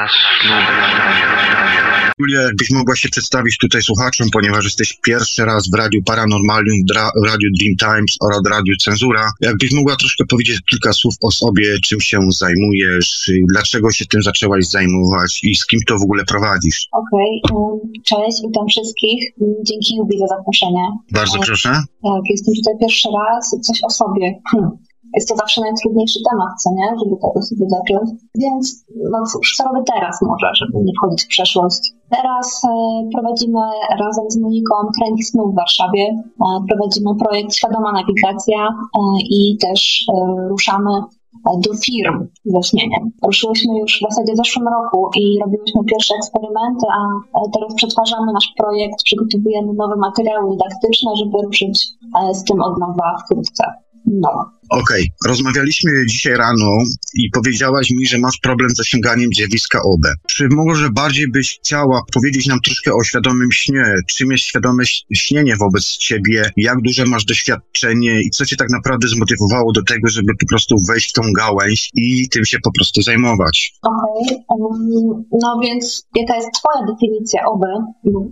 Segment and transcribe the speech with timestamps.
[0.00, 0.10] Czas
[0.42, 0.54] snu.
[2.18, 6.92] Julia, jakbyś mogła się przedstawić tutaj słuchaczom, ponieważ jesteś pierwszy raz w Radiu Paranormalium, w,
[6.92, 9.30] dra- Radiu Dream Times oraz Radiu Cenzura.
[9.40, 14.66] Jakbyś mogła troszkę powiedzieć kilka słów o sobie, czym się zajmujesz, dlaczego się tym zaczęłaś
[14.66, 16.88] zajmować i z kim to w ogóle prowadzisz?
[16.92, 19.20] Okej, um, cześć, witam wszystkich.
[19.68, 20.84] Dzięki Jubi za zaproszenie.
[21.12, 21.68] Bardzo proszę.
[22.02, 23.56] Tak, jestem tutaj pierwszy raz.
[23.66, 24.34] Coś o sobie.
[24.52, 24.70] Hmm.
[25.14, 26.88] Jest to zawsze najtrudniejszy temat, co nie?
[27.04, 28.10] Żeby tego sobie zacząć.
[28.34, 31.82] Więc, no cóż, co robię teraz może, żeby nie wchodzić w przeszłość?
[32.10, 32.70] Teraz e,
[33.14, 33.60] prowadzimy
[34.00, 36.04] razem z Moniką trening snu w Warszawie.
[36.40, 40.06] E, prowadzimy projekt Świadoma Nawigacja e, i też
[40.48, 40.90] ruszamy
[41.44, 43.10] do firm ze śnieniem.
[43.26, 46.86] Ruszyłyśmy już w zasadzie w zeszłym roku i robiłyśmy pierwsze eksperymenty,
[47.34, 51.88] a teraz przetwarzamy nasz projekt, przygotowujemy nowe materiały dydaktyczne, żeby ruszyć
[52.32, 53.64] z tym od nowa wkrótce.
[54.06, 54.50] No.
[54.70, 56.78] Okej, rozmawialiśmy dzisiaj rano
[57.14, 60.00] i powiedziałaś mi, że masz problem z osiąganiem dziewiska OB.
[60.26, 63.84] Czy może bardziej byś chciała powiedzieć nam troszkę o świadomym śnie?
[64.08, 66.50] Czym jest świadome śnienie wobec ciebie?
[66.56, 70.76] Jak duże masz doświadczenie i co cię tak naprawdę zmotywowało do tego, żeby po prostu
[70.88, 73.72] wejść w tą gałęź i tym się po prostu zajmować?
[73.82, 77.62] Okej, em, no więc jaka jest Twoja definicja OB?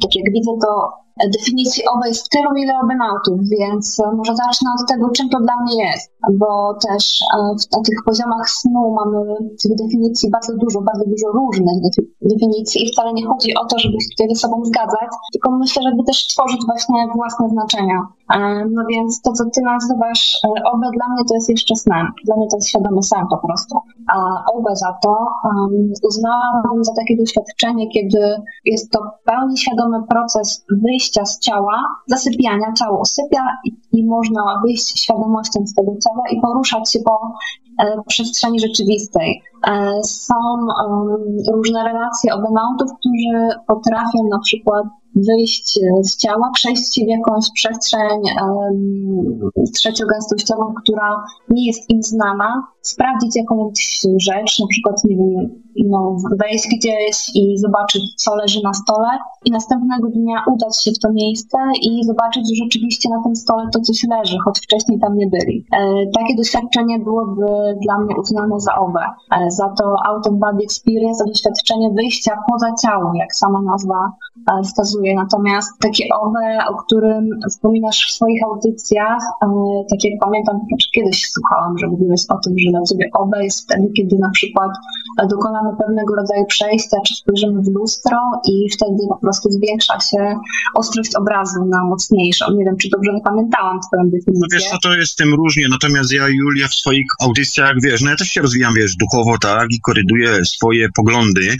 [0.02, 0.92] Tak jak widzę, to
[1.26, 5.54] definicji OB jest tylu, ile obenautów, więc e, może zacznę od tego, czym to dla
[5.62, 10.80] mnie jest, bo też e, w- na tych poziomach snu mamy tych definicji bardzo dużo,
[10.80, 14.40] bardzo dużo różnych defi- definicji i wcale nie chodzi o to, żeby się tutaj ze
[14.40, 18.06] sobą zgadzać, tylko myślę, żeby też tworzyć właśnie własne znaczenia.
[18.34, 22.06] E, No więc to, co Ty nazywasz e, OB, dla mnie to jest jeszcze snem.
[22.24, 23.78] Dla mnie to jest świadomy sen po prostu.
[24.14, 28.20] A OB za to um, uznałam za takie doświadczenie, kiedy
[28.64, 32.72] jest to pełni świadomy proces wyjścia z ciała, zasypiania.
[32.72, 37.32] Ciało usypia i, i można wyjść świadomością z tego ciała i poruszać się po
[37.80, 39.42] e, przestrzeni rzeczywistej.
[40.02, 40.34] Są
[40.88, 48.20] um, różne relacje obenautów, którzy potrafią na przykład wyjść z ciała, przejść w jakąś przestrzeń
[48.42, 56.16] um, trzeciogęstościową, która nie jest im znana, sprawdzić jakąś rzecz, na przykład nie wiem, no,
[56.38, 59.08] wejść gdzieś i zobaczyć, co leży na stole
[59.44, 63.68] i następnego dnia udać się w to miejsce i zobaczyć, że rzeczywiście na tym stole
[63.72, 65.66] to coś leży, choć wcześniej tam nie byli.
[65.72, 65.78] E,
[66.18, 67.46] takie doświadczenie byłoby
[67.82, 69.04] dla mnie uznane za OBE.
[69.32, 74.12] E, za to Out of Body Experience to doświadczenie wyjścia poza ciało, jak sama nazwa
[74.50, 75.14] e, wskazuje.
[75.14, 79.46] Natomiast takie OBE, o którym wspominasz w swoich audycjach, e,
[79.90, 83.64] tak jak pamiętam, znaczy kiedyś słuchałam, że mówiłeś o tym, że dla ciebie OBE jest
[83.64, 84.70] wtedy, kiedy na przykład
[85.30, 88.18] dokonamy pewnego rodzaju przejścia, czy spojrzymy w lustro
[88.52, 90.38] i wtedy po prostu zwiększa się
[90.74, 92.44] ostrość obrazu na mocniejszą.
[92.56, 94.48] Nie wiem, czy dobrze pamiętałam twoją No definicję.
[94.52, 98.16] wiesz, no to jest tym różnie, natomiast ja, Julia, w swoich audycjach, wiesz, no ja
[98.16, 101.56] też się rozwijam, wiesz, duchowo, tak, i koryduję swoje poglądy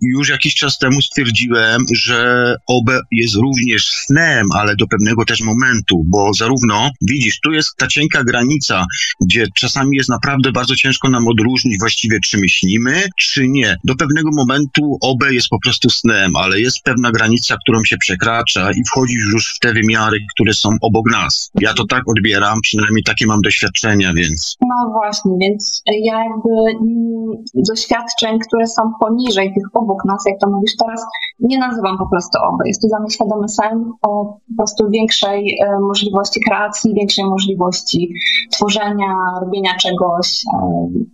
[0.00, 6.02] już jakiś czas temu stwierdziłem, że OB jest również snem, ale do pewnego też momentu,
[6.06, 8.86] bo zarówno, widzisz, tu jest ta cienka granica,
[9.20, 13.76] gdzie czasami jest naprawdę bardzo ciężko nam odróżnić właściwie, czy my śnimy, czy nie.
[13.84, 18.70] Do pewnego momentu OB jest po prostu snem, ale jest pewna granica, którą się przekracza
[18.72, 21.50] i wchodzisz już w te wymiary, które są obok nas.
[21.60, 27.44] Ja to tak odbieram, przynajmniej takie mam doświadczenia, więc No właśnie, więc ja jakby mm,
[27.54, 31.04] doświadczeń, które są poniżej tych obok nas, jak to mówisz teraz,
[31.40, 32.64] nie nazywam po prostu OBE.
[32.66, 38.14] Jest to dla mnie świadomy sen o po prostu większej e, możliwości kreacji, większej możliwości
[38.50, 40.37] tworzenia, robienia czegoś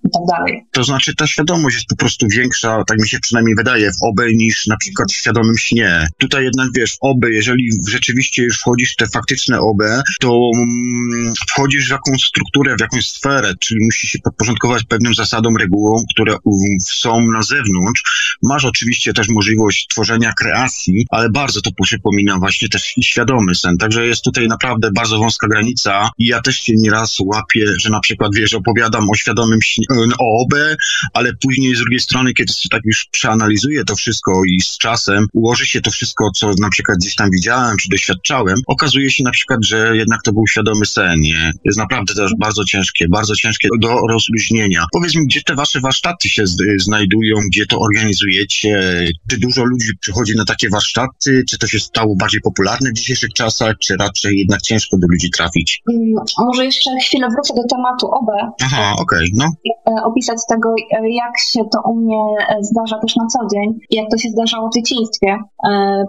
[0.05, 0.63] i tak dalej.
[0.73, 4.21] to znaczy ta świadomość jest po prostu większa, tak mi się przynajmniej wydaje, w OB
[4.35, 6.07] niż na przykład w świadomym śnie.
[6.19, 9.83] Tutaj jednak wiesz, OB, jeżeli rzeczywiście już wchodzisz w te faktyczne OB,
[10.21, 15.57] to mm, wchodzisz w jakąś strukturę, w jakąś sferę, czyli musisz się podporządkować pewnym zasadom,
[15.57, 16.37] regułom, które
[16.83, 18.03] są na zewnątrz.
[18.43, 23.79] Masz oczywiście też możliwość tworzenia kreacji, ale bardzo to przypomina właśnie też świadomy sen.
[23.79, 28.01] Także jest tutaj naprawdę bardzo wąska granica i ja też się nieraz łapię, że na
[28.01, 29.87] przykład, wiesz, opowiadam o świadomym śnie,
[30.19, 30.55] o OB,
[31.13, 35.27] ale później z drugiej strony, kiedy sobie tak już przeanalizuję to wszystko i z czasem
[35.33, 39.31] ułoży się to wszystko, co na przykład gdzieś tam widziałem czy doświadczałem, okazuje się na
[39.31, 41.53] przykład, że jednak to był świadomy sen, nie?
[41.65, 44.85] Jest naprawdę też bardzo ciężkie, bardzo ciężkie do rozluźnienia.
[44.93, 46.43] Powiedz mi, gdzie te wasze warsztaty się
[46.79, 49.09] znajdują, gdzie to organizujecie?
[49.31, 51.45] Czy dużo ludzi przychodzi na takie warsztaty?
[51.51, 55.31] Czy to się stało bardziej popularne w dzisiejszych czasach, czy raczej jednak ciężko do ludzi
[55.31, 55.83] trafić?
[55.93, 58.53] Mm, Może jeszcze chwilę wrócę do tematu OBE.
[58.63, 59.47] Aha, okej, no.
[59.89, 60.75] E, opisać tego,
[61.23, 62.23] jak się to u mnie
[62.61, 65.37] zdarza też na co dzień, jak to się zdarzało w dzieciństwie,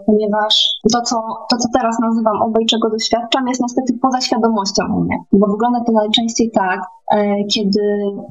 [0.05, 0.53] ponieważ
[0.93, 1.15] to, co,
[1.49, 5.79] to, co teraz nazywam obej, czego doświadczam, jest niestety poza świadomością u mnie, bo wygląda
[5.87, 6.79] to najczęściej tak,
[7.53, 7.81] kiedy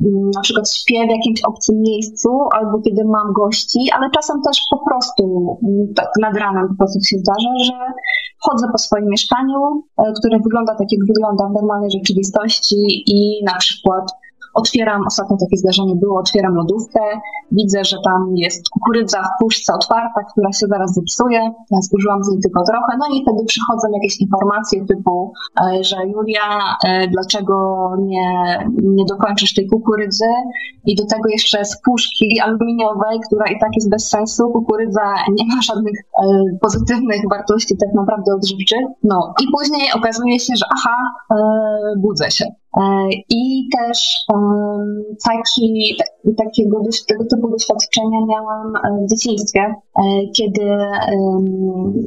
[0.04, 4.66] mm, na przykład śpię w jakimś obcym miejscu, albo kiedy mam gości, ale czasem też
[4.70, 7.72] po prostu mm, tak nad ranem po prostu się zdarza, że
[8.40, 9.82] chodzę po swoim mieszkaniu,
[10.18, 14.04] które wygląda tak, jak wygląda w normalnej rzeczywistości i na przykład
[14.54, 17.00] Otwieram, ostatnio takie zdarzenie było, otwieram lodówkę,
[17.52, 21.40] widzę, że tam jest kukurydza w puszce otwarta, która się zaraz zepsuje,
[21.70, 25.96] ja zużyłam z niej tylko trochę, no i wtedy przychodzą jakieś informacje typu, e, że
[26.06, 27.56] Julia, e, dlaczego
[27.98, 28.28] nie,
[28.82, 30.30] nie dokończysz tej kukurydzy?
[30.86, 35.46] I do tego jeszcze z puszki aluminiowej, która i tak jest bez sensu, kukurydza nie
[35.54, 36.24] ma żadnych e,
[36.60, 40.96] pozytywnych wartości tak naprawdę odżywczych, no i później okazuje się, że aha,
[41.98, 42.44] budzę się.
[43.30, 44.26] I też
[45.24, 45.96] taki,
[46.36, 50.02] takiego, tego typu doświadczenia miałam e, w dzieciństwie, e,
[50.36, 50.60] kiedy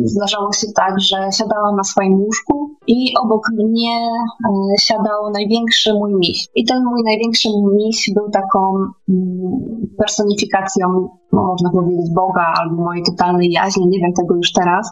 [0.04, 3.98] zdarzało się tak, że siadałam na swoim łóżku i obok mnie
[4.46, 6.48] e, siadał największy mój miś.
[6.56, 8.76] I ten mój największy miś był taką
[9.10, 11.10] mm, personifikacją,
[11.44, 14.92] można powiedzieć, Boga albo mojej totalnej jaźni, nie wiem tego już teraz,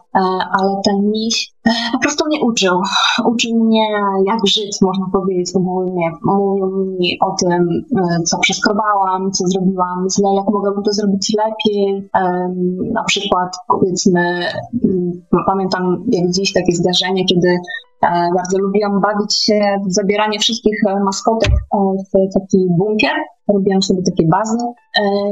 [0.59, 1.56] ale ten miś
[1.94, 2.81] po prostu mnie uczył.
[3.25, 3.88] Uczył mnie,
[4.25, 6.12] jak żyć, można powiedzieć ogólnie.
[6.24, 12.09] Mówił mi o tym, e, co przeskrobałam, co zrobiłam źle, jak mogłabym to zrobić lepiej.
[12.94, 14.21] Na przykład, powiedzmy,
[14.83, 15.12] mm,
[15.45, 21.00] pamiętam jak dziś takie zdarzenie, kiedy e, bardzo lubiłam bawić się w zabieranie wszystkich e,
[21.03, 21.51] maskotek
[22.00, 23.15] w taki bunkier.
[23.53, 24.57] Robiłam sobie takie bazy.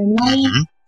[0.06, 0.44] No i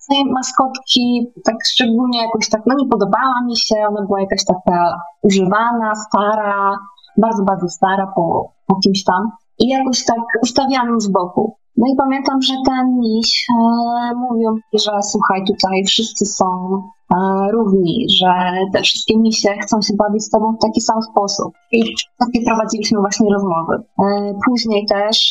[0.06, 5.02] tej maskotki tak szczególnie jakoś tak, no nie podobała mi się, ona była jakaś taka
[5.22, 6.78] używana, stara,
[7.18, 11.58] bardzo, bardzo stara po, po kimś tam i jakoś tak ustawiałam z boku.
[11.78, 17.18] No i pamiętam, że ten miś e, mówił że słuchaj, tutaj wszyscy są e,
[17.52, 18.34] równi, że
[18.74, 21.54] te wszystkie misie chcą się bawić z tobą w taki sam sposób.
[21.72, 21.84] I
[22.20, 23.76] takie prowadziliśmy właśnie rozmowy.
[23.76, 25.30] E, później też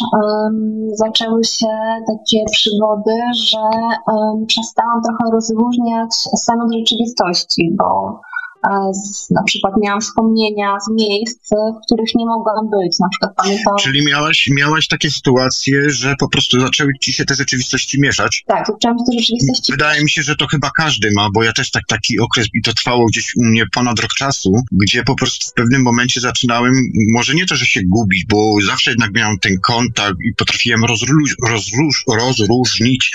[0.93, 1.67] zaczęły się
[2.07, 3.59] takie przygody, że
[4.47, 8.21] przestałam trochę rozróżniać sen od rzeczywistości, bo
[9.31, 12.99] na przykład miałam wspomnienia z miejsc, w których nie mogłam być.
[13.01, 13.75] Na przykład pamiętam...
[13.81, 18.45] Czyli miałaś, miałaś takie sytuacje, że po prostu zaczęły ci się te rzeczywistości mieszać?
[18.47, 21.53] Tak, zaczęłam się te rzeczywistości Wydaje mi się, że to chyba każdy ma, bo ja
[21.53, 25.15] też tak taki okres i to trwało gdzieś u mnie ponad rok czasu, gdzie po
[25.15, 26.73] prostu w pewnym momencie zaczynałem,
[27.15, 31.37] może nie to, że się gubić, bo zawsze jednak miałem ten kontakt i potrafiłem rozróż,
[31.49, 33.11] rozróż, rozróżnić,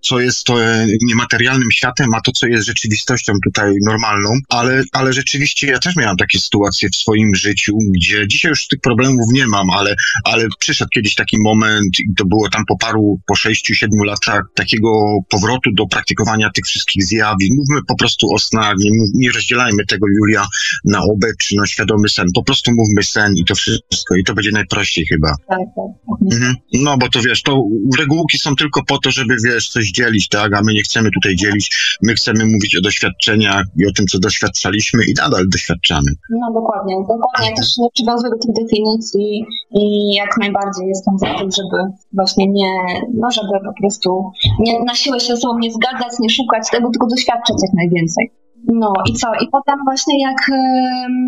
[0.00, 5.12] co jest to e, niematerialnym światem, a to, co jest rzeczywistością tutaj normalną, ale ale
[5.12, 9.46] rzeczywiście ja też miałam takie sytuacje w swoim życiu, gdzie dzisiaj już tych problemów nie
[9.46, 9.94] mam, ale,
[10.24, 14.42] ale przyszedł kiedyś taki moment i to było tam po paru, po sześciu, siedmiu latach
[14.54, 14.88] takiego
[15.30, 17.52] powrotu do praktykowania tych wszystkich zjawisk.
[17.56, 20.46] Mówmy po prostu o snach, nie, nie rozdzielajmy tego, Julia,
[20.84, 22.26] na obe czy na świadomy sen.
[22.34, 25.30] Po prostu mówmy sen i to wszystko i to będzie najprościej chyba.
[25.48, 26.32] Tak, tak.
[26.32, 26.54] Mhm.
[26.72, 27.62] No, bo to wiesz, to
[27.98, 31.36] regułki są tylko po to, żeby, wiesz, coś dzielić, tak, a my nie chcemy tutaj
[31.36, 36.10] dzielić, my chcemy mówić o doświadczeniach i o tym, co doświadczaliśmy doświadczaliśmy i nadal doświadczamy.
[36.30, 37.56] No dokładnie, dokładnie.
[37.56, 42.72] Też nie przywiązuję do tych definicji i jak najbardziej jestem za tym, żeby właśnie nie,
[43.14, 46.90] no żeby po prostu nie na siłę się ze sobą nie zgadzać, nie szukać tego,
[46.90, 48.32] tylko doświadczać jak najwięcej.
[48.66, 49.28] No i co?
[49.40, 50.52] I potem właśnie jak y,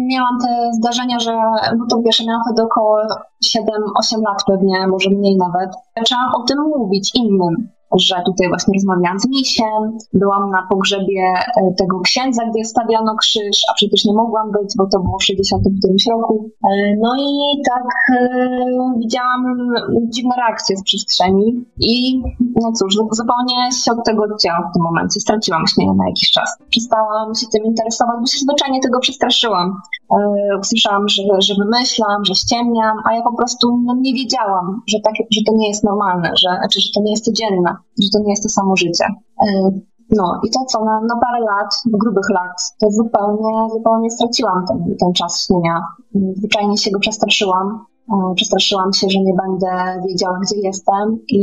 [0.06, 1.32] miałam te zdarzenia, że,
[1.78, 2.98] no to wiesz, miałam wtedy około
[3.44, 9.18] 7-8 lat pewnie, może mniej nawet, zaczęłam o tym mówić innym że tutaj właśnie rozmawiałam
[9.18, 11.22] z misiem, byłam na pogrzebie
[11.56, 15.24] e, tego księdza, gdzie stawiano krzyż, a przecież nie mogłam być, bo to było w
[15.24, 16.50] 60 którymś roku.
[16.64, 18.38] E, no i tak e,
[18.98, 19.44] widziałam
[20.08, 22.22] dziwne reakcje z przestrzeni i
[22.62, 25.20] no cóż, zupełnie się od tego odcięłam w tym momencie.
[25.20, 26.58] Straciłam śnienie na jakiś czas.
[26.70, 29.80] Przestałam się tym interesować, bo się zwyczajnie tego przestraszyłam.
[30.60, 35.14] Usłyszałam, że, że wymyślam, że ściemniam, a ja po prostu no, nie wiedziałam, że, tak,
[35.30, 38.30] że to nie jest normalne, że, znaczy, że to nie jest codzienne że to nie
[38.30, 39.04] jest to samo życie.
[39.46, 39.70] E,
[40.10, 44.96] no i to co, na, na parę lat, grubych lat, to zupełnie, zupełnie straciłam ten,
[45.00, 45.80] ten czas śnienia.
[46.36, 47.84] Zwyczajnie się go przestraszyłam.
[48.12, 51.42] E, przestraszyłam się, że nie będę wiedziała, gdzie jestem i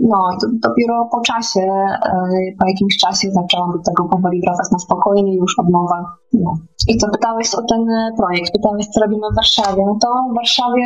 [0.00, 2.28] no, dopiero po czasie, e,
[2.60, 6.04] po jakimś czasie zaczęłam do tego powoli wracać na spokojnie już od nowa.
[6.32, 6.54] No.
[6.88, 9.82] I co, pytałeś o ten projekt, pytałeś, co robimy w Warszawie.
[9.86, 10.84] No to w Warszawie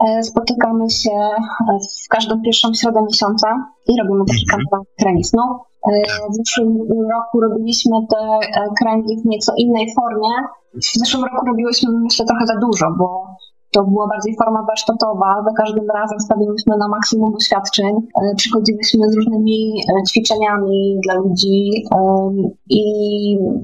[0.00, 3.46] E, spotykamy się e, w każdą pierwszą środę miesiąca
[3.88, 4.60] i robimy taki mhm.
[4.60, 5.42] kampanię kręgiznu.
[5.42, 6.78] E, w zeszłym
[7.12, 8.38] roku robiliśmy te
[8.78, 10.30] kręgi w nieco innej formie.
[10.74, 13.26] W zeszłym roku robiłyśmy myślę trochę za dużo, bo
[13.74, 15.42] to była bardziej forma warsztatowa.
[15.44, 17.94] Za każdym razem stawialiśmy na maksimum doświadczeń.
[18.22, 21.84] E, przychodziliśmy z różnymi e, ćwiczeniami dla ludzi
[22.70, 22.82] i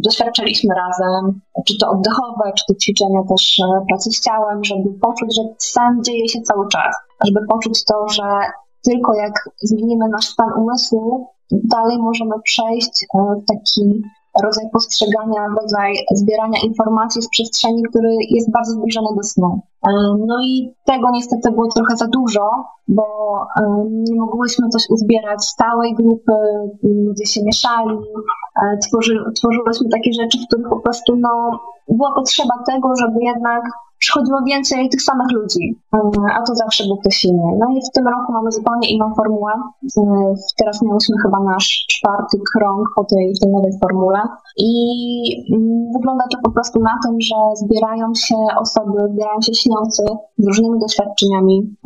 [0.06, 5.42] doświadczaliśmy razem, czy to oddechowe, czy to ćwiczenia też pracy z ciałem, żeby poczuć, że
[5.58, 6.94] sen dzieje się cały czas.
[7.26, 8.22] Żeby poczuć to, że
[8.84, 13.06] tylko jak zmienimy nasz stan umysłu, dalej możemy przejść
[13.48, 14.02] taki
[14.42, 19.60] rodzaj postrzegania, rodzaj zbierania informacji z przestrzeni, który jest bardzo zbliżony do snu.
[19.86, 19.90] E,
[20.26, 22.50] no i tego niestety było trochę za dużo,
[22.88, 23.04] bo
[23.56, 26.32] e, nie mogłyśmy coś uzbierać stałej grupy,
[26.82, 27.98] ludzie się mieszali,
[28.62, 33.62] e, tworzy, tworzyłyśmy takie rzeczy, w których po prostu no, była potrzeba tego, żeby jednak
[34.00, 35.80] przychodziło więcej tych samych ludzi,
[36.36, 37.48] a to zawsze był ktoś inny.
[37.60, 39.52] No i w tym roku mamy zupełnie inną formułę.
[40.58, 44.20] Teraz mieliśmy chyba nasz czwarty krąg po tej, tej nowej formule
[44.56, 44.72] i
[45.52, 50.02] mm, wygląda to po prostu na tym, że zbierają się osoby, zbierają się śniący
[50.38, 51.76] z różnymi doświadczeniami,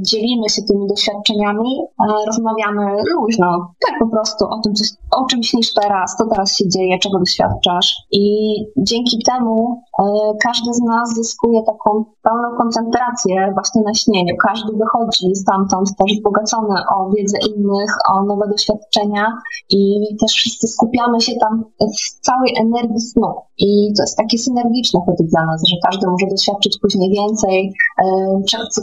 [0.00, 4.72] dzielimy się tymi doświadczeniami, e, rozmawiamy luźno, tak po prostu o tym,
[5.16, 10.04] o czym śnisz teraz, co teraz się dzieje, czego doświadczasz i dzięki temu e,
[10.42, 14.34] każdy z nas zyskuje zyskuje taką pełną koncentrację właśnie na śnieniu.
[14.48, 19.32] Każdy wychodzi stamtąd też wzbogacony o wiedzę innych, o nowe doświadczenia
[19.70, 19.80] i
[20.20, 23.34] też wszyscy skupiamy się tam w całej energii snu.
[23.58, 27.72] I to jest takie synergiczne wtedy dla nas, że każdy może doświadczyć później więcej,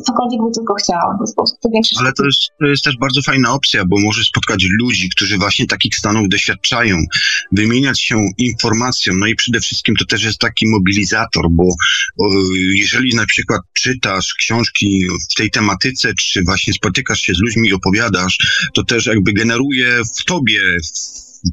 [0.06, 1.10] cokolwiek by tylko chciał.
[2.00, 5.68] Ale to jest, to jest też bardzo fajna opcja, bo może spotkać ludzi, którzy właśnie
[5.68, 6.96] takich stanów doświadczają,
[7.52, 11.64] wymieniać się informacją, no i przede wszystkim to też jest taki mobilizator, bo
[12.56, 15.02] jeżeli na przykład czytasz książki
[15.32, 18.38] w tej tematyce, czy właśnie spotykasz się z ludźmi i opowiadasz,
[18.74, 19.88] to też jakby generuje
[20.20, 20.62] w tobie,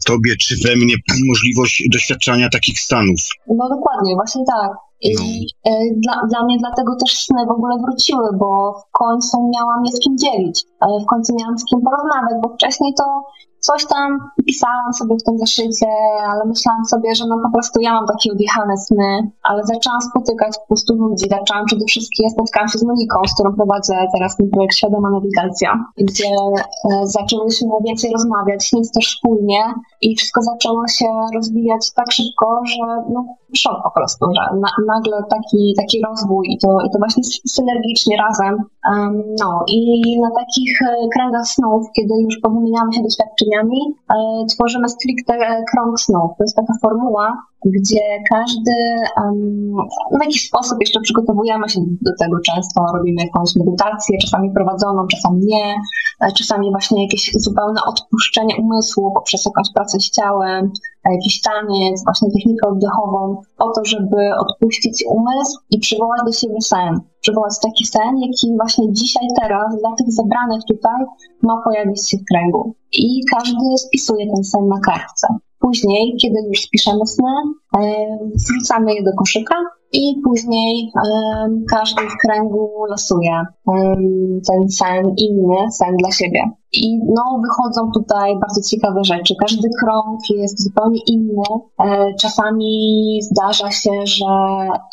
[0.03, 0.95] w tobie czy we mnie
[1.29, 3.21] możliwość doświadczania takich stanów.
[3.49, 4.71] No dokładnie, właśnie tak.
[5.01, 5.23] I no.
[5.71, 9.93] E, dla, dla mnie dlatego też sny w ogóle wróciły, bo w końcu miałam je
[9.93, 13.05] z kim dzielić, ale w końcu miałam z kim porozmawiać, bo wcześniej to
[13.69, 15.91] coś tam pisałam sobie w tym zeszycie,
[16.31, 20.53] ale myślałam sobie, że no po prostu ja mam takie odjechane sny, ale zaczęłam spotykać
[20.59, 24.51] po prostu ludzi, zaczęłam przede wszystkim, spotkałam się z Moniką, z którą prowadzę teraz ten
[24.51, 26.31] projekt Świadoma Nawigacja, gdzie
[26.91, 29.61] e, zaczęłyśmy więcej rozmawiać, śnić też wspólnie
[30.01, 35.17] i wszystko zaczęło się rozwijać tak szybko, że no, szok po prostu, że na, nagle
[35.31, 38.55] taki, taki rozwój i to, i to właśnie synergicznie razem.
[38.91, 39.81] Um, no i
[40.21, 44.15] na takich e, kręgach snów, kiedy już powymieniamy się doświadczeniami, e,
[44.47, 46.31] tworzymy stricte krąg snów.
[46.39, 48.73] To jest taka formuła, gdzie każdy
[50.19, 55.41] w jakiś sposób jeszcze przygotowujemy się do tego często, robimy jakąś medytację, czasami prowadzoną, czasami
[55.47, 55.75] nie,
[56.21, 60.73] e, czasami właśnie jakieś zupełne odpuszczenie umysłu poprzez jakąś pracę z ciałem,
[61.13, 67.01] jakiś taniec, właśnie technikę oddechową, po to, żeby odpuścić umysł i przywołać do siebie sen.
[67.21, 71.01] Przywołać taki sen, jaki właśnie dzisiaj, teraz dla tych zebranych tutaj
[71.43, 72.75] ma pojawić się w kręgu.
[72.93, 75.27] I każdy spisuje ten sen na kartce.
[75.59, 77.35] Później, kiedy już spiszemy sny,
[78.35, 79.55] wrzucamy je do koszyka
[79.97, 80.93] i później
[81.71, 83.45] każdy w kręgu losuje
[84.49, 86.41] ten sen inny, sen dla siebie.
[86.73, 89.35] I no, wychodzą tutaj bardzo ciekawe rzeczy.
[89.41, 91.43] Każdy krąg jest zupełnie inny.
[91.81, 94.25] E, czasami zdarza się, że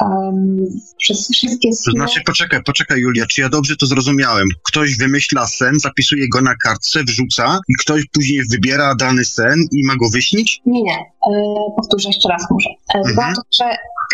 [0.02, 0.66] um,
[0.98, 1.94] przez wszystkie sny...
[1.94, 4.48] To znaczy, poczekaj, poczekaj Julia, czy ja dobrze to zrozumiałem?
[4.64, 9.88] Ktoś wymyśla sen, zapisuje go na kartce, wrzuca i ktoś później wybiera dany sen i
[9.88, 10.62] ma go wyśnić?
[10.66, 10.98] Nie, nie.
[10.98, 11.44] E,
[11.76, 12.70] powtórzę jeszcze raz może.
[12.96, 13.34] E, mhm.
[13.60, 13.66] Że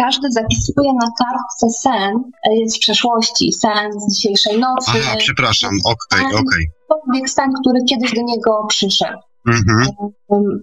[0.03, 2.13] każdy zapisuje na kartce sen
[2.49, 4.91] e, z przeszłości, sen z dzisiejszej nocy.
[4.95, 6.63] Aha, przepraszam, okej, okay, okej.
[6.89, 7.27] Okay.
[7.27, 9.19] sen, który kiedyś do niego przyszedł.
[9.47, 9.87] Mhm.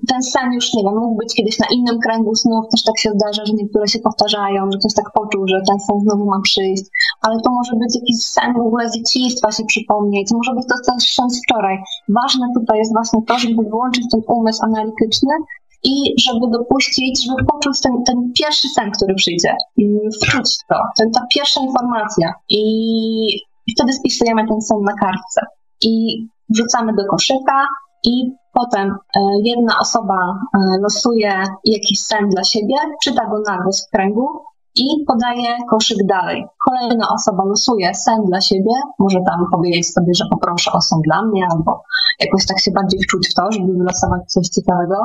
[0.09, 3.11] Ten sen już, nie wiem, mógł być kiedyś na innym kręgu snów, też tak się
[3.11, 6.85] zdarza, że niektóre się powtarzają, że ktoś tak poczuł, że ten sen znowu ma przyjść,
[7.21, 10.93] ale to może być jakiś sen w ogóle z dzieciństwa się przypomnieć, może być to
[10.93, 11.77] też sen z wczoraj.
[12.09, 15.35] Ważne tutaj jest właśnie to, żeby wyłączyć ten umysł analityczny
[15.87, 19.55] i żeby dopuścić, żeby poczuć ten, ten pierwszy sen, który przyjdzie,
[20.23, 22.35] wczuć to, ten, ta pierwsza informacja.
[22.49, 22.63] I,
[23.77, 25.41] wtedy spisujemy ten sen na kartce.
[25.83, 25.93] I
[26.49, 27.67] wrzucamy do koszyka
[28.05, 33.87] i potem e, jedna osoba e, losuje jakiś sen dla siebie, czyta go na głos
[33.87, 34.29] w kręgu
[34.75, 36.47] i podaje koszyk dalej.
[36.69, 41.23] Kolejna osoba losuje sen dla siebie, może tam powiedzieć sobie, że poproszę o sen dla
[41.23, 41.83] mnie, albo
[42.21, 44.97] jakoś tak się bardziej wczuć w to, żeby wylosować coś ciekawego.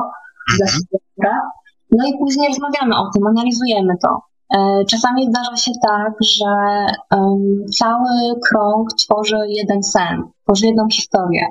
[1.90, 4.22] No i później rozmawiamy o tym, analizujemy to.
[4.56, 6.46] E, czasami zdarza się tak, że
[7.16, 10.22] um, cały krąg tworzy jeden sen.
[10.44, 11.46] tworzy jedną historię.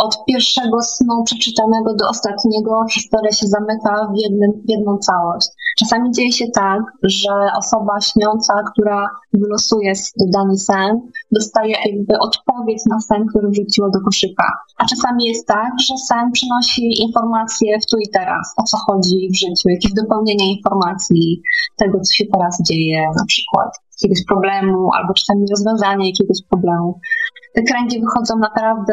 [0.00, 5.48] Od pierwszego snu przeczytanego do ostatniego historia się zamyka w, jednym, w jedną całość.
[5.78, 9.92] Czasami dzieje się tak, że osoba śniąca, która wylosuje
[10.32, 11.00] dany sen,
[11.32, 14.44] dostaje jakby odpowiedź na sen, który wrzuciło do koszyka.
[14.78, 19.28] A czasami jest tak, że sen przynosi informacje w tu i teraz, o co chodzi
[19.30, 21.42] w życiu, jakieś dopełnienie informacji
[21.76, 23.70] tego, co się teraz dzieje, na przykład
[24.02, 27.00] jakiegoś problemu, albo czasami rozwiązanie jakiegoś problemu.
[27.54, 28.92] Te kręgi wychodzą naprawdę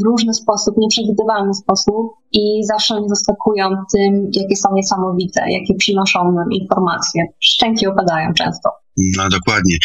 [0.00, 6.32] w różny sposób, nieprzewidywalny sposób i zawsze mnie zaskakują tym, jakie są niesamowite, jakie przynoszą
[6.32, 7.24] nam informacje.
[7.40, 8.70] Szczęki opadają często.
[8.96, 9.76] No dokładnie.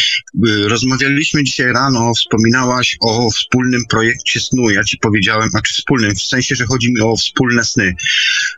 [0.46, 4.70] Y, rozmawialiśmy dzisiaj rano, wspominałaś o wspólnym projekcie snu.
[4.70, 7.94] Ja ci powiedziałem, a czy wspólnym, w sensie, że chodzi mi o wspólne sny.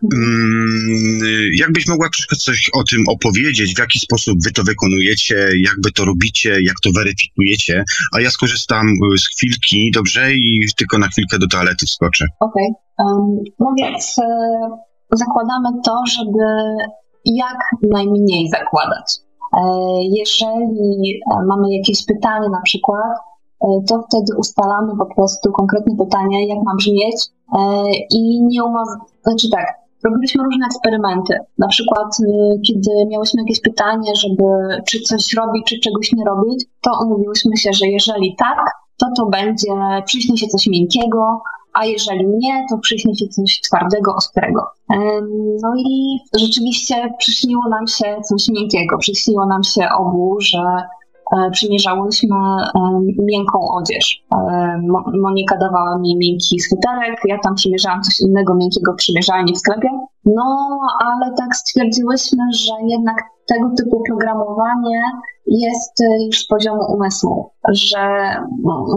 [0.02, 1.20] Um,
[1.58, 6.58] jakbyś mogła coś o tym opowiedzieć, w jaki sposób wy to wykonujecie, jakby to robicie,
[6.62, 11.48] jak to weryfikujecie, a ja skorzystam y, z chwilki, dobrze, i tylko na chwilkę do
[11.48, 12.26] toalety wskoczę.
[12.40, 12.68] Okej.
[12.98, 13.06] Okay.
[13.06, 14.16] Um, no więc
[15.12, 16.44] zakładamy to, żeby
[17.24, 17.58] jak
[17.90, 19.18] najmniej zakładać.
[19.56, 19.60] E,
[20.02, 23.12] jeżeli e, mamy jakieś pytanie na przykład,
[23.60, 27.16] e, to wtedy ustalamy po prostu konkretne pytanie, jak ma brzmieć
[28.10, 29.66] i nie umawiamy, znaczy tak,
[30.04, 31.38] robiliśmy różne eksperymenty.
[31.58, 32.16] Na przykład,
[32.66, 34.44] kiedy miałyśmy jakieś pytanie, żeby
[34.86, 38.58] czy coś robić, czy czegoś nie robić, to umówiłyśmy się, że jeżeli tak,
[38.96, 39.72] to to będzie,
[40.04, 41.42] przyśni się coś miękkiego,
[41.72, 44.66] a jeżeli nie, to przyśni się coś twardego, ostrego.
[45.62, 48.98] No i rzeczywiście przyśniło nam się coś miękkiego.
[48.98, 50.62] Przyśniło nam się obu, że
[51.36, 52.36] e, przymierzałyśmy
[53.18, 54.24] miękką odzież.
[55.22, 59.88] Monika dawała mi miękki sweterek, ja tam przymierzałam coś innego miękkiego przymierzalni w sklepie.
[60.24, 65.02] No, ale tak stwierdziłyśmy, że jednak tego typu programowanie
[65.46, 68.36] jest y, już z poziomu umysłu, że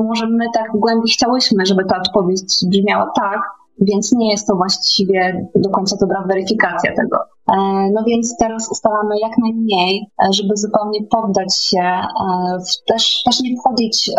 [0.03, 3.39] może my tak w głębi chciałyśmy, żeby ta odpowiedź brzmiała tak,
[3.81, 7.17] więc nie jest to właściwie do końca dobra weryfikacja tego.
[7.51, 7.55] E,
[7.93, 13.57] no więc teraz ustalamy jak najmniej, e, żeby zupełnie poddać się, e, też, też nie
[13.57, 14.11] wchodzić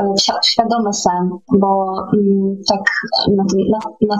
[0.43, 2.83] w świadomy sen, bo mm, tak
[3.37, 4.17] na, na, na,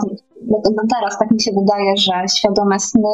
[0.75, 3.09] na teraz tak mi się wydaje, że świadome sny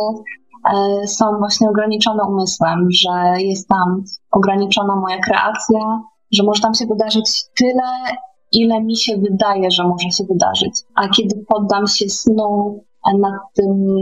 [1.08, 6.02] są właśnie ograniczone umysłem, że jest tam ograniczona moja kreacja,
[6.32, 8.16] że może tam się wydarzyć tyle,
[8.54, 10.74] ile mi się wydaje, że może się wydarzyć.
[10.96, 12.84] A kiedy poddam się snu
[13.20, 13.96] na tym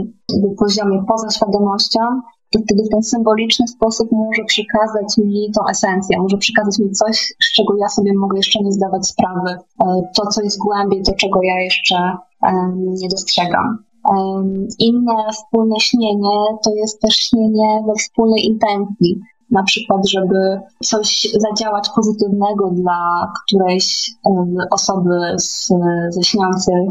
[0.58, 2.00] poziomie poza świadomością,
[2.50, 7.34] to wtedy w ten symboliczny sposób może przekazać mi tą esencję, może przekazać mi coś,
[7.42, 9.84] z czego ja sobie mogę jeszcze nie zdawać sprawy, e,
[10.16, 11.96] to, co jest głębiej, to, czego ja jeszcze
[12.76, 13.84] nie dostrzegam.
[14.78, 19.20] Inne wspólne śnienie to jest też śnienie we wspólnej intencji,
[19.52, 24.10] na przykład, żeby coś zadziałać pozytywnego dla którejś
[24.70, 25.68] osoby z,
[26.10, 26.88] ze śniących,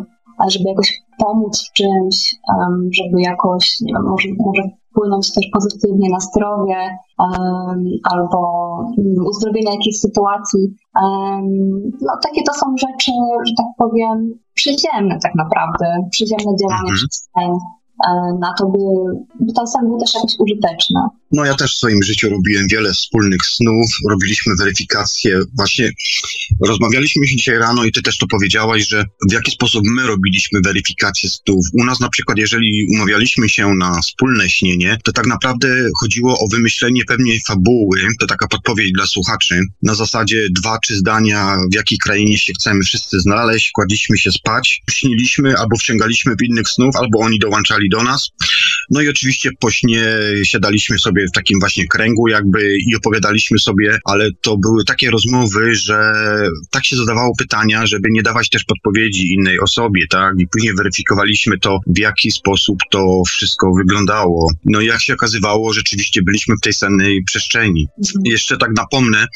[0.48, 2.36] żeby jakoś pomóc w czymś,
[2.92, 8.40] żeby jakoś, nie wiem, może, może wpłynąć też pozytywnie na zdrowie um, albo
[8.98, 10.76] um, uzdrowienie jakiejś sytuacji.
[11.04, 13.12] Um, no takie to są rzeczy,
[13.48, 16.98] że tak powiem, przyziemne tak naprawdę, przyziemne działania mhm.
[16.98, 17.52] przez sen.
[18.10, 18.80] E, na to, by,
[19.46, 21.00] by ten sen był też jakoś użyteczny.
[21.32, 25.40] No ja też w swoim życiu robiłem wiele wspólnych snów, robiliśmy weryfikację.
[25.58, 25.92] Właśnie
[26.66, 31.30] rozmawialiśmy dzisiaj rano i ty też to powiedziałaś, że w jaki sposób my robiliśmy weryfikację
[31.30, 31.66] snów.
[31.74, 35.68] U nas na przykład, jeżeli umawialiśmy się na wspólne śnienie, to tak naprawdę
[36.00, 41.58] chodziło o wymyślenie pewnej fabuły, to taka podpowiedź dla słuchaczy, na zasadzie dwa, trzy zdania,
[41.72, 46.70] w jakiej krainie się chcemy wszyscy znaleźć, kładliśmy się spać, śniliśmy albo wciągaliśmy w innych
[46.70, 48.30] snów, albo oni dołączali do nas.
[48.90, 50.06] No i oczywiście po śnie
[50.44, 55.76] siadaliśmy sobie w takim właśnie kręgu jakby i opowiadaliśmy sobie, ale to były takie rozmowy,
[55.76, 56.14] że
[56.72, 60.34] tak się zadawało pytania, żeby nie dawać też podpowiedzi innej osobie, tak?
[60.40, 64.52] I później weryfikowaliśmy to, w jaki sposób to wszystko wyglądało.
[64.66, 67.88] No i jak się okazywało, rzeczywiście byliśmy w tej sennej przestrzeni.
[67.98, 68.26] Mhm.
[68.26, 69.28] Jeszcze tak napomnę,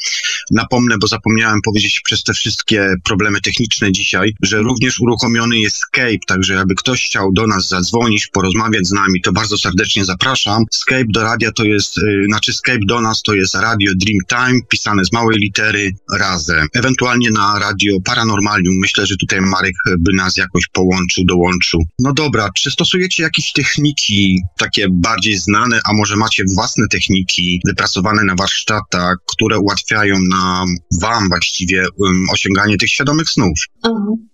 [0.50, 6.26] napomnę, bo zapomniałem powiedzieć przez te wszystkie problemy techniczne dzisiaj, że również uruchomiony jest Skype,
[6.26, 8.45] także jakby ktoś chciał do nas zadzwonić, porozmawiać
[8.82, 10.64] z nami, to bardzo serdecznie zapraszam.
[10.70, 15.04] Skype do radia to jest, yy, znaczy Skype do nas to jest Radio Dreamtime, pisane
[15.04, 16.66] z małej litery razem.
[16.74, 18.74] Ewentualnie na Radio Paranormalium.
[18.82, 21.80] Myślę, że tutaj Marek by nas jakoś połączył, dołączył.
[21.98, 28.24] No dobra, czy stosujecie jakieś techniki takie bardziej znane, a może macie własne techniki wypracowane
[28.24, 30.68] na warsztatach, które ułatwiają nam,
[31.00, 31.86] wam właściwie,
[32.32, 33.58] osiąganie tych świadomych snów?
[33.84, 34.28] Mhm.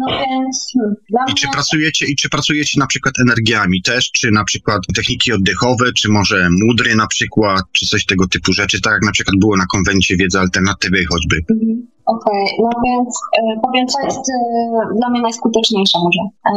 [0.00, 4.44] No więc hmm, I czy pracujecie, i czy pracujecie na przykład energiami też, czy na
[4.44, 9.02] przykład techniki oddechowe, czy może mudry na przykład, czy coś tego typu rzeczy, tak jak
[9.02, 11.36] na przykład było na konwencie wiedzy alternatywnej choćby.
[11.50, 11.92] Mhm.
[12.06, 14.34] Okej, okay, no więc e, powiem, co jest e,
[14.96, 16.22] dla mnie najskuteczniejsze może.
[16.46, 16.52] E,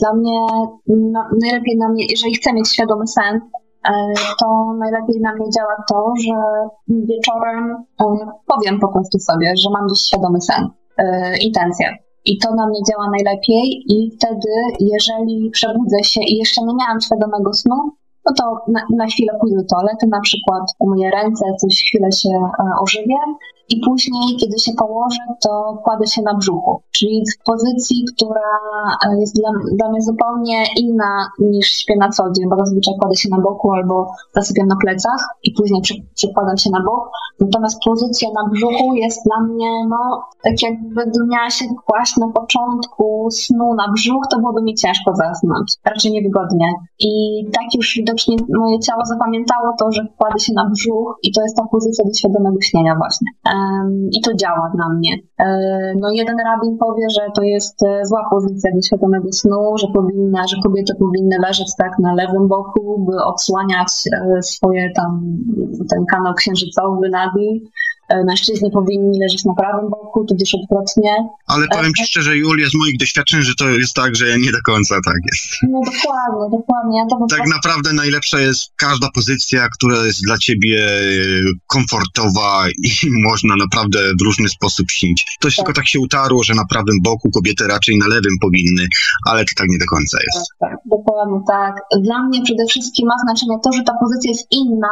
[0.00, 0.38] dla mnie,
[0.86, 3.40] no, najlepiej na mnie, jeżeli chcę mieć świadomy sen,
[4.40, 4.46] to
[4.78, 6.34] najlepiej na mnie działa to, że
[6.88, 7.76] wieczorem
[8.46, 10.68] powiem po prostu sobie, że mam dziś świadomy sen,
[11.40, 11.98] intencję.
[12.30, 13.64] I to na mnie działa najlepiej.
[13.94, 17.76] I wtedy, jeżeli przebudzę się i jeszcze nie miałam świadomego snu,
[18.26, 22.30] no to na, na chwilę pójdę do toalety, na przykład umyję ręce, coś chwilę się
[22.82, 23.20] ożywię
[23.68, 28.50] i później, kiedy się położę, to kładę się na brzuchu, czyli w pozycji, która
[29.06, 33.16] e, jest dla, dla mnie zupełnie inna niż śpię na co dzień, bo zazwyczaj kładę
[33.16, 35.82] się na boku albo zasypiam na plecach i później
[36.14, 37.10] przekładam się na bok.
[37.40, 43.28] Natomiast pozycja na brzuchu jest dla mnie, no, tak jakby miała się kłaść na początku
[43.30, 46.72] snu na brzuch, to byłoby mi ciężko zasnąć, raczej niewygodnie.
[46.98, 51.42] I tak już widocznie moje ciało zapamiętało to, że kładę się na brzuch i to
[51.42, 53.26] jest ta pozycja do świadomego śnienia właśnie.
[54.12, 55.10] I to działa dla mnie.
[56.00, 60.46] No jeden rabin powie, że to jest e, zła pozycja do świadomego snu, że powinna,
[60.46, 65.36] że kobiety powinny leżeć tak na lewym boku, by odsłaniać e, swoje tam,
[65.90, 71.12] ten kanał księżycowy nadi, E, mężczyźni powinni leżeć na prawym boku, tudzież odwrotnie.
[71.46, 74.52] Ale e, powiem Ci szczerze, Julia, z moich doświadczeń, że to jest tak, że nie
[74.52, 75.44] do końca tak jest.
[75.62, 77.00] No dokładnie, dokładnie.
[77.10, 77.54] To tak prostu...
[77.54, 80.88] naprawdę najlepsza jest każda pozycja, która jest dla Ciebie
[81.66, 82.90] komfortowa i
[83.30, 85.36] można naprawdę w różny sposób śnić.
[85.40, 85.56] To tak.
[85.56, 88.86] tylko tak się utarło, że na prawym boku kobiety raczej na lewym powinny,
[89.26, 90.48] ale to tak nie do końca jest.
[90.60, 91.74] Tak, tak, dokładnie tak.
[92.00, 94.88] Dla mnie przede wszystkim ma znaczenie to, że ta pozycja jest inna,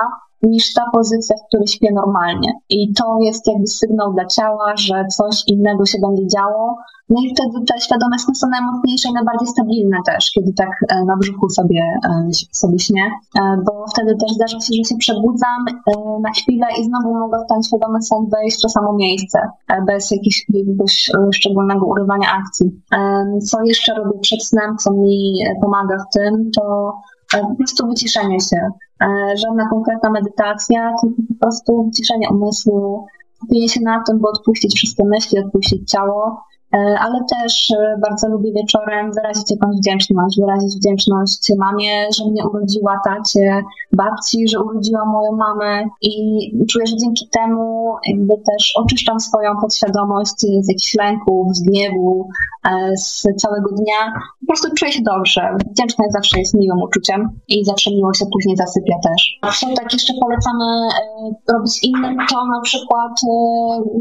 [0.46, 2.52] niż ta pozycja, w której śpię normalnie.
[2.68, 6.76] I to jest jakby sygnał dla ciała, że coś innego się będzie działo.
[7.08, 11.04] No i wtedy te świadome sny są najmocniejsze i najbardziej stabilne też, kiedy tak e,
[11.04, 15.64] na brzuchu sobie, e, sobie śnię, e, bo wtedy też zdarza się, że się przebudzam
[16.22, 19.38] na chwilę i znowu mogę w ten świadomy sen wejść w to samo miejsce,
[19.86, 22.80] bez jakiegoś szczególnego urywania akcji.
[23.50, 26.92] Co jeszcze robię przed snem, co mi pomaga w tym, to
[27.32, 28.56] po prostu wyciszenie się.
[29.02, 33.06] E, żadna konkretna medytacja, tylko po prostu wyciszenie umysłu,
[33.36, 38.52] skupienie się na tym, by odpuścić wszystkie myśli, odpuścić ciało, ale też e, bardzo lubię
[38.52, 45.32] wieczorem wyrazić jakąś wdzięczność, wyrazić wdzięczność mamie, że mnie urodziła, tacie, babci, że urodziła moją
[45.32, 46.16] mamę i
[46.70, 52.28] czuję, że dzięki temu jakby też oczyszczam swoją podświadomość z jakichś lęków, z gniewu,
[52.64, 54.12] e, z całego dnia.
[54.40, 55.56] Po prostu czuję się dobrze.
[55.70, 59.38] Wdzięczność zawsze jest miłym uczuciem i zawsze miło się później zasypia też.
[59.60, 60.88] Co tak jeszcze polecamy
[61.52, 63.12] robić innym, to na przykład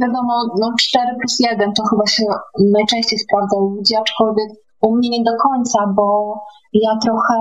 [0.01, 2.23] wiadomo, no 4 plus 1 to chyba się
[2.59, 4.49] najczęściej sprawdza u ludzi, aczkolwiek
[4.81, 6.35] u mnie nie do końca, bo
[6.83, 7.35] ja trochę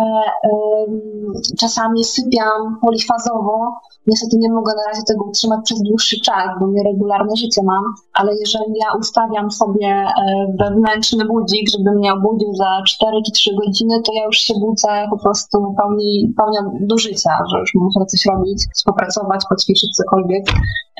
[1.59, 3.81] czasami sypiam polifazowo.
[4.07, 8.33] Niestety nie mogę na razie tego utrzymać przez dłuższy czas, bo nieregularne życie mam, ale
[8.40, 10.12] jeżeli ja ustawiam sobie e,
[10.61, 14.88] wewnętrzny budzik, żeby mnie obudził za 4 czy 3 godziny, to ja już się budzę
[15.11, 20.44] po prostu pełni, pełnia do życia, że już muszę coś robić, popracować, poćwiczyć cokolwiek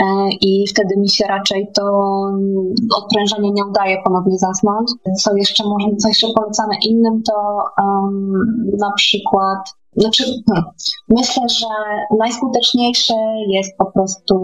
[0.01, 0.05] e,
[0.41, 1.83] i wtedy mi się raczej to
[2.97, 4.91] odprężenie nie udaje ponownie zasnąć.
[5.23, 8.24] Co jeszcze może, co jeszcze polecamy innym, to um,
[8.79, 9.59] na przykład
[9.97, 10.71] znaczy, hmm,
[11.09, 11.67] myślę, że
[12.19, 13.15] najskuteczniejsze
[13.49, 14.37] jest po prostu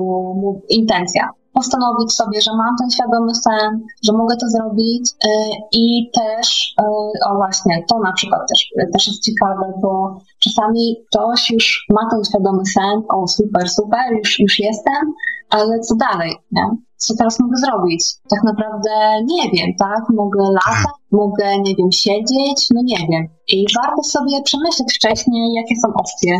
[0.68, 1.28] intencja.
[1.52, 5.30] Postanowić sobie, że mam ten świadomy sen, że mogę to zrobić yy,
[5.72, 6.86] i też, yy,
[7.30, 12.24] o właśnie, to na przykład też, też jest ciekawe, bo czasami ktoś już ma ten
[12.24, 15.14] świadomy sen, o super, super, już, już jestem,
[15.50, 16.70] ale co dalej, nie?
[17.04, 18.02] Co teraz mogę zrobić?
[18.30, 18.90] Tak naprawdę
[19.24, 20.02] nie wiem, tak?
[20.14, 23.28] Mogę latać, mogę, nie wiem, siedzieć, no nie wiem.
[23.48, 26.34] I warto sobie przemyśleć wcześniej, jakie są opcje,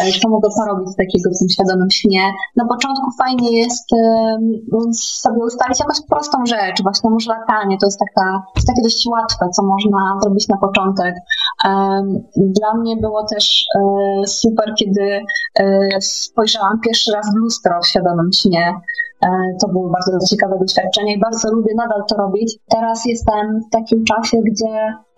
[0.00, 2.32] e, co mogę porobić z takiego w tym świadomym śnie.
[2.56, 8.00] Na początku fajnie jest um, sobie ustalić jakąś prostą rzecz, właśnie może latanie, to jest,
[8.04, 11.14] taka, jest takie dość łatwe, co można zrobić na początek.
[11.64, 15.20] Um, dla mnie było też um, super, kiedy
[16.00, 18.74] spojrzałam pierwszy raz w lustro w świadomym śnie.
[19.22, 19.28] E,
[19.60, 22.58] to było bardzo ciekawe doświadczenie i bardzo lubię nadal to robić.
[22.68, 24.74] Teraz jestem w takim czasie, gdzie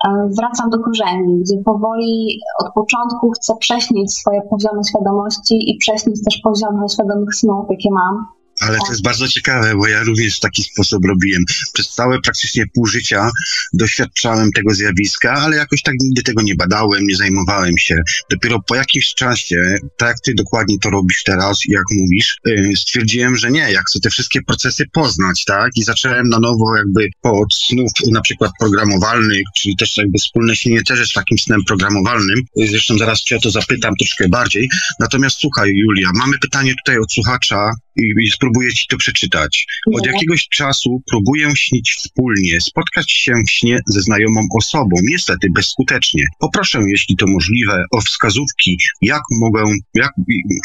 [0.08, 6.24] e, wracam do korzeni, gdzie powoli od początku chcę prześnić swoje poziomy świadomości i prześnić
[6.24, 8.37] też poziomy świadomych snów, jakie mam.
[8.68, 11.44] Ale to jest bardzo ciekawe, bo ja również w taki sposób robiłem.
[11.72, 13.30] Przez całe praktycznie pół życia
[13.72, 18.02] doświadczałem tego zjawiska, ale jakoś tak nigdy tego nie badałem, nie zajmowałem się.
[18.30, 23.36] Dopiero po jakimś czasie, tak jak ty dokładnie to robisz teraz, jak mówisz, y, stwierdziłem,
[23.36, 25.70] że nie, ja chcę te wszystkie procesy poznać, tak?
[25.76, 30.82] I zacząłem na nowo jakby od snów na przykład programowalnych, czyli też jakby wspólne śnienie
[30.82, 32.42] też jest takim snem programowalnym.
[32.56, 34.68] Zresztą zaraz cię o to zapytam troszkę bardziej.
[35.00, 39.66] Natomiast słuchaj, Julia, mamy pytanie tutaj od słuchacza i, i spróbuję ci to przeczytać.
[39.94, 46.24] Od jakiegoś czasu próbuję śnić wspólnie, spotkać się w śnie ze znajomą osobą, niestety bezskutecznie.
[46.38, 50.12] Poproszę, jeśli to możliwe, o wskazówki, jak mogę, jak,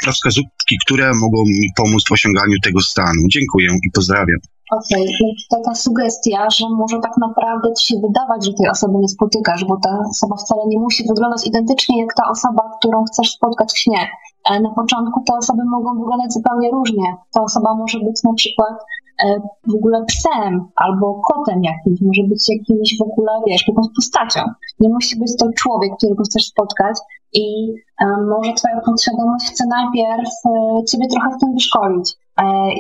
[0.08, 3.28] o wskazówki, które mogą mi pomóc w osiąganiu tego stanu.
[3.30, 4.53] Dziękuję i pozdrawiam.
[4.78, 5.34] Okej, okay.
[5.50, 9.78] taka sugestia, że może tak naprawdę ci się wydawać, że tej osoby nie spotykasz, bo
[9.84, 14.08] ta osoba wcale nie musi wyglądać identycznie jak ta osoba, którą chcesz spotkać w śnie.
[14.50, 17.16] E, na początku te osoby mogą wyglądać zupełnie różnie.
[17.34, 18.76] Ta osoba może być na przykład
[19.26, 24.42] e, w ogóle psem albo kotem jakimś, może być jakimś w ogóle, wiesz, jakąś postacią.
[24.80, 26.98] Nie musi być to człowiek, którego chcesz spotkać
[27.34, 30.30] i e, może twoja podświadomość chce najpierw
[30.88, 32.23] ciebie trochę w tym wyszkolić.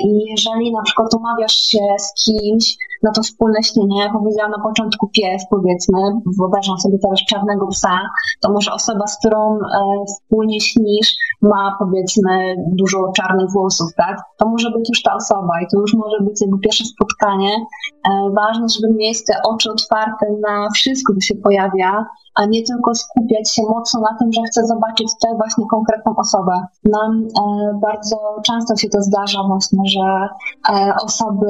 [0.05, 5.07] I jeżeli na przykład umawiasz się z kimś na to wspólne śnienie, powiedziałam na początku
[5.07, 5.99] pies, powiedzmy,
[6.39, 7.99] wyobrażam sobie teraz czarnego psa,
[8.41, 9.59] to może osoba, z którą
[10.07, 14.21] wspólnie śnisz, ma powiedzmy dużo czarnych włosów, tak?
[14.37, 17.55] To może być już ta osoba i to już może być jakby pierwsze spotkanie.
[17.55, 22.95] E, ważne, żeby mieć te oczy otwarte na wszystko, co się pojawia, a nie tylko
[22.95, 26.53] skupiać się mocno na tym, że chcę zobaczyć tę właśnie konkretną osobę.
[26.83, 30.27] Nam e, bardzo często się to zdarza właśnie, że
[30.69, 31.45] e, osoby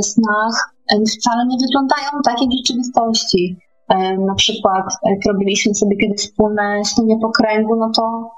[0.00, 0.74] w snach
[1.18, 3.56] wcale nie wyglądają tak jak w rzeczywistości.
[4.26, 8.30] Na przykład, jak robiliśmy sobie kiedyś wspólne śnienie po kręgu, no to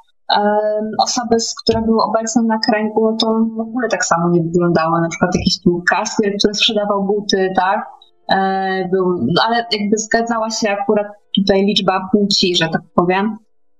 [0.98, 5.00] osoby, które były obecne na kręgu, to w ogóle tak samo nie wyglądały.
[5.00, 7.86] Na przykład jakiś tu kasjer, który sprzedawał buty, tak?
[8.32, 13.36] E, był, ale jakby zgadzała się akurat tutaj liczba płci, że tak powiem.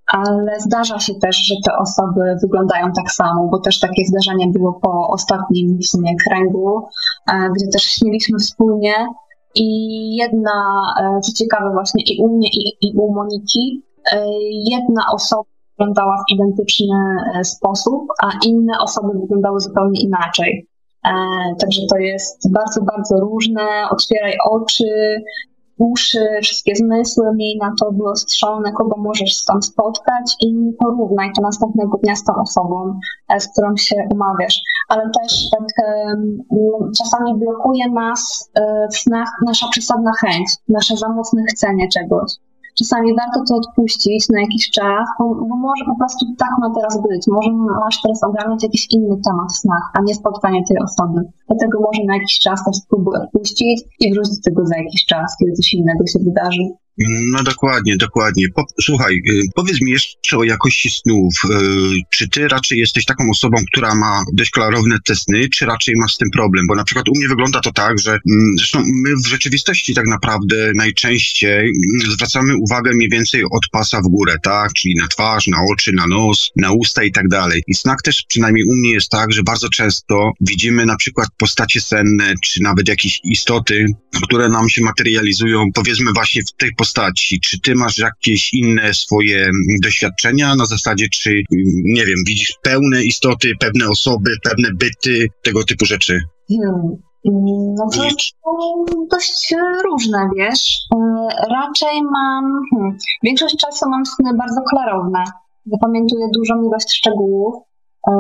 [0.07, 4.73] Ale zdarza się też, że te osoby wyglądają tak samo, bo też takie zdarzenie było
[4.73, 6.89] po ostatnim w sumie kręgu,
[7.33, 8.95] e, gdzie też śniliśmy wspólnie
[9.55, 9.67] i
[10.17, 10.53] jedna,
[11.01, 13.83] e, co ciekawe właśnie i u mnie i, i u Moniki,
[14.71, 16.97] jedna osoba wyglądała w identyczny
[17.35, 20.69] e, sposób, a inne osoby wyglądały zupełnie inaczej.
[21.05, 21.11] E,
[21.61, 23.63] także to jest bardzo, bardzo różne.
[23.91, 24.85] Otwieraj oczy,
[25.79, 31.99] uszy, wszystkie zmysły, miej na to wyostrzone, kogo możesz tam spotkać i porównaj to następnego
[32.03, 34.61] dnia z tą osobą, e, z którą się umawiasz.
[34.89, 35.87] Ale też tak
[36.99, 38.51] czasami blokuje nas
[38.93, 42.33] w snach nasza przesadna chęć, nasze za mocne chcenie czegoś
[42.79, 47.03] czasami warto to odpuścić na jakiś czas, bo, bo, może po prostu tak ma teraz
[47.03, 47.27] być.
[47.27, 47.51] Może
[47.85, 51.21] masz teraz ogarnąć jakiś inny temat w snach, a nie spotkanie tej osoby.
[51.49, 55.37] Dlatego może na jakiś czas to spróbuj odpuścić i wrócić do tego za jakiś czas,
[55.39, 56.65] kiedy coś innego się wydarzy.
[56.99, 58.49] No dokładnie, dokładnie.
[58.49, 61.35] Po, słuchaj, y, powiedz mi jeszcze o jakości snów.
[61.45, 61.49] Y,
[62.11, 66.15] czy ty raczej jesteś taką osobą, która ma dość klarowne te sny, czy raczej masz
[66.15, 66.67] z tym problem?
[66.67, 70.07] Bo na przykład u mnie wygląda to tak, że mm, zresztą my w rzeczywistości tak
[70.07, 74.73] naprawdę najczęściej mm, zwracamy uwagę mniej więcej od pasa w górę, tak?
[74.73, 77.63] Czyli na twarz, na oczy, na nos, na usta i tak dalej.
[77.67, 81.81] I snak też przynajmniej u mnie jest tak, że bardzo często widzimy na przykład postacie
[81.81, 83.87] senne, czy nawet jakieś istoty,
[84.23, 87.41] które nam się materializują, powiedzmy właśnie w tej postaci.
[87.41, 89.51] Czy ty masz jakieś inne swoje
[89.83, 91.43] doświadczenia na zasadzie, czy
[91.85, 96.19] nie wiem, widzisz pełne istoty, pewne osoby, pewne byty, tego typu rzeczy?
[96.49, 96.97] Hmm.
[97.79, 98.03] No to
[99.11, 100.79] dość różne, wiesz.
[100.95, 100.99] E,
[101.51, 105.25] raczej mam, hmm, większość czasu mam sny bardzo klarowne.
[105.67, 107.55] Zapamiętuję dużą ilość szczegółów.
[108.09, 108.13] E,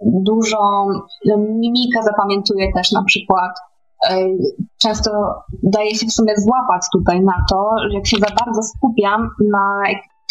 [0.00, 0.88] dużą
[1.38, 3.52] mimikę zapamiętuję też na przykład
[4.10, 4.16] E,
[4.78, 5.10] często
[5.62, 9.82] daje się w sumie złapać tutaj na to, że jak się za bardzo skupiam na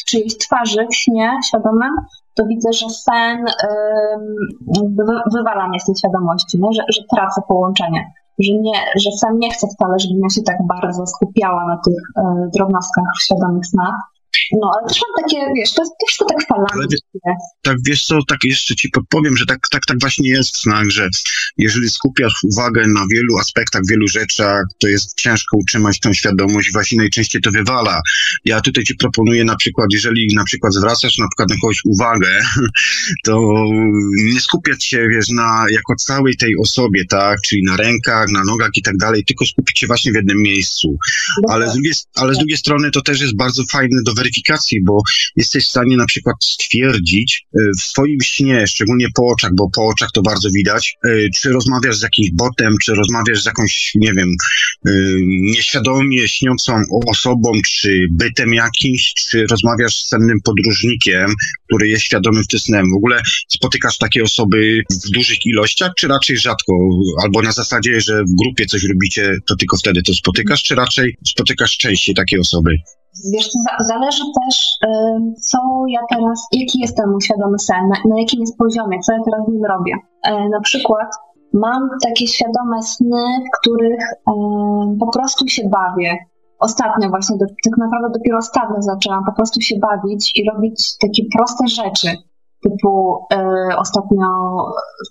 [0.05, 1.95] czyjejś twarzy w śnie świadomym,
[2.35, 3.45] to widzę, że sen
[5.33, 6.69] wywala mnie z tej świadomości, nie?
[6.73, 8.11] Że, że tracę połączenie.
[8.39, 12.01] Że, nie, że sen nie chce wcale, żebym ja się tak bardzo skupiała na tych
[12.17, 13.95] e, drobnostkach w świadomych snach.
[14.51, 16.97] No, ale też mam takie, wiesz, to jest wszystko tak falantnie.
[17.61, 21.09] Tak, wiesz co, tak jeszcze ci podpowiem, że tak, tak, tak właśnie jest znak, że
[21.57, 26.97] jeżeli skupiasz uwagę na wielu aspektach, wielu rzeczach, to jest ciężko utrzymać tą świadomość, właśnie
[26.97, 28.01] najczęściej to wywala.
[28.45, 32.41] Ja tutaj ci proponuję na przykład, jeżeli na przykład zwracasz na przykład na kogoś uwagę,
[33.25, 33.41] to
[34.33, 38.69] nie skupiać się, wiesz, na jako całej tej osobie, tak, czyli na rękach, na nogach
[38.75, 40.97] i tak dalej, tylko skupić się właśnie w jednym miejscu.
[41.49, 45.01] Ale z drugiej, ale z drugiej strony to też jest bardzo fajne do weryfikacji, bo
[45.35, 49.87] jesteś w stanie na przykład stwierdzić e, w swoim śnie, szczególnie po oczach, bo po
[49.87, 54.13] oczach to bardzo widać, e, czy rozmawiasz z jakimś botem, czy rozmawiasz z jakąś, nie
[54.13, 54.29] wiem,
[54.85, 54.91] e,
[55.27, 61.25] nieświadomie śniącą osobą, czy bytem jakimś, czy rozmawiasz z sennym podróżnikiem,
[61.65, 62.85] który jest świadomym wtysnem.
[62.93, 66.73] W ogóle spotykasz takie osoby w dużych ilościach, czy raczej rzadko?
[67.23, 71.17] Albo na zasadzie, że w grupie coś robicie, to tylko wtedy to spotykasz, czy raczej
[71.27, 72.77] spotykasz częściej takie osoby?
[73.33, 73.49] Wiesz,
[73.79, 74.77] zależy też,
[75.41, 79.13] co ja teraz, jaki jest ten mój świadomy sen, na, na jakim jest poziomie, co
[79.13, 79.93] ja teraz w nim robię.
[80.23, 81.15] E, na przykład
[81.53, 84.03] mam takie świadome sny, w których
[84.99, 86.17] po prostu się bawię.
[86.59, 91.23] Ostatnio właśnie, do, tak naprawdę dopiero ostatnio zaczęłam po prostu się bawić i robić takie
[91.37, 92.07] proste rzeczy.
[92.63, 94.27] Typu e, ostatnio,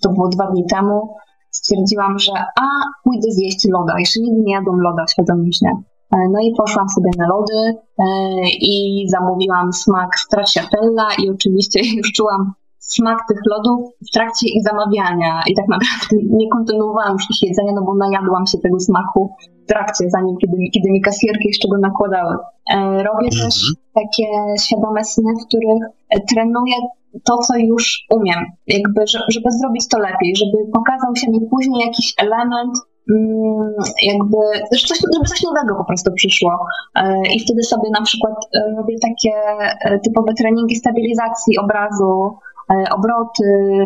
[0.03, 1.15] to było dwa dni temu,
[1.51, 2.65] stwierdziłam, że a,
[3.03, 3.93] pójdę zjeść loda.
[3.99, 5.71] Jeszcze nigdy nie jadłam loda świadomie śnie.
[6.13, 8.05] E, no i poszłam sobie na lody e,
[8.61, 15.41] i zamówiłam smak stracciatella i oczywiście już czułam smak tych lodów w trakcie ich zamawiania
[15.47, 19.67] i tak naprawdę nie kontynuowałam już ich jedzenia, no bo najadłam się tego smaku w
[19.67, 22.35] trakcie, zanim kiedy, kiedy mi kasjerki jeszcze go nakładały.
[22.73, 23.43] E, robię mhm.
[23.43, 24.27] też takie
[24.61, 25.81] świadome sny, w których
[26.29, 26.75] trenuję
[27.23, 32.13] to, co już umiem, jakby, żeby zrobić to lepiej, żeby pokazał się mi później jakiś
[32.17, 32.73] element,
[34.01, 34.37] jakby,
[34.71, 36.65] że coś, żeby coś nowego po prostu przyszło.
[36.95, 39.31] E, I wtedy sobie na przykład e, robię takie
[39.81, 42.37] e, typowe treningi stabilizacji obrazu,
[42.95, 43.85] obroty,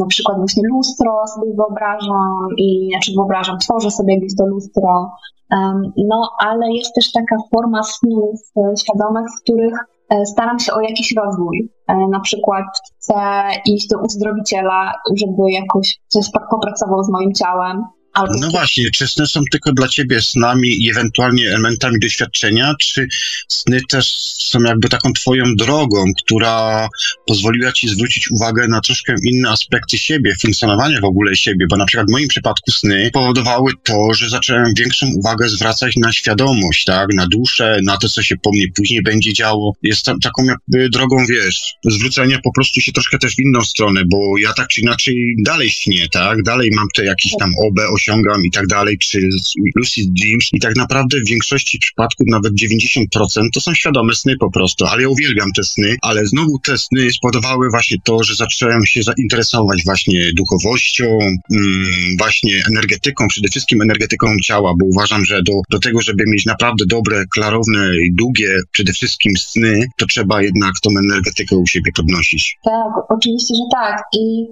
[0.00, 5.10] na przykład właśnie lustro sobie wyobrażam i znaczy wyobrażam, tworzę sobie jakieś to lustro.
[5.96, 8.40] No, ale jest też taka forma snów
[8.80, 9.74] świadomych, w których
[10.24, 11.70] staram się o jakiś rozwój.
[11.88, 12.64] Na przykład
[12.96, 13.14] chcę
[13.66, 17.84] iść do uzdrowiciela, żeby jakoś coś popracował z moim ciałem
[18.40, 23.08] no właśnie, czy sny są tylko dla ciebie snami i ewentualnie elementami doświadczenia, czy
[23.48, 26.88] sny też są jakby taką twoją drogą, która
[27.26, 31.84] pozwoliła ci zwrócić uwagę na troszkę inne aspekty siebie, funkcjonowania w ogóle siebie, bo na
[31.84, 37.08] przykład w moim przypadku sny powodowały to, że zacząłem większą uwagę zwracać na świadomość, tak,
[37.14, 39.72] na duszę, na to, co się po mnie później będzie działo.
[39.82, 44.02] Jest tam taką jakby drogą, wiesz, zwrócenia po prostu się troszkę też w inną stronę,
[44.06, 48.44] bo ja tak czy inaczej dalej śnię, tak, dalej mam te jakieś tam OB, osiągam
[48.44, 49.28] i tak dalej, czy
[49.76, 53.06] lucid dreams i tak naprawdę w większości przypadków, nawet 90%
[53.52, 57.12] to są świadome sny po prostu, ale ja uwielbiam te sny, ale znowu te sny
[57.12, 61.18] spowodowały właśnie to, że zacząłem się zainteresować właśnie duchowością,
[61.52, 66.46] mm, właśnie energetyką, przede wszystkim energetyką ciała, bo uważam, że do, do tego, żeby mieć
[66.46, 71.92] naprawdę dobre, klarowne i długie przede wszystkim sny, to trzeba jednak tą energetykę u siebie
[71.96, 72.56] podnosić.
[72.64, 74.46] Tak, oczywiście, że tak i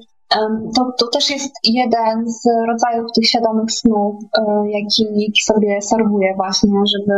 [0.76, 6.70] to, to też jest jeden z rodzajów tych świadomych snów, e, jaki sobie serwuję właśnie,
[6.98, 7.14] żeby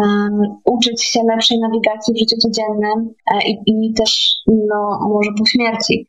[0.00, 5.46] um, uczyć się lepszej nawigacji w życiu codziennym e, i, i też no, może po
[5.46, 6.06] śmierci,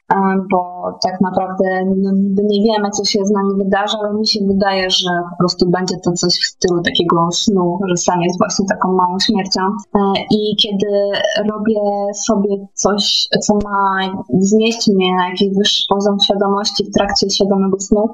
[0.52, 4.40] bo tak naprawdę no, niby nie wiemy, co się z nami wydarzy, ale mi się
[4.48, 8.66] wydaje, że po prostu będzie to coś w stylu takiego snu, że sam jest właśnie
[8.70, 9.62] taką małą śmiercią.
[9.96, 10.00] E,
[10.32, 11.12] I kiedy
[11.52, 11.82] robię
[12.14, 14.00] sobie coś, co ma
[14.40, 18.10] znieść mnie na jakiś wyższy poziom świadomości w trakcie świadomego snu,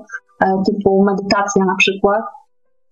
[0.46, 2.22] e, typu medytacja na przykład,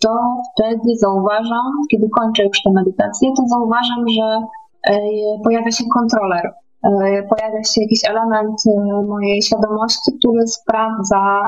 [0.02, 4.48] to wtedy zauważam, kiedy kończę już tę medytację, to zauważam, że
[4.88, 5.00] e,
[5.44, 6.52] pojawia się kontroler.
[6.84, 6.90] E,
[7.24, 11.42] pojawia się jakiś element e, mojej świadomości, który sprawdza,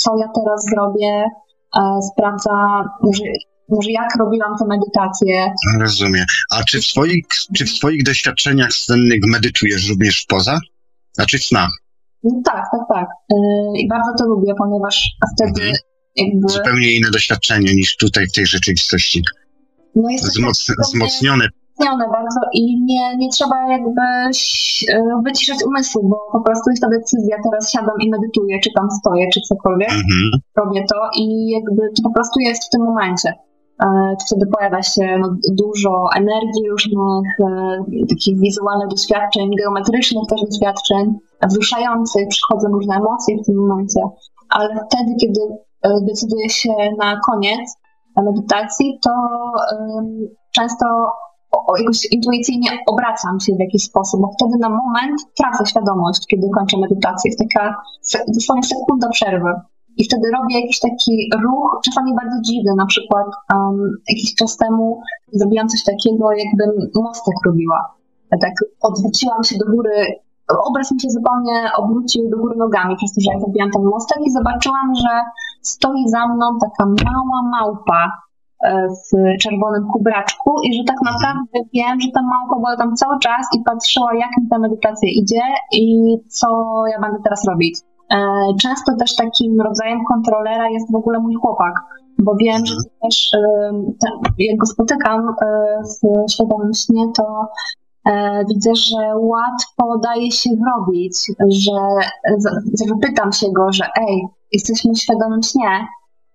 [0.00, 1.24] co ja teraz zrobię,
[2.12, 3.24] sprawdza, może,
[3.68, 5.54] może jak robiłam tę medytację.
[5.80, 6.24] Rozumiem.
[6.50, 10.58] A czy w swoich, czy w swoich doświadczeniach sennych medytujesz również w poza?
[11.12, 11.70] Znaczy w snach?
[12.22, 13.08] No tak, tak, tak.
[13.74, 15.76] I bardzo to lubię, ponieważ wtedy mhm
[16.16, 16.48] jakby...
[16.48, 19.22] Zupełnie inne doświadczenie niż tutaj w tej rzeczywistości.
[19.94, 21.48] No Wzmoc, wzmocnione.
[21.78, 26.88] Wzmocnione bardzo i nie, nie trzeba jakby e, wyciszać umysłu, bo po prostu jest ta
[26.88, 30.30] decyzja, teraz siadam i medytuję, czy tam stoję, czy cokolwiek, mhm.
[30.56, 33.32] robię to i jakby to po prostu jest w tym momencie.
[33.82, 33.86] E,
[34.26, 41.14] wtedy pojawia się no, dużo energii różnych, e, takich wizualnych doświadczeń, geometrycznych też doświadczeń,
[41.48, 44.00] wzruszających, przychodzą różne emocje w tym momencie,
[44.48, 45.40] ale wtedy, kiedy
[45.82, 47.76] decyduje się na koniec
[48.16, 49.10] medytacji, to
[50.52, 50.86] często
[51.78, 56.76] jakoś intuicyjnie obracam się w jakiś sposób, bo wtedy na moment tracę świadomość, kiedy kończę
[56.78, 57.30] medytację.
[57.30, 57.76] Jest taka
[58.34, 59.52] dosłownie sekunda przerwy.
[59.96, 65.00] I wtedy robię jakiś taki ruch, czasami bardzo dziwny, na przykład um, jakiś czas temu
[65.32, 67.94] zrobiłam coś takiego, jakbym mostek robiła.
[68.40, 70.06] Tak odwróciłam się do góry
[70.48, 72.96] obraz mi się zupełnie obrócił do góry nogami.
[72.96, 75.12] Przez to, że ja zrobiłam ten mostek i zobaczyłam, że
[75.62, 78.02] stoi za mną taka mała małpa,
[78.64, 83.18] e, w czerwonym kubraczku i że tak naprawdę wiem, że ta małpa była tam cały
[83.18, 86.48] czas i patrzyła, jak mi ta medytacja idzie i co
[86.92, 87.80] ja będę teraz robić.
[88.10, 88.16] E,
[88.62, 91.74] często też takim rodzajem kontrolera jest w ogóle mój chłopak,
[92.18, 93.30] bo wiem, że też
[94.38, 95.34] jak go spotykam
[95.82, 97.48] w świadomym śnie, to
[98.48, 101.72] widzę, że łatwo daje się wrobić, że
[102.72, 105.86] zapytam się go, że ej, jesteśmy świadomym śnie,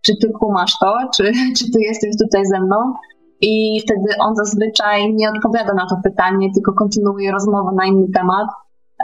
[0.01, 1.23] czy ty kumasz to, czy,
[1.57, 2.93] czy ty jesteś tutaj ze mną?
[3.41, 8.47] I wtedy on zazwyczaj nie odpowiada na to pytanie, tylko kontynuuje rozmowę na inny temat.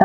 [0.00, 0.04] E,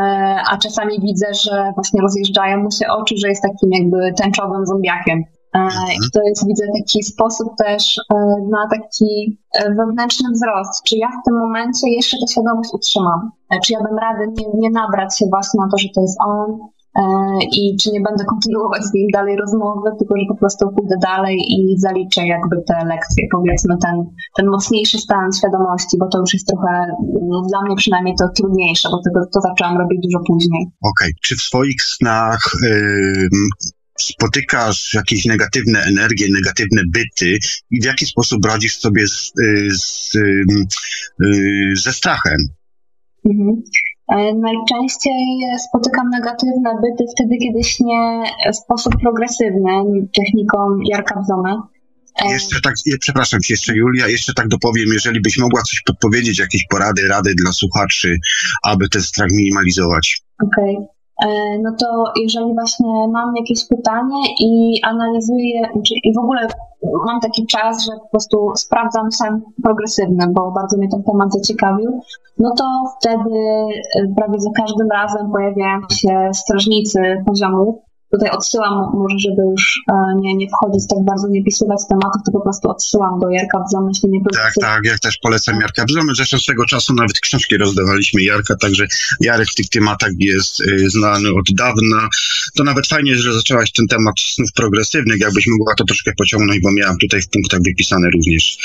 [0.50, 5.24] a czasami widzę, że właśnie rozjeżdżają mu się oczy, że jest takim jakby tęczowym zombiakiem.
[5.54, 8.14] E, I to jest, widzę, taki sposób też e,
[8.50, 9.38] na taki
[9.78, 10.82] wewnętrzny wzrost.
[10.86, 13.30] Czy ja w tym momencie jeszcze tę świadomość utrzymam?
[13.64, 16.58] Czy ja bym radę nie, nie nabrać się właśnie na to, że to jest on,
[16.94, 17.02] E,
[17.56, 21.36] i czy nie będę kontynuować z nim dalej rozmowy, tylko że po prostu pójdę dalej
[21.48, 24.04] i zaliczę jakby te lekcje, powiedzmy ten,
[24.36, 26.86] ten mocniejszy stan świadomości, bo to już jest trochę,
[27.28, 30.62] no, dla mnie przynajmniej to trudniejsze, bo tego to zaczęłam robić dużo później.
[30.62, 31.12] Okej, okay.
[31.22, 33.28] czy w swoich snach yy,
[34.00, 37.38] spotykasz jakieś negatywne energie, negatywne byty
[37.70, 40.14] i w jaki sposób radzisz sobie z, y, z,
[41.20, 42.38] yy, ze strachem?
[43.24, 43.62] Mhm.
[44.08, 48.22] E, najczęściej spotykam negatywne byty wtedy, kiedy śnię
[48.52, 49.70] w sposób progresywny
[50.16, 51.22] techniką Jarka.
[52.22, 56.38] E, jeszcze tak, przepraszam cię jeszcze Julia, jeszcze tak dopowiem, jeżeli byś mogła coś podpowiedzieć,
[56.38, 58.16] jakieś porady, rady dla słuchaczy,
[58.62, 60.22] aby ten strach minimalizować.
[60.42, 60.76] Okej.
[60.76, 60.93] Okay.
[61.22, 65.68] E, no to jeżeli właśnie mam jakieś pytanie i analizuję,
[66.04, 66.46] i w ogóle
[67.06, 72.00] mam taki czas, że po prostu sprawdzam sen progresywny, bo bardzo mnie ten temat zaciekawił,
[72.38, 72.64] no to
[73.00, 73.38] wtedy
[73.96, 77.76] e, prawie za każdym razem pojawiają się strażnicy poziomów,
[78.14, 82.32] Tutaj odsyłam, może żeby już e, nie, nie wchodzić tak bardzo, nie pisywać tematów, to
[82.32, 86.14] po prostu odsyłam do Jarka Bzony, jeśli nie Tak, tak, ja też polecam Jarka Bzony.
[86.14, 88.86] Zresztą z tego czasu nawet książki rozdawaliśmy Jarka, także
[89.20, 92.08] Jarek w tych tematach jest y, znany od dawna.
[92.56, 96.68] To nawet fajnie, że zaczęłaś ten temat snów progresywnych, jakbyś mogła to troszkę pociągnąć, bo
[96.72, 98.58] miałam tutaj w punktach wypisane również.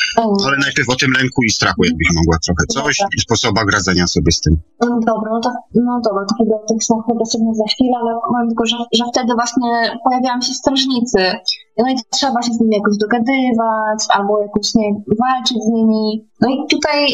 [0.45, 4.31] Ale najpierw o tym lęku i strachu, jakbyś mogła trochę coś i sposobach radzenia sobie
[4.31, 4.53] z tym.
[4.81, 8.11] No dobra, no to, no dobra, to chyba o tych snach progresywnych za chwilę, ale
[8.33, 11.19] mam tylko, że, że wtedy właśnie pojawiają się strażnicy.
[11.77, 16.27] No i trzeba się z nimi jakoś dogadywać, albo jakoś nie walczyć z nimi.
[16.41, 17.07] No i tutaj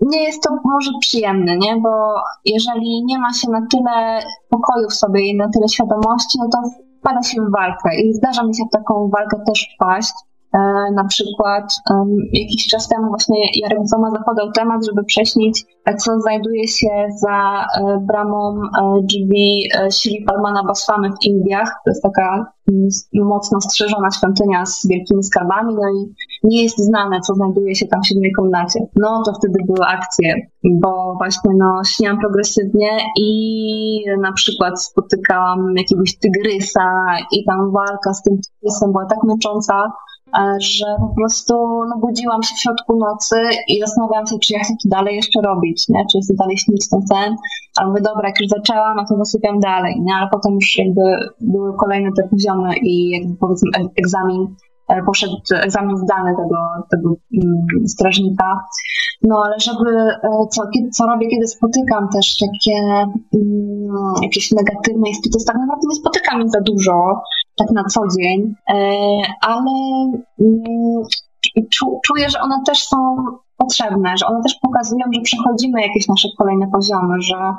[0.00, 1.76] nie jest to może przyjemne, nie?
[1.76, 2.14] Bo
[2.44, 4.20] jeżeli nie ma się na tyle
[4.50, 6.58] pokoju w sobie i na tyle świadomości, no to
[7.00, 8.00] wpada się w walkę.
[8.00, 10.12] I zdarza mi się w taką walkę też wpaść.
[10.54, 10.58] E,
[10.94, 16.20] na przykład um, jakiś czas temu właśnie Jarek Zoma zapadał temat, żeby prześnić, e, co
[16.20, 21.68] znajduje się za e, bramą e, drzwi e, Shri Padmana Baswamy w Indiach.
[21.84, 22.52] To jest taka
[23.14, 28.02] mocno strzeżona świątynia z wielkimi skarbami, no i nie jest znane, co znajduje się tam
[28.02, 28.80] w siódmej komnacie.
[28.96, 30.34] No to wtedy były akcje,
[30.64, 32.88] bo właśnie no śniłam progresywnie
[33.20, 33.30] i
[34.20, 39.92] na przykład spotykałam jakiegoś tygrysa i tam walka z tym tygrysem była tak męcząca,
[40.60, 41.54] że po prostu
[41.88, 43.36] no, budziłam się w środku nocy
[43.68, 46.04] i zastanawiałam się, czy ja chcę to dalej jeszcze robić, nie?
[46.12, 47.36] czy chcę dalej śnić ten sen,
[47.80, 50.14] a mówię, dobra, jak już zaczęłam, a to zasypiam dalej, nie?
[50.14, 51.02] ale potem już jakby
[51.40, 54.69] były kolejne te poziomy i jakby powiedzmy egzamin e,
[55.06, 56.58] poszedł egzamin zdany tego,
[56.90, 58.60] tego um, strażnika.
[59.22, 60.62] No ale żeby, e, co,
[60.92, 66.50] co robię, kiedy spotykam też takie um, jakieś negatywne istoty, tak naprawdę nie spotykam ich
[66.50, 67.22] za dużo,
[67.58, 68.76] tak na co dzień, e,
[69.40, 69.70] ale
[70.38, 71.02] um,
[72.06, 72.96] czuję, że one też są
[73.56, 77.54] potrzebne, że one też pokazują, że przechodzimy jakieś nasze kolejne poziomy, że,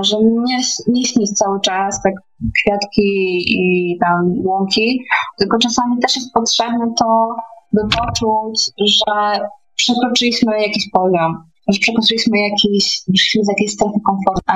[0.00, 2.14] że nie, nie śnić cały czas tak
[2.58, 5.04] kwiatki i tam łąki,
[5.38, 7.36] tylko czasami też jest potrzebne to,
[7.72, 9.40] by poczuć, że
[9.76, 14.52] przekroczyliśmy jakiś poziom, że przekroczyliśmy jakiś, wyszliśmy z jakiejś strefy komfortu.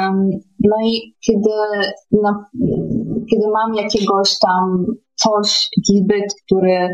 [0.60, 1.50] no i kiedy,
[3.30, 6.88] kiedy mam jakiegoś tam coś, jakiś byt, który,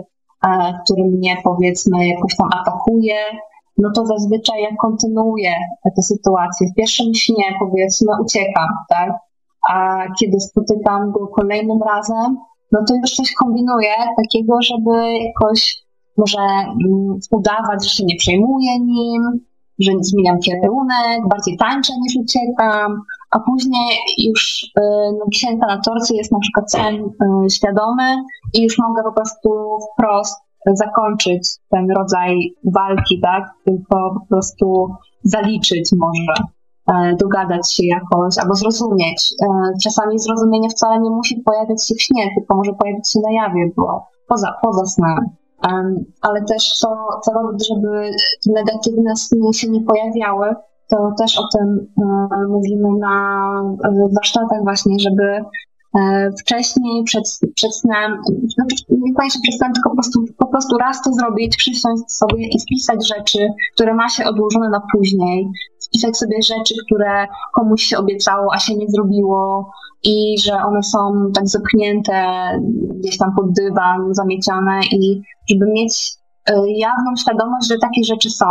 [0.47, 3.16] e, który mnie powiedzmy jakoś tam atakuje,
[3.78, 5.55] no to zazwyczaj ja kontynuuję
[5.97, 6.66] tę sytuację.
[6.72, 9.11] W pierwszym śnie powiedzmy uciekam, tak?
[9.70, 12.36] A kiedy spotykam go kolejnym razem,
[12.72, 15.86] no to już coś kombinuję takiego, żeby jakoś
[16.16, 19.22] może um, udawać, że się nie przejmuję nim,
[19.78, 24.80] że zmieniam kierunek, bardziej tańczę niż uciekam, a później już y,
[25.18, 28.16] no, na torcie jest na przykład sen y, świadomy
[28.54, 33.42] i już mogę po prostu wprost zakończyć ten rodzaj walki, tak?
[33.64, 34.88] Tylko po prostu
[35.22, 36.55] zaliczyć może,
[37.20, 39.34] dogadać się jakoś albo zrozumieć.
[39.43, 39.47] E,
[39.82, 43.70] czasami zrozumienie wcale nie musi pojawiać się w śnie, tylko może pojawić się na jawie,
[43.76, 45.30] bo poza, poza snem.
[46.22, 46.89] ale też co,
[47.24, 48.11] co robić, żeby
[48.47, 50.55] negatywne sny się nie pojawiały,
[50.91, 53.47] to też o tym e, mówimy na
[54.14, 55.45] warsztatach właśnie, żeby e,
[56.41, 57.24] wcześniej, przed,
[57.55, 58.22] przed snem,
[58.55, 62.61] znaczy niekoniecznie przed snem, tylko po prostu, po prostu raz to zrobić, przysiąść sobie i
[62.61, 63.39] spisać rzeczy,
[63.74, 68.74] które ma się odłożone na później, spisać sobie rzeczy, które komuś się obiecało, a się
[68.74, 69.70] nie zrobiło
[70.05, 72.24] i że one są tak zepchnięte
[73.01, 76.12] gdzieś tam pod dywan, zamiecione i żeby mieć
[76.51, 78.47] e, jawną świadomość, że takie rzeczy są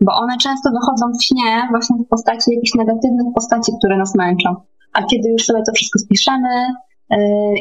[0.00, 4.54] bo one często wychodzą w śnie właśnie w postaci jakichś negatywnych postaci, które nas męczą.
[4.92, 6.66] A kiedy już sobie to wszystko spiszemy
[7.10, 7.18] yy,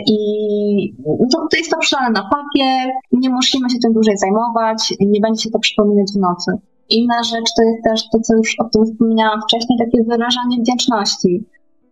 [0.07, 0.17] i
[1.05, 5.21] no to, to jest to przelane na papier, nie musimy się tym dłużej zajmować, nie
[5.21, 6.51] będzie się to przypominać w nocy.
[6.89, 11.45] Inna rzecz to jest też to, co już o tym wspomniałam wcześniej, takie wyrażanie wdzięczności.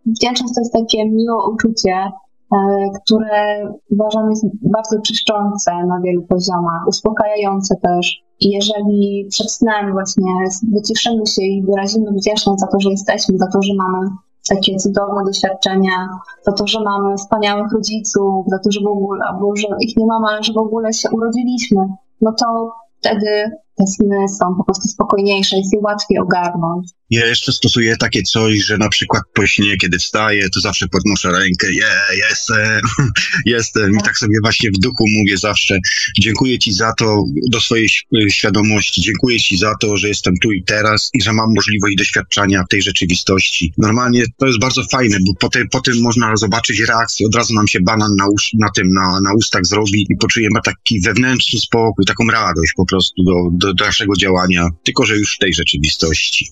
[0.06, 2.12] Wdzięczność to jest takie miłe uczucie,
[2.52, 2.58] E,
[3.04, 8.22] które uważam jest bardzo czyszczące na wielu poziomach, uspokajające też.
[8.40, 10.32] I jeżeli przed snem właśnie
[10.72, 14.08] wyciszymy się i wyrazimy wdzięczność za to, że jesteśmy, za to, że mamy
[14.48, 16.08] takie cudowne doświadczenia,
[16.42, 20.06] za to, że mamy wspaniałych rodziców, za to, że w ogóle, albo że ich nie
[20.06, 21.86] mamy, ale że w ogóle się urodziliśmy,
[22.20, 26.90] no to wtedy te sny są po prostu spokojniejsze, jest je łatwiej ogarnąć.
[27.10, 31.32] Ja jeszcze stosuję takie coś, że na przykład po śnie, kiedy wstaję, to zawsze podnoszę
[31.32, 31.90] rękę, je,
[32.30, 32.80] jestem,
[33.44, 33.98] jestem.
[34.00, 35.78] I tak sobie właśnie w duchu mówię zawsze,
[36.20, 37.88] dziękuję Ci za to, do swojej
[38.30, 42.64] świadomości, dziękuję Ci za to, że jestem tu i teraz i że mam możliwość doświadczania
[42.70, 43.72] tej rzeczywistości.
[43.78, 47.54] Normalnie to jest bardzo fajne, bo po, te, po tym można zobaczyć reakcję, od razu
[47.54, 51.60] nam się banan na, us, na tym, na, na ustach zrobi i poczujemy taki wewnętrzny
[51.60, 56.50] spokój, taką radość po prostu do, do dalszego działania, tylko że już w tej rzeczywistości.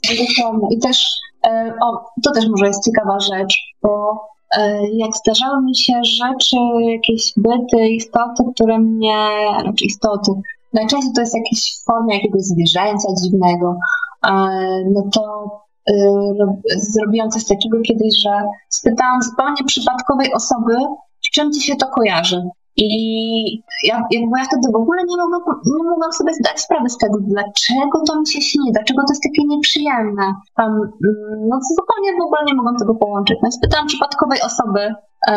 [0.71, 1.07] I też,
[1.83, 4.21] o, to też może jest ciekawa rzecz, bo
[4.93, 9.29] jak zdarzały mi się rzeczy, jakieś byty, istoty, które mnie,
[9.63, 10.33] znaczy istoty,
[10.73, 13.77] najczęściej to jest jakieś formie jakiegoś zwierzęcia dziwnego,
[14.95, 15.51] no to
[16.77, 18.31] zrobiłam coś takiego kiedyś, że
[18.69, 20.75] spytałam zupełnie przypadkowej osoby,
[21.27, 22.43] z czym ci się to kojarzy.
[22.77, 22.89] I
[23.89, 27.19] ja, jakby ja wtedy w ogóle nie mogłam, nie mogłam sobie zdać sprawy z tego,
[27.21, 30.27] dlaczego to mi się śni, dlaczego to jest takie nieprzyjemne.
[30.57, 33.39] Tam, mm, no zupełnie w ogóle nie mogłam tego połączyć.
[33.43, 34.95] No, spytałam przypadkowej osoby,
[35.29, 35.35] e,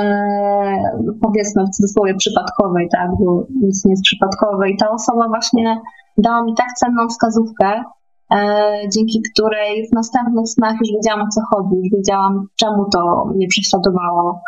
[1.21, 5.81] powiedzmy w cudzysłowie przypadkowej, tak, bo nic nie jest przypadkowe i ta osoba właśnie
[6.17, 7.83] dała mi tak cenną wskazówkę,
[8.31, 13.25] e, dzięki której w następnych snach już wiedziałam o co chodzi, już wiedziałam czemu to
[13.35, 14.41] mnie prześladowało,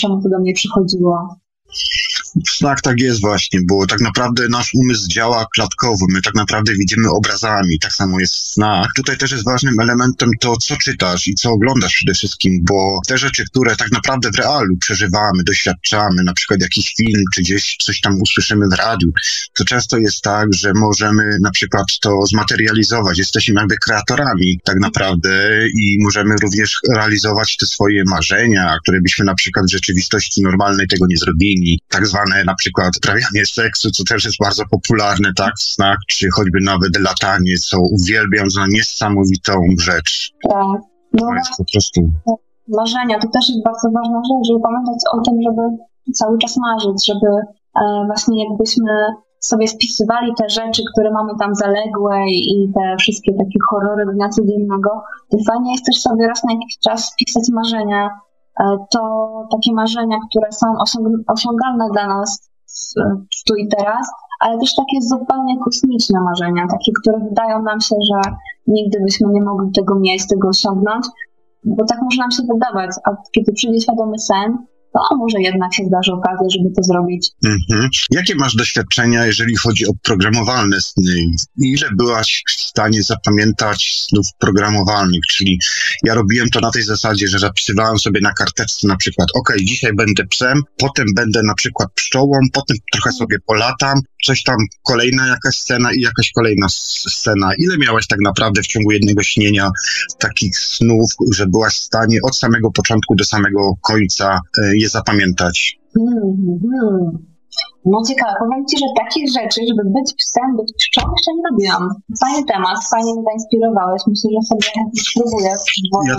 [0.00, 1.28] czemu to do mnie przychodziło.
[2.60, 7.10] Tak, tak jest właśnie, bo tak naprawdę nasz umysł działa klatkowo, my tak naprawdę widzimy
[7.10, 8.86] obrazami, tak samo jest w snach.
[8.96, 13.18] Tutaj też jest ważnym elementem to, co czytasz i co oglądasz przede wszystkim, bo te
[13.18, 18.00] rzeczy, które tak naprawdę w realu przeżywamy, doświadczamy, na przykład jakiś film, czy gdzieś coś
[18.00, 19.08] tam usłyszymy w radiu,
[19.54, 25.28] to często jest tak, że możemy na przykład to zmaterializować, jesteśmy jakby kreatorami tak naprawdę
[25.68, 31.06] i możemy również realizować te swoje marzenia, które byśmy na przykład w rzeczywistości normalnej tego
[31.08, 31.57] nie zrobili,
[31.88, 36.28] tak zwane na przykład uprawianie seksu, co też jest bardzo popularne, tak, w snach, czy
[36.34, 40.32] choćby nawet latanie, co uwielbiam za niesamowitą rzecz.
[40.48, 40.80] Tak.
[41.12, 42.00] No, to jest po prostu...
[42.68, 45.62] Marzenia, to też jest bardzo ważna rzecz, żeby pamiętać o tym, żeby
[46.14, 47.30] cały czas marzyć, żeby
[47.80, 48.92] e, właśnie jakbyśmy
[49.40, 54.90] sobie spisywali te rzeczy, które mamy tam zaległe i te wszystkie takie horrory dnia codziennego,
[55.30, 58.08] to fajnie jest też sobie raz na jakiś czas spisać marzenia,
[58.90, 59.00] to
[59.50, 60.66] takie marzenia, które są
[61.28, 62.50] osiągalne dla nas
[63.46, 68.32] tu i teraz, ale też takie zupełnie kosmiczne marzenia, takie, które wydają nam się, że
[68.66, 71.06] nigdy byśmy nie mogli tego mieć, tego osiągnąć,
[71.64, 74.58] bo tak może nam się wydawać, a kiedy przyjdzie świadomy sen,
[74.94, 77.30] a może jednak się zdarzy okazja, żeby to zrobić.
[77.44, 77.88] Mhm.
[78.10, 81.14] Jakie masz doświadczenia, jeżeli chodzi o programowalne sny?
[81.58, 85.22] Ile byłaś w stanie zapamiętać snów programowalnych?
[85.30, 85.58] Czyli
[86.04, 89.92] ja robiłem to na tej zasadzie, że zapisywałem sobie na karteczce na przykład, ok, dzisiaj
[89.92, 95.56] będę psem, potem będę na przykład pszczołą, potem trochę sobie polatam, coś tam, kolejna jakaś
[95.56, 97.50] scena i jakaś kolejna scena.
[97.58, 99.70] Ile miałaś tak naprawdę w ciągu jednego śnienia
[100.18, 105.78] takich snów, że byłaś w stanie od samego początku do samego końca e, je zapamiętać?
[105.94, 107.18] Hmm, hmm.
[107.90, 110.70] No ciekawe, powiem Ci, że takich rzeczy, żeby być psem, być
[111.36, 111.84] nie robiłam.
[112.22, 114.02] Fajny temat, fajnie mnie zainspirowałeś.
[114.06, 114.62] Myślę, że sobie
[115.08, 115.50] spróbuję
[116.06, 116.14] ja,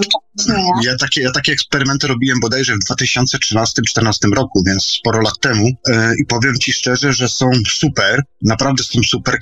[0.84, 6.14] ja, takie, ja takie eksperymenty robiłem bodajże w 2013-2014 roku, więc sporo lat temu e,
[6.22, 9.38] i powiem Ci szczerze, że są super, naprawdę są super.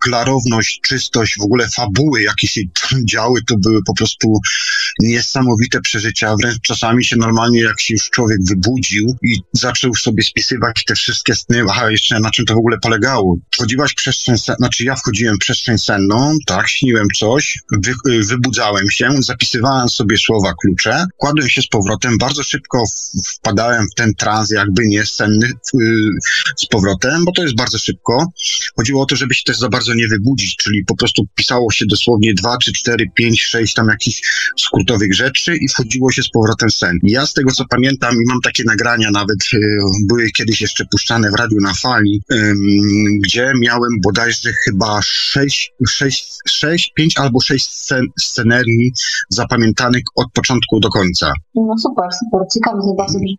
[0.00, 2.60] Klarowność, czystość, w ogóle fabuły, jakie się
[3.12, 4.32] działy, to były po prostu
[5.00, 6.34] niesamowite przeżycia.
[6.42, 11.34] Wręcz czasami się normalnie, jak się już człowiek wybudził i zaczął sobie spisywać te wszystkie
[11.34, 13.36] sny, Aha, jeszcze na czym to w ogóle polegało?
[13.54, 18.24] Wchodziłaś w przestrzeń senną, znaczy ja wchodziłem w przestrzeń senną, tak, śniłem coś, wy, y,
[18.24, 22.84] wybudzałem się, zapisywałem sobie słowa klucze, kładłem się z powrotem, bardzo szybko
[23.34, 25.50] wpadałem w ten trans jakby nie senny
[26.56, 28.26] z powrotem, bo to jest bardzo szybko.
[28.76, 31.86] Chodziło o to, żeby się też za bardzo nie wybudzić, czyli po prostu pisało się
[31.86, 34.22] dosłownie 2, 3, 4, 5, 6 tam jakichś
[34.58, 36.98] skrótowych rzeczy i wchodziło się z powrotem sen.
[37.02, 39.58] Ja z tego co pamiętam i mam takie nagrania nawet, y,
[40.08, 42.22] były kiedyś jeszcze puszczane w radiu na fali,
[43.24, 48.92] gdzie miałem bodajże chyba 6, 6, 6 5 albo 6 scen, scenerii
[49.28, 51.32] zapamiętanych od początku do końca.
[51.54, 53.38] No super, super, ciekawe, bardzo brzmi.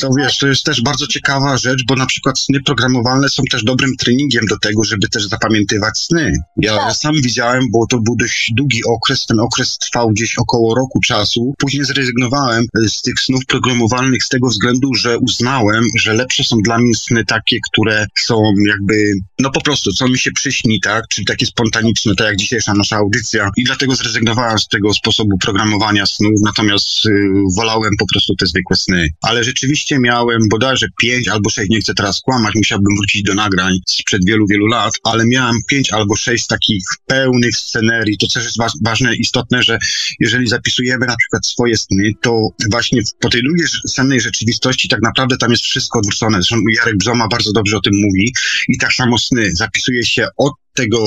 [0.00, 3.64] To wiesz, to jest też bardzo ciekawa rzecz, bo na przykład sny programowalne są też
[3.64, 6.32] dobrym treningiem do tego, żeby też zapamiętywać sny.
[6.56, 6.96] Ja tak.
[6.96, 11.54] sam widziałem, bo to był dość długi okres, ten okres trwał gdzieś około roku czasu.
[11.58, 16.78] Później zrezygnowałem z tych snów programowalnych z tego względu, że uznałem, że lepsze są dla
[16.78, 21.26] mnie sny takie, które są jakby, no po prostu, co mi się przyśni, tak, czyli
[21.26, 26.40] takie spontaniczne, tak jak dzisiejsza nasza audycja i dlatego zrezygnowałem z tego sposobu programowania snów,
[26.44, 27.10] natomiast y,
[27.56, 29.08] wolałem po prostu te zwykłe sny.
[29.22, 33.78] Ale rzeczywiście miałem bodajże pięć albo sześć, nie chcę teraz kłamać, musiałbym wrócić do nagrań
[33.88, 38.18] sprzed wielu, wielu lat, ale miałem pięć albo sześć takich pełnych scenerii.
[38.18, 39.78] To też jest wa ważne, istotne, że
[40.20, 45.36] jeżeli zapisujemy na przykład swoje sny, to właśnie po tej drugiej sennej rzeczywistości tak naprawdę
[45.36, 46.36] tam jest wszystko odwrócone.
[46.38, 48.32] Zresztą Jarek Bzoma bardzo dobrze o tym mówi
[48.68, 49.50] i tak samo sny.
[49.52, 50.98] Zapisuje się od tego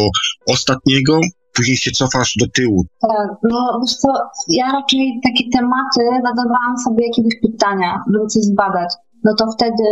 [0.47, 1.19] ostatniego
[1.55, 2.85] później się cofasz do tyłu.
[3.01, 4.09] Tak, no wiesz co,
[4.49, 8.93] ja raczej takie tematy zadawałam sobie jakiegoś pytania, żeby coś zbadać.
[9.23, 9.87] No to wtedy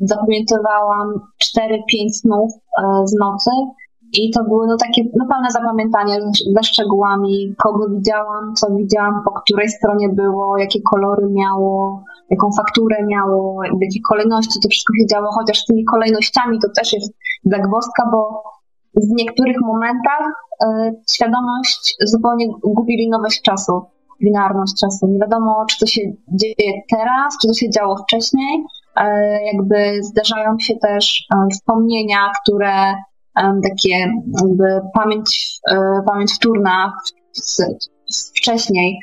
[0.00, 1.08] zapamiętywałam
[1.58, 3.50] 4-5 snów e, z nocy
[4.12, 6.14] i to były no takie no pełne zapamiętanie
[6.56, 12.96] ze szczegółami, kogo widziałam, co widziałam, po której stronie było, jakie kolory miało, jaką fakturę
[13.06, 17.12] miało, w jakiej kolejności to wszystko się działo, chociaż z tymi kolejnościami to też jest
[17.44, 18.42] zagwozdka, bo
[18.94, 20.26] w niektórych momentach
[20.64, 20.66] y,
[21.10, 23.82] świadomość zupełnie gubi linowość czasu,
[24.22, 25.06] binarność czasu.
[25.06, 28.64] Nie wiadomo, czy to się dzieje teraz, czy to się działo wcześniej.
[29.00, 29.02] Y,
[29.52, 32.94] jakby zdarzają się też y, wspomnienia, które
[33.34, 34.12] takie
[34.42, 35.58] jakby pamięć,
[36.06, 36.92] pamięć wtórna
[38.36, 38.98] wcześniej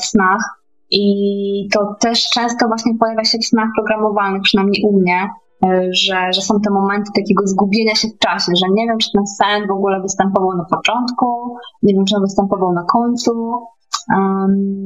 [0.00, 0.62] w snach.
[0.90, 5.28] I to też często właśnie pojawia się w snach programowalnych, przynajmniej u mnie,
[5.66, 9.08] E, że, że są te momenty takiego zgubienia się w czasie, że nie wiem, czy
[9.14, 13.52] ten sen w ogóle występował na początku, nie wiem, czy on występował na końcu.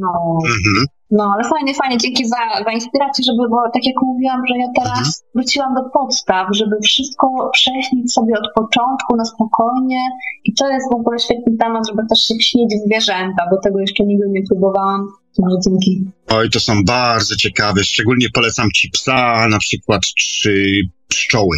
[0.01, 0.39] No.
[0.45, 0.87] Mhm.
[1.11, 4.67] No, ale fajnie, fajnie, dzięki za, za inspirację, żeby, bo tak jak mówiłam, że ja
[4.77, 5.15] teraz mhm.
[5.35, 10.03] wróciłam do podstaw, żeby wszystko prześnić sobie od początku na spokojnie
[10.45, 14.05] i to jest w ogóle świetny temat, żeby też się śnić zwierzęta, bo tego jeszcze
[14.05, 15.09] nigdy nie próbowałam.
[15.39, 16.05] Może dzięki.
[16.29, 17.85] Oj, to są bardzo ciekawe.
[17.85, 21.57] Szczególnie polecam ci psa, na przykład, czy pszczoły.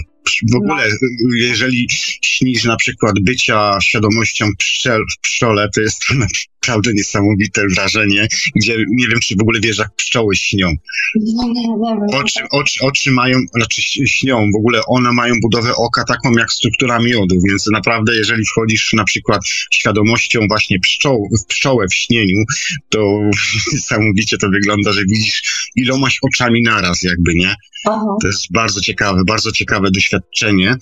[0.52, 1.34] W ogóle, no.
[1.34, 1.86] jeżeli
[2.22, 8.76] śnisz na przykład bycia świadomością pszczel, w pszczole, to jest to naprawdę niesamowite wrażenie, gdzie
[8.88, 10.72] nie wiem, czy w ogóle wiesz, jak pszczoły śnią.
[11.14, 12.18] Nie.
[12.18, 16.98] Oczy, oczy, oczy mają, znaczy śnią, w ogóle one mają budowę oka taką jak struktura
[16.98, 19.40] miodu, więc naprawdę jeżeli wchodzisz na przykład
[19.70, 22.44] świadomością właśnie pszczoł, w pszczołę w śnieniu,
[22.88, 23.20] to
[23.72, 25.42] niesamowicie to wygląda, że widzisz
[25.76, 27.54] ilomaś oczami naraz jakby, nie?
[27.86, 28.16] Aha.
[28.22, 30.07] To jest bardzo ciekawe, bardzo ciekawe doświadczenie.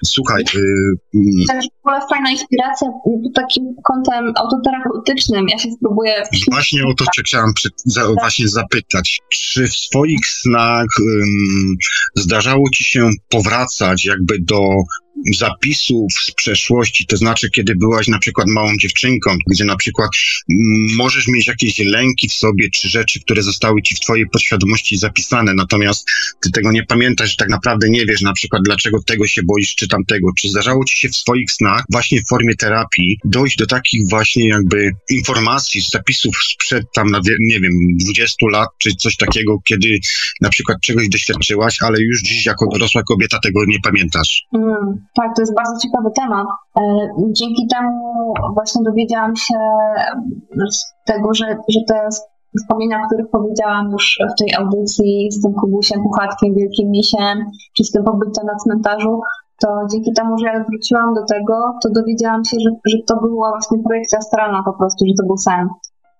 [0.04, 0.44] Słuchaj...
[0.54, 2.88] Yy, to jest w ogóle fajna inspiracja
[3.34, 5.48] takim kątem autoterapeutycznym.
[5.48, 6.22] Ja się spróbuję...
[6.50, 8.14] Właśnie o to cię chciałam przy, za, tak.
[8.20, 9.20] właśnie zapytać.
[9.30, 10.86] Czy w swoich snach
[12.14, 14.60] zdarzało ci się powracać jakby do
[15.34, 20.10] zapisów z przeszłości, to znaczy kiedy byłaś na przykład małą dziewczynką, gdzie na przykład
[20.96, 25.54] możesz mieć jakieś lęki w sobie, czy rzeczy, które zostały ci w twojej podświadomości zapisane,
[25.54, 26.08] natomiast
[26.42, 29.88] ty tego nie pamiętasz, tak naprawdę nie wiesz na przykład dlaczego tego się boisz, czy
[29.88, 30.28] tamtego.
[30.38, 34.48] Czy zdarzało ci się w swoich snach właśnie w formie terapii dojść do takich właśnie
[34.48, 37.08] jakby informacji, zapisów sprzed tam,
[37.40, 39.98] nie wiem, 20 lat, czy coś takiego, kiedy
[40.40, 44.42] na przykład czegoś doświadczyłaś, ale już dziś jako dorosła kobieta tego nie pamiętasz?
[44.54, 45.06] Mm.
[45.16, 46.46] Tak, to jest bardzo ciekawy temat.
[46.78, 46.82] E,
[47.30, 49.58] dzięki temu właśnie dowiedziałam się
[50.70, 52.08] z tego, że, że te
[52.58, 57.84] wspomnienia, o których powiedziałam już w tej audycji z tym Kubusiem, Puchatkiem, Wielkim Misiem, czy
[57.84, 59.20] z tym pobytem na cmentarzu,
[59.60, 63.50] to dzięki temu, że ja wróciłam do tego, to dowiedziałam się, że, że to była
[63.50, 65.68] właśnie projekcja astralna po prostu, że to był sen.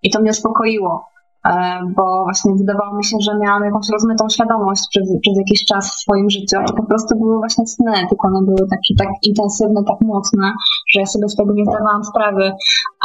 [0.03, 1.05] I to mnie uspokoiło.
[1.51, 5.91] E, bo właśnie wydawało mi się, że miałam jakąś rozmytą świadomość przez, przez jakiś czas
[5.91, 9.81] w swoim życiu, to po prostu były właśnie sny, tylko one były takie tak intensywne,
[9.89, 10.53] tak mocne,
[10.93, 12.53] że ja sobie z tego nie zdawałam sprawy.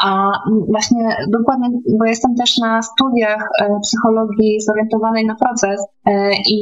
[0.03, 0.31] A
[0.69, 1.69] właśnie dokładnie,
[1.99, 6.59] bo jestem też na studiach e, psychologii zorientowanej na proces, e, i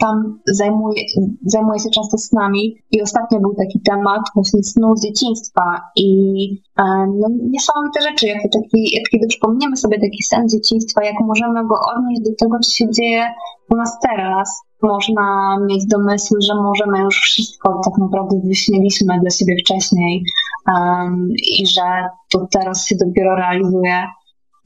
[0.00, 1.02] tam zajmuje,
[1.46, 6.08] zajmuje się często snami i ostatnio był taki temat właśnie snu z dzieciństwa i
[7.20, 11.74] no, niesamowite rzeczy, jak, taki, jak kiedy przypomniemy sobie taki sen dzieciństwa, jak możemy go
[11.96, 13.28] odnieść do tego, co się dzieje
[13.70, 19.56] u nas teraz, można mieć domysły, że możemy już wszystko tak naprawdę wyśmieliśmy dla siebie
[19.60, 20.22] wcześniej
[20.66, 21.28] um,
[21.60, 24.06] i że to teraz się dopiero realizuje.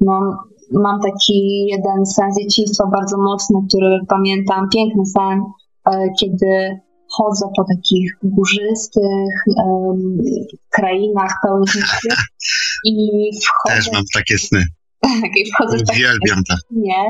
[0.00, 0.36] No,
[0.72, 5.42] mam taki jeden sen dzieciństwa bardzo mocny, który pamiętam, piękny sen,
[5.86, 6.80] e, kiedy
[7.16, 9.34] chodzę po takich górzystych
[9.66, 10.18] um,
[10.70, 12.00] krainach pełnych
[12.84, 13.76] i wchodzę...
[13.76, 14.64] Też mam takie sny.
[15.00, 16.54] Tak, i wchodzę w to.
[16.70, 17.04] Nie,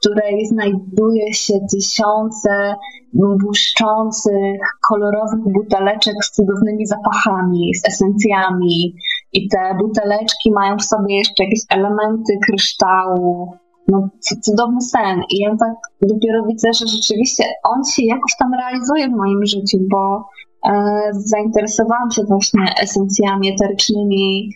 [0.00, 2.74] której znajduje się tysiące
[3.12, 8.96] błyszczących, kolorowych buteleczek z cudownymi zapachami, z esencjami.
[9.32, 13.56] I te buteleczki mają w sobie jeszcze jakieś elementy kryształu.
[13.88, 14.08] No,
[14.42, 15.20] cudowny sen.
[15.30, 19.78] I ja tak dopiero widzę, że rzeczywiście on się jakoś tam realizuje w moim życiu,
[19.90, 20.24] bo
[20.66, 20.72] e,
[21.12, 24.50] zainteresowałam się właśnie esencjami eterycznymi,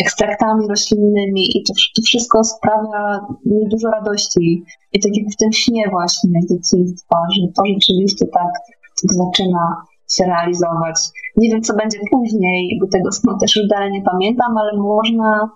[0.00, 4.64] ekstraktami roślinnymi i to, to wszystko sprawia mi dużo radości.
[4.92, 8.52] I tak jak w tym śnie właśnie dzieciństwa, że to rzeczywiście tak
[9.02, 9.76] zaczyna
[10.10, 10.96] się realizować.
[11.36, 15.40] Nie wiem, co będzie później, bo tego snu też już dalej nie pamiętam, ale można
[15.42, 15.48] e,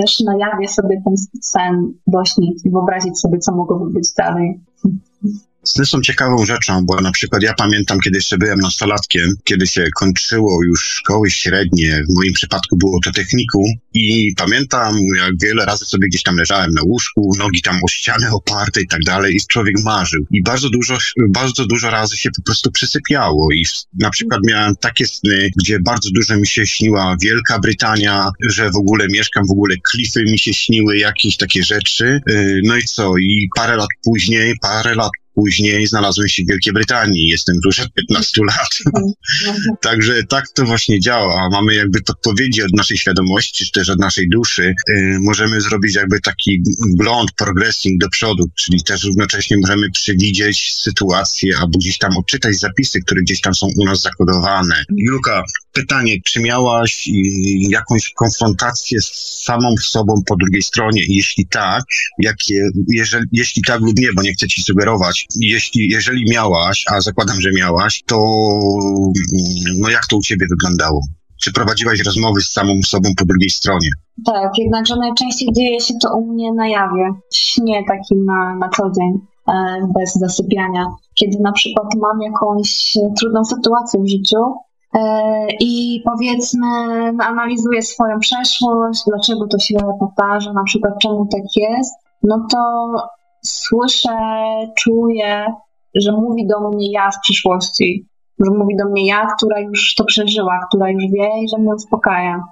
[0.00, 4.60] też na jawie sobie ten sen dośnić i wyobrazić sobie, co mogłoby być dalej.
[5.64, 9.86] Sny są ciekawą rzeczą, bo na przykład ja pamiętam, kiedy jeszcze byłem nastolatkiem, kiedy się
[9.96, 15.84] kończyło już szkoły średnie, w moim przypadku było to technikum i pamiętam, jak wiele razy
[15.84, 19.46] sobie gdzieś tam leżałem na łóżku, nogi tam o ścianę oparte i tak dalej i
[19.50, 20.26] człowiek marzył.
[20.30, 20.98] I bardzo dużo,
[21.28, 23.66] bardzo dużo razy się po prostu przysypiało i
[23.98, 28.76] na przykład miałem takie sny, gdzie bardzo dużo mi się śniła Wielka Brytania, że w
[28.76, 32.20] ogóle mieszkam, w ogóle klify mi się śniły, jakieś takie rzeczy.
[32.30, 33.18] Y, no i co?
[33.18, 37.92] I parę lat później, parę lat Później znalazłem się w Wielkiej Brytanii, jestem już od
[37.92, 38.78] 15 lat.
[39.88, 41.48] Także tak to właśnie działa.
[41.52, 44.74] Mamy jakby podpowiedzi od naszej świadomości, czy też od naszej duszy.
[44.88, 46.62] Yy, możemy zrobić jakby taki
[46.98, 53.00] blond, progressing do przodu, czyli też równocześnie możemy przewidzieć sytuację albo gdzieś tam odczytać zapisy,
[53.00, 54.84] które gdzieś tam są u nas zakodowane.
[54.96, 55.42] Julka,
[55.72, 61.02] pytanie, czy miałaś yy, jakąś konfrontację z samą sobą po drugiej stronie?
[61.08, 61.84] Jeśli tak,
[62.18, 67.00] jakie, jeżeli, jeśli tak lub nie, bo nie chcę ci sugerować, jeśli, jeżeli miałaś, a
[67.00, 68.18] zakładam, że miałaś, to
[69.78, 71.00] no jak to u ciebie wyglądało?
[71.42, 73.88] Czy prowadziłaś rozmowy z samą sobą po drugiej stronie?
[74.26, 78.68] Tak, jednakże najczęściej dzieje się to u mnie na jawie, w śnie takim na, na
[78.68, 79.12] co dzień,
[79.48, 80.86] e, bez zasypiania.
[81.14, 84.71] Kiedy na przykład mam jakąś trudną sytuację w życiu, e,
[85.60, 86.66] i powiedzmy
[87.20, 92.94] analizuję swoją przeszłość, dlaczego to się powtarza, na przykład czemu tak jest, no to
[93.42, 94.18] słyszę,
[94.78, 95.46] czuję,
[95.94, 98.08] że mówi do mnie ja z przyszłości,
[98.44, 101.74] że mówi do mnie ja, która już to przeżyła, która już wie i że mnie
[101.74, 102.44] uspokaja.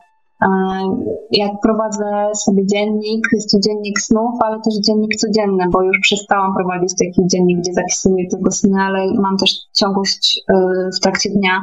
[1.30, 6.54] Jak prowadzę sobie dziennik, jest to dziennik snów, ale też dziennik codzienny, bo już przestałam
[6.54, 10.54] prowadzić taki dziennik, gdzie zapisuję tylko sny, ale mam też ciągłość y,
[10.96, 11.60] w trakcie dnia.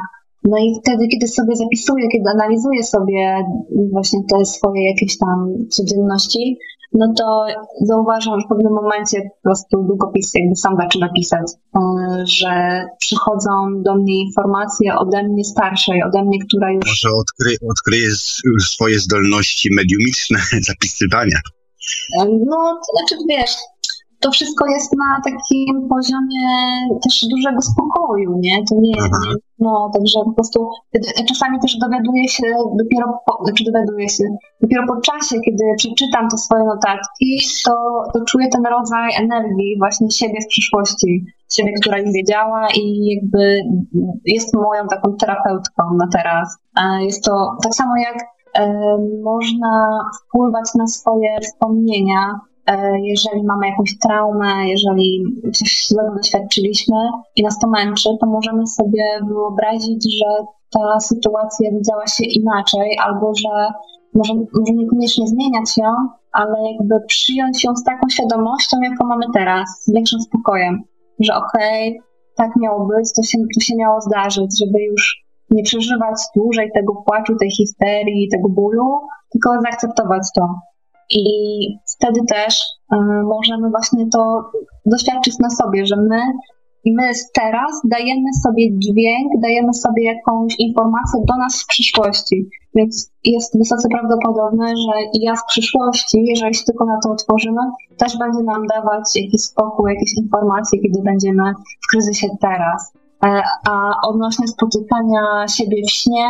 [0.50, 3.44] No i wtedy, kiedy sobie zapisuję, kiedy analizuję sobie
[3.92, 6.58] właśnie te swoje jakieś tam codzienności,
[6.94, 7.46] no to
[7.82, 11.80] zauważam, że w pewnym momencie po prostu długopis jakby sam zaczyna pisać, e,
[12.26, 13.52] że przychodzą
[13.86, 16.86] do mnie informacje ode mnie starszej, ode mnie, która już...
[16.86, 18.10] Może odkry, odkryje
[18.68, 20.40] swoje zdolności mediumiczne
[20.70, 21.40] zapisywania.
[22.20, 23.56] E, no, to znaczy wiesz,
[24.20, 26.48] to wszystko jest na takim poziomie
[27.04, 28.64] też dużego spokoju, nie?
[28.70, 29.14] To nie jest,
[29.60, 30.70] no, także po prostu
[31.28, 32.44] czasami też dowiaduję się
[32.78, 34.24] dopiero, po, czy dowiaduję się,
[34.62, 37.74] dopiero po czasie, kiedy przeczytam te swoje notatki, to,
[38.14, 43.62] to czuję ten rodzaj energii właśnie siebie z przyszłości, siebie, która nie wiedziała i jakby
[44.26, 46.58] jest moją taką terapeutką na teraz.
[47.02, 48.38] Jest to tak samo jak
[49.24, 52.40] można wpływać na swoje wspomnienia
[53.04, 56.98] jeżeli mamy jakąś traumę, jeżeli coś złego doświadczyliśmy
[57.36, 63.34] i nas to męczy, to możemy sobie wyobrazić, że ta sytuacja widziała się inaczej, albo
[63.36, 63.74] że
[64.14, 65.90] może, może niekoniecznie zmieniać ją,
[66.32, 70.84] ale jakby przyjąć ją z taką świadomością, jaką mamy teraz, z większym spokojem,
[71.20, 75.64] że okej, okay, tak miało być, to się, to się miało zdarzyć, żeby już nie
[75.64, 79.00] przeżywać dłużej tego płaczu, tej histerii, tego bólu,
[79.32, 80.56] tylko zaakceptować to.
[81.10, 81.24] I
[81.96, 82.62] wtedy też
[82.94, 84.52] y, możemy właśnie to
[84.86, 86.20] doświadczyć na sobie, że my
[86.86, 92.50] my teraz dajemy sobie dźwięk, dajemy sobie jakąś informację do nas w przyszłości.
[92.76, 97.62] Więc jest wysoce prawdopodobne, że ja w przyszłości, jeżeli się tylko na to otworzymy,
[97.98, 101.54] też będzie nam dawać jakiś spokój, jakieś informacje, kiedy będziemy
[101.84, 102.94] w kryzysie teraz.
[103.26, 106.28] E, a odnośnie spotykania siebie w śnie,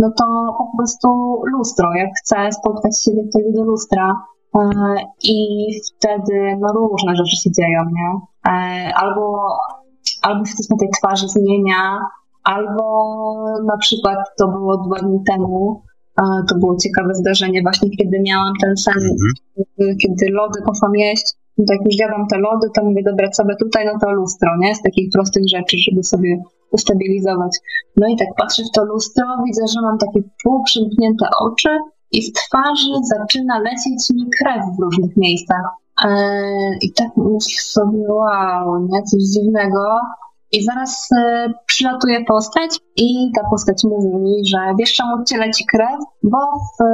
[0.00, 1.08] no to po prostu
[1.52, 1.94] lustro.
[1.94, 4.16] Jak chcę spotkać siebie, to idę do lustra.
[4.54, 4.60] E,
[5.24, 8.20] I wtedy no różne rzeczy się dzieją, nie?
[8.52, 9.56] E, albo,
[10.22, 11.98] albo się coś na tej twarzy zmienia,
[12.44, 12.84] albo
[13.64, 15.82] na przykład to było dwa dni temu,
[16.48, 19.96] to było ciekawe zdarzenie właśnie, kiedy miałam ten sen, mhm.
[19.98, 23.56] kiedy lody poszłam jeść, no tak już jadam te lody, to mówię, dobra, co by
[23.56, 24.74] tutaj, no to lustro, nie?
[24.74, 27.58] Z takich prostych rzeczy, żeby sobie ustabilizować.
[27.96, 31.78] No i tak patrzę w to lustro, widzę, że mam takie półprzymknięte oczy
[32.12, 35.64] i w twarzy zaczyna lecieć mi krew w różnych miejscach.
[36.04, 39.02] Eee, I tak myślę sobie, wow, nie?
[39.02, 40.00] Coś dziwnego.
[40.52, 45.64] I zaraz y, przylatuje postać i ta postać mówi mi, że wiesz czemu cię leci
[45.66, 46.00] krew?
[46.22, 46.84] Bo w,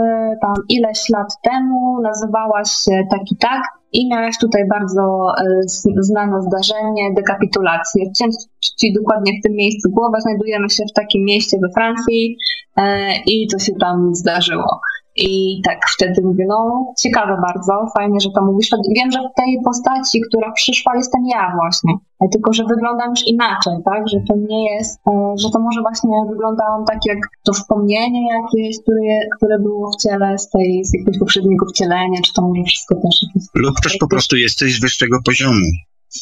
[0.42, 3.62] tam ileś lat temu nazywałaś się tak i tak
[3.92, 8.08] i miałaś tutaj bardzo y, znane zdarzenie dekapitulacji.
[8.08, 8.34] Odciąć
[8.78, 10.20] ci dokładnie w tym miejscu głowę.
[10.20, 12.38] Znajdujemy się w takim mieście we Francji
[12.78, 12.82] y,
[13.26, 14.80] i to się tam zdarzyło.
[15.16, 18.70] I tak wtedy mówię, no ciekawe bardzo, fajnie, że to mówisz.
[18.96, 21.92] Wiem, że w tej postaci, która przyszła, jestem ja właśnie.
[22.32, 24.08] Tylko, że wyglądam już inaczej, tak?
[24.08, 28.82] Że to nie jest, e, że to może właśnie wyglądałam tak jak to wspomnienie jakieś,
[28.82, 32.94] które, które było w ciele z tej, z jakiegoś poprzedniego wcielenia, czy to może wszystko
[32.94, 33.42] też jakieś...
[33.54, 35.66] Lub też po prostu jesteś z wyższego poziomu.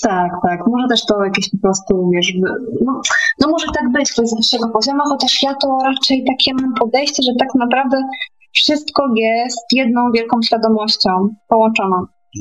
[0.03, 0.67] Tak, tak.
[0.67, 2.33] Może też to jakieś po prostu, wiesz,
[2.85, 3.01] no,
[3.41, 6.75] no może tak być, to jest z wyższego poziomu, chociaż ja to raczej takie mam
[6.75, 7.97] podejście, że tak naprawdę
[8.55, 11.11] wszystko jest jedną wielką świadomością
[11.49, 11.97] połączoną.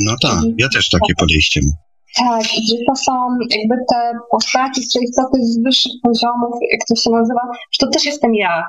[0.05, 1.73] No tak, ja też takie podejście mam.
[2.17, 3.11] Tak, że to są
[3.49, 7.41] jakby te postaci z tej istoty z wyższych poziomów, jak to się nazywa,
[7.71, 8.63] że to też jestem ja.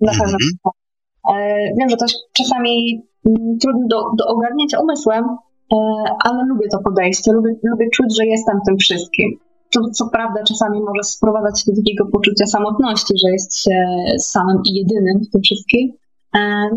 [0.00, 0.36] Na pewno.
[0.42, 0.70] Mm -hmm.
[1.78, 5.76] Wiem, że to jest czasami mm, trudno do, do ogarnięcia umysłem, e,
[6.24, 9.38] ale lubię to podejście, lubię, lubię czuć, że jestem tym wszystkim.
[9.72, 13.86] To co prawda czasami może sprowadzać do takiego poczucia samotności, że jest się
[14.18, 15.92] samym i jedynym w tym wszystkim,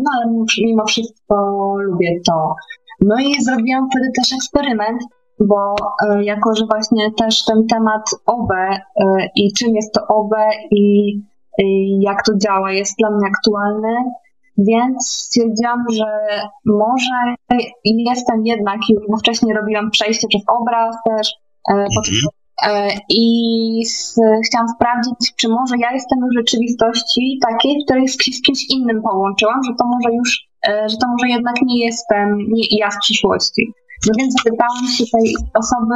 [0.04, 1.34] no ale mimo wszystko
[1.78, 2.54] lubię to.
[3.00, 5.02] No i zrobiłam wtedy też eksperyment,
[5.40, 5.74] bo
[6.06, 8.80] e, jako, że właśnie też ten temat OB e,
[9.36, 10.30] i czym jest to OB
[10.70, 11.12] i,
[12.00, 13.94] jak to działa jest dla mnie aktualny,
[14.58, 17.34] więc stwierdziłam, że może
[17.84, 18.78] jestem jednak,
[19.08, 21.32] bo wcześniej robiłam przejście przez obraz też,
[21.70, 21.88] mhm.
[22.62, 23.82] E, I
[24.46, 29.02] chciałam sprawdzić, czy może ja jestem w rzeczywistości takiej, w której z, z kimś innym
[29.02, 32.98] połączyłam, że to może już, e, że to może jednak nie jestem nie ja z
[32.98, 33.72] przyszłości.
[34.06, 35.94] No więc zapytałam się tej osoby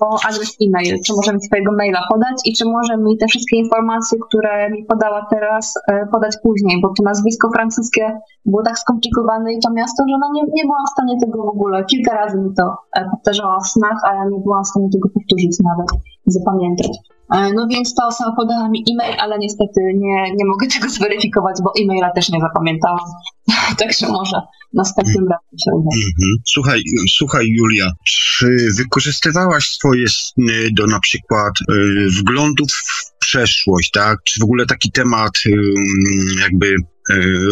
[0.00, 3.56] o adres e-mail, czy może mi swojego maila podać i czy może mi te wszystkie
[3.56, 9.52] informacje, które mi podała teraz, e, podać później, bo to nazwisko francuskie było tak skomplikowane
[9.52, 11.84] i to miasto, że no nie, nie byłam w stanie tego w ogóle.
[11.84, 15.08] Kilka razy mi to e, powtarzała w snach, a ja nie byłam w stanie tego
[15.08, 15.88] powtórzyć nawet,
[16.26, 16.98] zapamiętać.
[17.34, 21.56] E, no więc ta osoba podała mi e-mail, ale niestety nie, nie mogę tego zweryfikować,
[21.64, 23.06] bo e-maila też nie zapamiętałam.
[23.80, 24.36] Także może
[24.74, 25.88] następnym razem się uda.
[25.96, 26.36] Mhm.
[26.44, 34.18] Słuchaj, słuchaj Julia, czy wykorzystywałaś swoje sny do na przykład y, wglądów w przeszłość, tak?
[34.24, 35.32] Czy w ogóle taki temat
[36.40, 36.74] jakby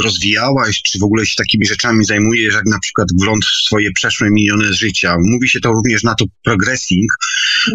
[0.05, 4.29] rozwijałaś, czy w ogóle się takimi rzeczami zajmujesz, jak na przykład wgląd w swoje przeszłe,
[4.31, 5.17] minione życia.
[5.33, 7.11] Mówi się to również na to progressing,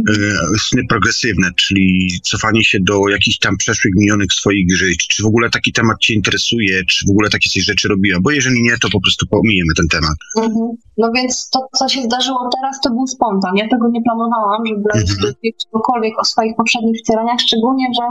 [0.10, 0.14] e,
[0.60, 5.08] sny progresywne, czyli cofanie się do jakichś tam przeszłych, minionych swoich żyć.
[5.08, 8.20] Czy w ogóle taki temat Cię interesuje, czy w ogóle takie coś rzeczy robiła?
[8.22, 10.18] Bo jeżeli nie, to po prostu pomijemy ten temat.
[10.38, 10.68] Mhm.
[10.98, 13.56] No więc to, co się zdarzyło teraz, to był spontan.
[13.58, 15.34] Ja tego nie planowałam, żeby mhm.
[15.64, 18.06] czegokolwiek o swoich poprzednich wcieleniach, szczególnie, że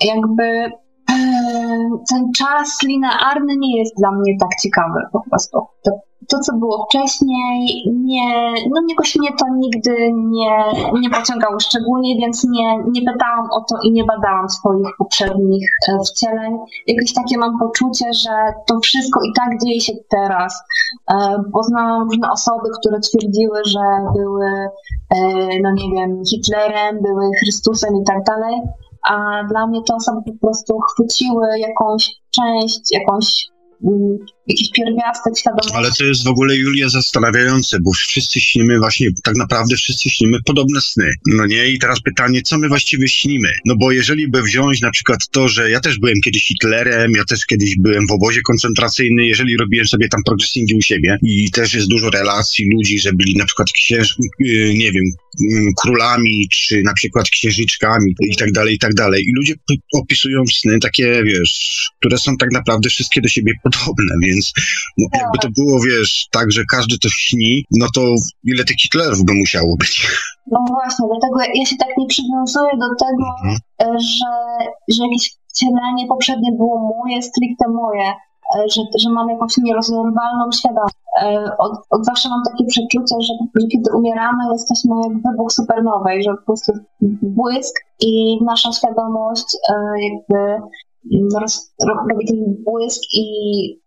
[0.00, 0.44] jakby
[2.10, 5.58] ten czas linearny nie jest dla mnie tak ciekawy po prostu.
[5.82, 5.90] To,
[6.28, 10.64] to co było wcześniej, nie, no jakoś mnie to nigdy nie,
[11.00, 15.98] nie pociągało szczególnie, więc nie, nie pytałam o to i nie badałam swoich poprzednich e,
[16.04, 16.58] wcieleń.
[16.86, 18.30] Jakieś takie mam poczucie, że
[18.66, 20.62] to wszystko i tak dzieje się teraz.
[21.10, 23.80] E, poznałam różne osoby, które twierdziły, że
[24.14, 28.60] były, e, no nie wiem, Hitlerem, były Chrystusem i tak dalej
[29.08, 33.46] a dla mnie te osoby po prostu chwyciły jakąś część, jakąś
[33.84, 35.74] mm, jakiś pierwiastek świadomości.
[35.74, 40.38] Ale to jest w ogóle, Julia, zastanawiające, bo wszyscy śnimy właśnie, tak naprawdę wszyscy śnimy
[40.46, 41.10] podobne sny.
[41.26, 41.68] No nie?
[41.68, 43.48] I teraz pytanie, co my właściwie śnimy?
[43.64, 47.24] No bo jeżeli by wziąć na przykład to, że ja też byłem kiedyś Hitlerem, ja
[47.24, 51.74] też kiedyś byłem w obozie koncentracyjnym, jeżeli robiłem sobie tam progressingi u siebie i też
[51.74, 55.04] jest dużo relacji ludzi, że byli na przykład księż, yy, nie wiem,
[55.40, 59.22] yy, królami, czy na przykład księżniczkami i tak dalej, i tak dalej.
[59.22, 59.54] I ludzie
[59.94, 64.33] opisują sny takie, wiesz, które są tak naprawdę wszystkie do siebie podobne, więc
[64.98, 68.00] no, jakby to było, wiesz, tak, że każdy to śni, no to
[68.44, 70.06] ile tych Hitlerów by musiało być?
[70.46, 73.56] No właśnie, dlatego ja się tak nie przywiązuję do tego, mhm.
[73.98, 74.32] że,
[74.94, 78.12] że jakieś wcielenie poprzednie było moje, stricte moje,
[78.74, 80.94] że, że mam jakąś nierozerwalną świadomość.
[81.58, 86.30] Od, od zawsze mam takie przeczucie, że, że kiedy umieramy, jesteśmy jak wybuch supernowej, że
[86.30, 86.72] po prostu
[87.22, 89.44] błysk i nasza świadomość
[90.08, 90.40] jakby
[91.40, 91.74] roz,
[92.10, 93.24] robi ten błysk i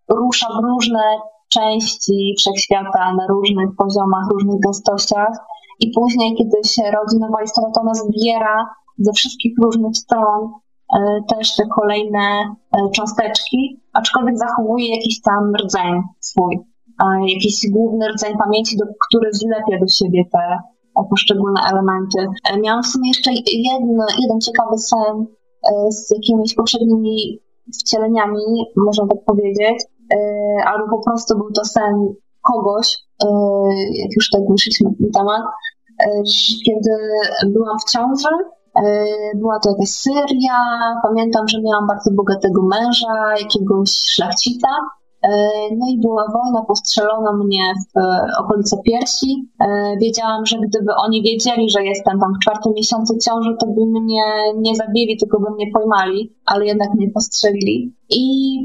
[0.09, 1.03] rusza w różne
[1.49, 5.37] części wszechświata, na różnych poziomach, różnych gęstościach.
[5.79, 10.51] I później, kiedy się rodzi nowa istota, to ona zbiera ze wszystkich różnych stron
[10.95, 10.99] e,
[11.29, 16.59] też te kolejne e, cząsteczki, aczkolwiek zachowuje jakiś tam rdzeń swój,
[17.21, 20.57] jakiś główny rdzeń pamięci, do, który zlepia do siebie te
[21.09, 22.27] poszczególne elementy.
[22.49, 25.25] E, miałam w sumie jeszcze jeden, jeden ciekawy sen
[25.89, 27.39] z jakimiś poprzednimi
[27.73, 29.77] wcieleniami, można tak powiedzieć,
[30.65, 32.15] albo po prostu był to sen
[32.51, 33.27] kogoś, e,
[34.01, 35.43] jak już tak wyszliśmy na ten temat,
[35.99, 36.21] e,
[36.65, 36.91] kiedy
[37.53, 38.35] byłam w ciąży,
[38.75, 39.05] e,
[39.35, 40.57] była to jakaś Syria.
[41.03, 44.69] Pamiętam, że miałam bardzo bogatego męża, jakiegoś szlachcita.
[45.27, 49.49] E, no i była wojna, postrzelono mnie w e, okolice piersi.
[49.59, 53.85] E, wiedziałam, że gdyby oni wiedzieli, że jestem tam w czwartym miesiącu ciąży, to by
[53.85, 54.23] mnie
[54.57, 57.93] nie zabili, tylko by mnie pojmali, ale jednak mnie postrzelili.
[58.09, 58.23] I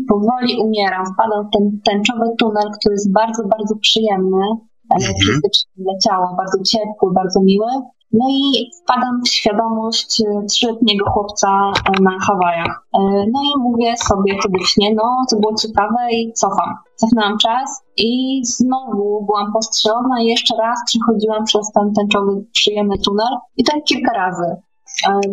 [0.08, 1.06] powoli umieram.
[1.14, 4.46] Wpadam w ten tęczowy tunel, który jest bardzo, bardzo przyjemny,
[4.94, 5.14] mhm.
[5.14, 7.70] fizycznie dla ciała, bardzo ciepły, bardzo miły.
[8.12, 12.86] No i wpadam w świadomość e, trzyletniego chłopca e, na Hawajach.
[12.94, 12.98] E,
[13.32, 16.74] no i mówię sobie śnie, no to było ciekawe i cofam.
[16.96, 23.36] Cofnęłam czas i znowu byłam postrzelona i jeszcze raz przechodziłam przez ten tęczowy, przyjemny tunel
[23.56, 24.56] i tak kilka razy.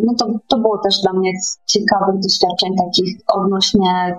[0.06, 1.32] No to, to było też dla mnie
[1.66, 4.16] ciekawych doświadczeń takich odnośnie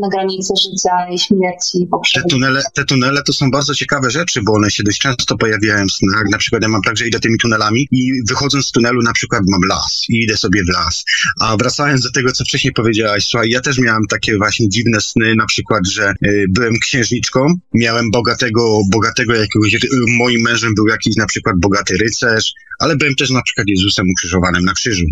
[0.00, 1.88] na granicy życia i śmierci.
[2.14, 5.86] Te tunele, te tunele to są bardzo ciekawe rzeczy, bo one się dość często pojawiają
[5.86, 6.24] w snach.
[6.30, 9.42] Na przykład ja mam tak, że idę tymi tunelami i wychodząc z tunelu na przykład
[9.48, 11.04] mam las i idę sobie w las.
[11.40, 15.34] A wracając do tego, co wcześniej powiedziałaś, słuchaj, ja też miałem takie właśnie dziwne sny,
[15.34, 21.16] na przykład, że y, byłem księżniczką, miałem bogatego, bogatego jakiegoś, y, moim mężem był jakiś
[21.16, 25.04] na przykład bogaty rycerz, ale byłem też na przykład Jezusem ukrzyżowanym na krzyżu.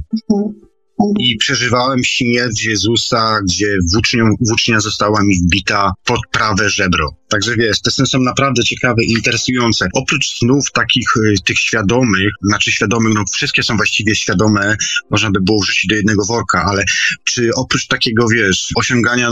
[1.18, 7.08] I przeżywałem śmierć Jezusa, gdzie włócznią, włócznia została mi wbita pod prawe żebro.
[7.28, 9.88] Także wiesz, te sny są naprawdę ciekawe i interesujące.
[9.94, 14.76] Oprócz snów takich, y, tych świadomych, znaczy świadomych, no wszystkie są właściwie świadome,
[15.10, 16.84] można by było wrzucić do jednego worka, ale
[17.24, 19.30] czy oprócz takiego, wiesz, osiągania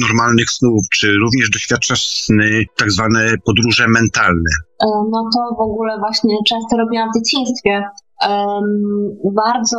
[0.00, 4.50] normalnych snów, czy również doświadczasz sny, tak zwane podróże mentalne?
[4.82, 7.82] E, no to w ogóle właśnie często robiłam w dzieciństwie.
[8.28, 9.78] Um, bardzo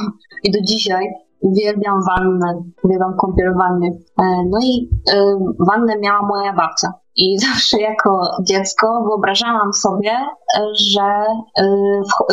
[0.44, 1.04] i do dzisiaj
[1.40, 3.88] uwielbiam wannę, uwielbiam kąpiel w wannie.
[4.18, 6.92] E, no i um, wannę miała moja babcia.
[7.16, 10.12] I zawsze jako dziecko wyobrażałam sobie,
[10.74, 11.24] że,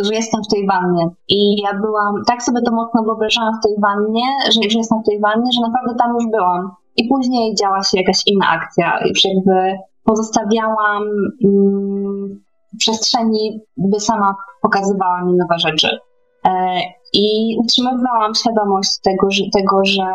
[0.04, 1.10] że jestem w tej wannie.
[1.28, 5.06] I ja byłam, tak sobie to mocno wyobrażałam w tej wannie, że, że jestem w
[5.06, 6.72] tej wannie, że naprawdę tam już byłam.
[6.98, 9.00] I później działa się jakaś inna akcja.
[9.10, 11.04] Już jakby pozostawiałam
[11.44, 12.40] mm,
[12.78, 15.90] przestrzeni, by sama pokazywała mi nowe rzeczy.
[16.46, 16.80] E,
[17.14, 20.12] I utrzymywałam świadomość tego, że, tego że,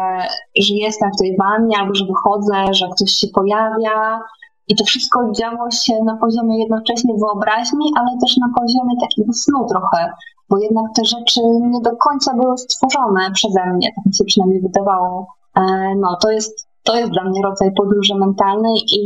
[0.57, 4.21] że jestem w tej wannie, albo że wychodzę, że ktoś się pojawia.
[4.69, 9.67] I to wszystko działo się na poziomie jednocześnie wyobraźni, ale też na poziomie takiego snu
[9.69, 10.13] trochę,
[10.51, 14.63] bo jednak te rzeczy nie do końca były stworzone przeze mnie, tak mi się przynajmniej
[14.63, 15.27] wydawało.
[15.57, 15.63] E,
[15.97, 19.03] no, to jest to jest dla mnie rodzaj podróży mentalnej i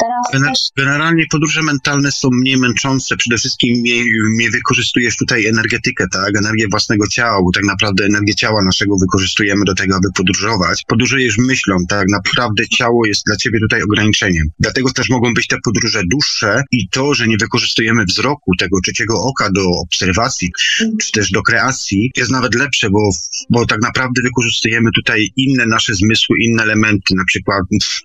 [0.00, 0.60] teraz Gener też...
[0.76, 4.04] Generalnie podróże mentalne są mniej męczące, przede wszystkim mniej,
[4.36, 9.64] mniej wykorzystujesz tutaj energetykę, tak, energię własnego ciała, bo tak naprawdę energię ciała naszego wykorzystujemy
[9.64, 10.84] do tego, aby podróżować.
[10.86, 14.46] Podróżujesz myślą, tak naprawdę ciało jest dla ciebie tutaj ograniczeniem.
[14.60, 19.22] Dlatego też mogą być te podróże dłuższe i to, że nie wykorzystujemy wzroku, tego trzeciego
[19.22, 20.50] oka do obserwacji,
[20.80, 20.96] mm.
[20.96, 23.10] czy też do kreacji, jest nawet lepsze, bo,
[23.50, 27.62] bo tak naprawdę wykorzystujemy tutaj inne nasze zmysły, inne elementy, na przykład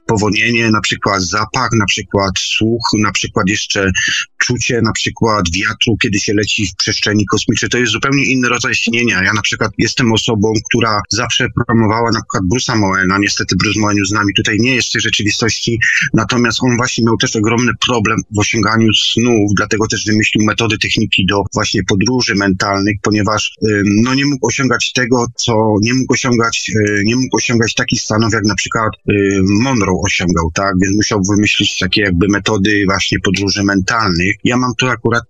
[0.08, 3.92] powonienie, na przykład zapach, na przykład słuch, na przykład jeszcze
[4.42, 7.70] czucie na przykład wiatru, kiedy się leci w przestrzeni kosmicznej.
[7.70, 9.24] To jest zupełnie inny rodzaj śnienia.
[9.24, 13.18] Ja na przykład jestem osobą, która zawsze promowała na przykład Bruce'a Moena.
[13.20, 15.80] Niestety Bruce Moen z nami tutaj nie jest w tej rzeczywistości,
[16.14, 21.26] natomiast on właśnie miał też ogromny problem w osiąganiu snów, dlatego też wymyślił metody, techniki
[21.26, 23.52] do właśnie podróży mentalnych, ponieważ
[23.86, 28.34] no nie mógł osiągać tego, co nie mógł osiągać, y, nie mógł osiągać takich stanów,
[28.34, 29.01] jak na przykład y,
[29.64, 30.74] Monroe osiągał, tak?
[30.82, 34.36] Więc musiał wymyślić takie jakby metody właśnie podróży mentalnych.
[34.44, 35.24] Ja mam tu akurat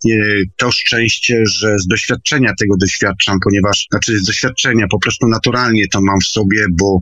[0.57, 6.01] to szczęście, że z doświadczenia tego doświadczam, ponieważ, znaczy z doświadczenia po prostu naturalnie to
[6.01, 6.99] mam w sobie, bo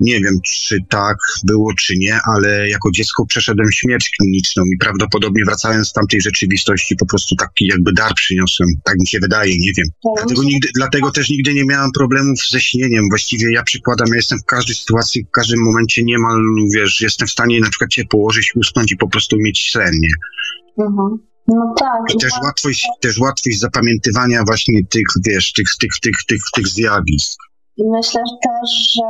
[0.00, 5.44] nie wiem, czy tak było, czy nie, ale jako dziecko przeszedłem śmierć kliniczną i prawdopodobnie
[5.44, 8.68] wracając z tamtej rzeczywistości po prostu taki jakby dar przyniosłem.
[8.84, 9.86] Tak mi się wydaje, nie wiem.
[10.16, 13.04] Dlatego, nigdy, dlatego też nigdy nie miałem problemów ze śnieniem.
[13.10, 16.36] Właściwie ja przykładam, ja jestem w każdej sytuacji, w każdym momencie niemal,
[16.74, 20.14] wiesz, jestem w stanie na przykład się położyć, usnąć i po prostu mieć sen, nie?
[20.84, 21.18] Mhm.
[21.48, 22.00] No tak.
[22.14, 27.38] I też łatwość, też łatwość zapamiętywania właśnie tych, wiesz, tych, tych, tych, tych, tych zjawisk.
[27.78, 29.02] Myślę też, że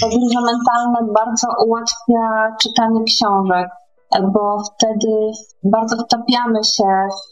[0.00, 3.68] podróże mentalne bardzo ułatwia czytanie książek,
[4.32, 5.12] bo wtedy
[5.64, 6.88] bardzo wtapiamy się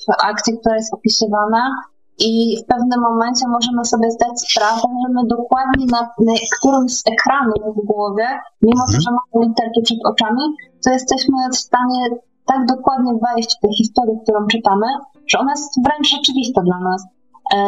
[0.08, 1.70] w akcję, która jest opisywana
[2.18, 7.02] i w pewnym momencie możemy sobie zdać sprawę, że my dokładnie na, na którymś z
[7.12, 8.28] ekranów w głowie,
[8.62, 9.00] mimo mhm.
[9.00, 10.42] że mamy literki przed oczami,
[10.84, 12.00] to jesteśmy w stanie
[12.46, 14.86] tak dokładnie wejść w tę historię, którą czytamy,
[15.26, 17.06] że ona jest wręcz rzeczywista dla nas.
[17.54, 17.58] E,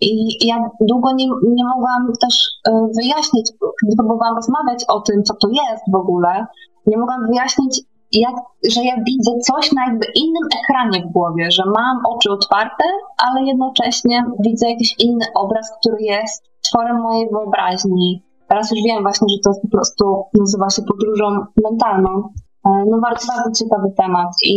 [0.00, 2.34] I ja długo nie, nie mogłam też
[2.68, 3.52] e, wyjaśnić,
[3.86, 6.46] gdy próbowałam rozmawiać o tym, co to jest w ogóle,
[6.86, 7.80] nie mogłam wyjaśnić,
[8.12, 8.34] jak,
[8.74, 12.84] że ja widzę coś na jakby innym ekranie w głowie, że mam oczy otwarte,
[13.18, 18.22] ale jednocześnie widzę jakiś inny obraz, który jest tworem mojej wyobraźni.
[18.48, 22.28] Teraz już wiem właśnie, że to jest po prostu, nazywa się podróżą mentalną.
[22.66, 24.56] E, no bardzo, bardzo ciekawy temat i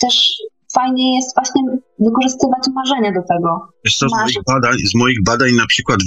[0.00, 0.42] też
[0.74, 1.62] fajnie jest właśnie
[2.00, 3.48] wykorzystywać marzenia do tego.
[3.84, 6.00] Wiesz co, z, moich badań, z moich badań na przykład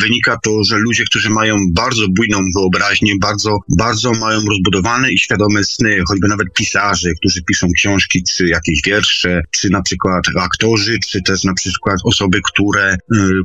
[0.00, 5.64] wynika to, że ludzie, którzy mają bardzo bujną wyobraźnię, bardzo, bardzo mają rozbudowane i świadome
[5.64, 11.22] sny, choćby nawet pisarze, którzy piszą książki, czy jakieś wiersze, czy na przykład aktorzy, czy
[11.22, 12.96] też na przykład osoby, które y,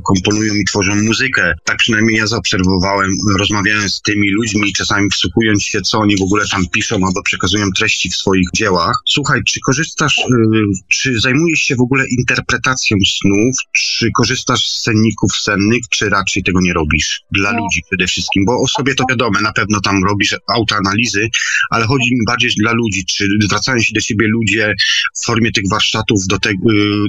[0.04, 1.54] komponują i tworzą muzykę.
[1.64, 6.44] Tak przynajmniej ja zaobserwowałem, rozmawiając z tymi ludźmi, czasami wsłuchując się, co oni w ogóle
[6.50, 8.94] tam piszą albo przekazują treści w swoich dziełach.
[9.06, 13.56] Słuchaj, czy korzystasz, y, czy zajmujesz się w ogóle interpretacją snów?
[13.72, 17.22] Czy korzystasz z senników sennych, czy raczej tego nie robisz?
[17.30, 17.58] Dla no.
[17.58, 21.28] ludzi przede wszystkim, bo o sobie to wiadomo, na pewno tam robisz autoanalizy,
[21.70, 23.04] ale chodzi mi bardziej dla ludzi.
[23.04, 24.74] Czy zwracają się do ciebie ludzie
[25.16, 26.50] w formie tych warsztatów do, te,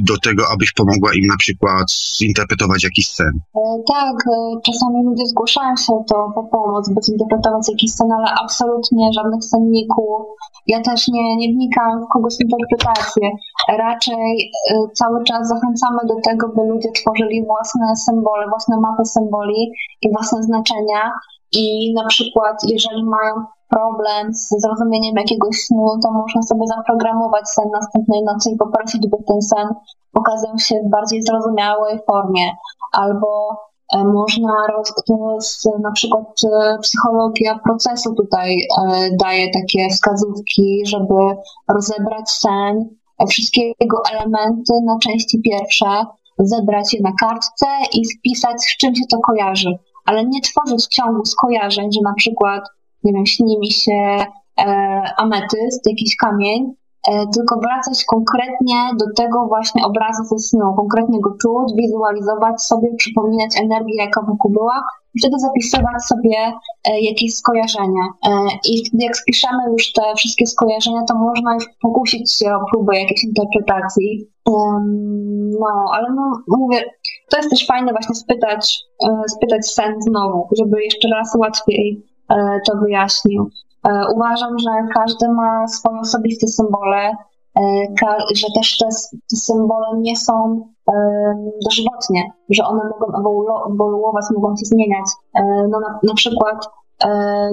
[0.01, 1.87] do tego, abyś pomogła im na przykład
[2.17, 3.33] zinterpretować jakiś sen?
[3.55, 3.59] E,
[3.93, 9.09] tak, e, czasami ludzie zgłaszają się to po pomoc, by zinterpretować jakiś sen, ale absolutnie
[9.15, 10.21] żadnych senników.
[10.67, 13.29] Ja też nie, nie wnikam w kogoś interpretację.
[13.69, 14.40] Raczej
[14.71, 19.71] Y, cały czas zachęcamy do tego, by ludzie tworzyli własne symbole, własne mapy symboli
[20.01, 21.11] i własne znaczenia.
[21.51, 23.33] I na przykład, jeżeli mają
[23.69, 29.17] problem z zrozumieniem jakiegoś snu, to można sobie zaprogramować sen następnej nocy i poprosić, by
[29.27, 29.67] ten sen
[30.11, 32.51] pokazał się w bardziej zrozumiałej formie.
[32.91, 33.57] Albo
[33.95, 34.53] e, można,
[35.83, 41.15] na przykład e, psychologia procesu tutaj e, daje takie wskazówki, żeby
[41.67, 42.89] rozebrać sen
[43.27, 46.05] wszystkie jego elementy na części pierwsze,
[46.39, 49.77] zebrać je na kartce i wpisać, z czym się to kojarzy.
[50.05, 52.63] Ale nie tworzyć ciągu skojarzeń, że na przykład,
[53.03, 54.25] nie wiem, śni mi się
[54.61, 56.73] e, ametyst, jakiś kamień,
[57.07, 62.87] e, tylko wracać konkretnie do tego właśnie obrazu ze snu, konkretnie go czuć, wizualizować sobie,
[62.97, 64.83] przypominać energię, jaka wokół była
[65.19, 66.37] wtedy zapisywać sobie
[66.89, 68.05] e, jakieś skojarzenia.
[68.27, 68.29] E,
[68.69, 73.23] I jak spiszemy już te wszystkie skojarzenia, to można już pokusić się o próbę jakiejś
[73.23, 74.27] interpretacji.
[75.59, 76.83] No, ale no, mówię,
[77.29, 82.05] to jest też fajne właśnie spytać, e, spytać sen znowu, żeby jeszcze raz łatwiej
[82.67, 83.49] to wyjaśnił.
[84.15, 87.15] Uważam, że każdy ma swoje osobiste symbole,
[88.35, 88.85] że też te,
[89.29, 90.63] te symbole nie są
[91.65, 93.31] dożywotnie, że one mogą
[93.73, 95.05] ewoluować, mogą się zmieniać.
[95.69, 96.69] No na, na przykład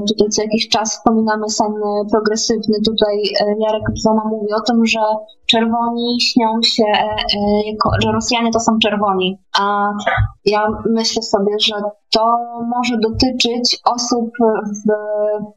[0.09, 1.73] tutaj co jakiś czas wspominamy sen
[2.11, 2.77] progresywny.
[2.87, 5.01] Tutaj e, Jarek Bzona mówi o tym, że
[5.47, 6.85] czerwoni śnią się,
[7.67, 9.39] jako, że Rosjanie to są czerwoni.
[9.61, 9.93] A
[10.45, 11.75] ja myślę sobie, że
[12.11, 12.37] to
[12.77, 14.31] może dotyczyć osób
[14.87, 14.91] w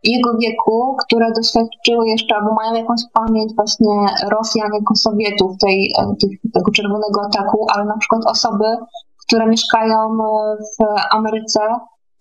[0.04, 3.94] jego wieku, które doświadczyły jeszcze albo mają jakąś pamięć właśnie
[4.32, 5.92] Rosjan jako Sowietów, tej,
[6.54, 8.66] tego czerwonego ataku, ale na przykład osoby,
[9.28, 9.98] które mieszkają
[10.60, 10.84] w
[11.16, 11.60] Ameryce,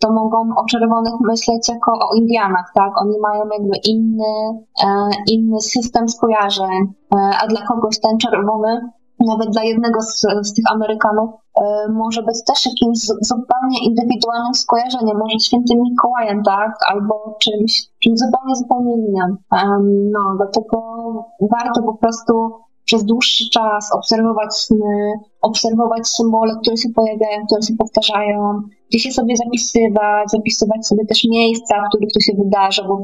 [0.01, 3.01] to mogą o czerwonych myśleć jako o Indianach, tak?
[3.01, 4.33] Oni mają jakby inny,
[4.85, 4.87] e,
[5.27, 8.91] inny system skojarzeń, e, a dla kogoś ten czerwony
[9.27, 11.29] nawet dla jednego z, z tych Amerykanów
[11.61, 18.19] e, może być też jakimś zupełnie indywidualnym skojarzeniem, może świętym Mikołajem, tak, albo czymś, czymś
[18.19, 19.37] zupełnie, zupełnie innym.
[20.11, 20.77] No, dlatego
[21.51, 22.51] warto po prostu
[22.91, 29.11] przez dłuższy czas obserwować sny, obserwować symbole, które się pojawiają, które się powtarzają, gdzieś je
[29.11, 32.99] sobie zapisywać, zapisywać sobie też miejsca, w których to się wydarza, bo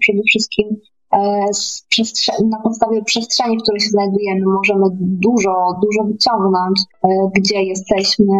[0.00, 0.76] przede wszystkim
[1.12, 1.46] E,
[2.44, 8.34] na podstawie przestrzeni, w której się znajdujemy, możemy dużo, dużo wyciągnąć, e, gdzie jesteśmy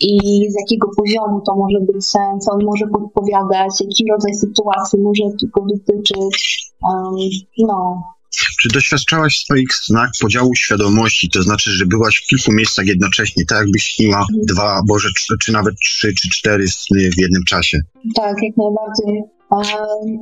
[0.00, 0.18] i
[0.50, 5.60] z jakiego poziomu to może być sens, on może podpowiadać, jaki rodzaj sytuacji może tylko
[5.60, 6.66] dotyczyć.
[7.58, 8.02] No,
[8.60, 13.44] czy doświadczałaś w swoich snach podziału świadomości, to znaczy, że byłaś w kilku miejscach jednocześnie,
[13.48, 15.08] tak jakbyś śniła dwa, boże,
[15.40, 17.78] czy nawet trzy czy cztery sny w jednym czasie?
[18.14, 19.22] Tak, jak najbardziej.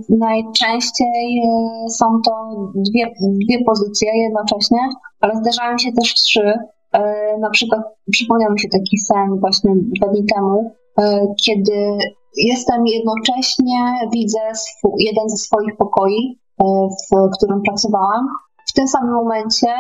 [0.09, 2.32] Najczęściej e, są to
[2.74, 4.78] dwie, dwie pozycje jednocześnie,
[5.20, 6.53] ale zdarzają się też trzy.
[6.93, 7.03] E,
[7.41, 7.81] na przykład
[8.11, 11.99] przypomniał mi się taki sen właśnie dwa dni temu, e, kiedy
[12.36, 18.26] jestem jednocześnie, widzę swój, jeden ze swoich pokoi, w którym pracowałam.
[18.68, 19.74] W tym samym momencie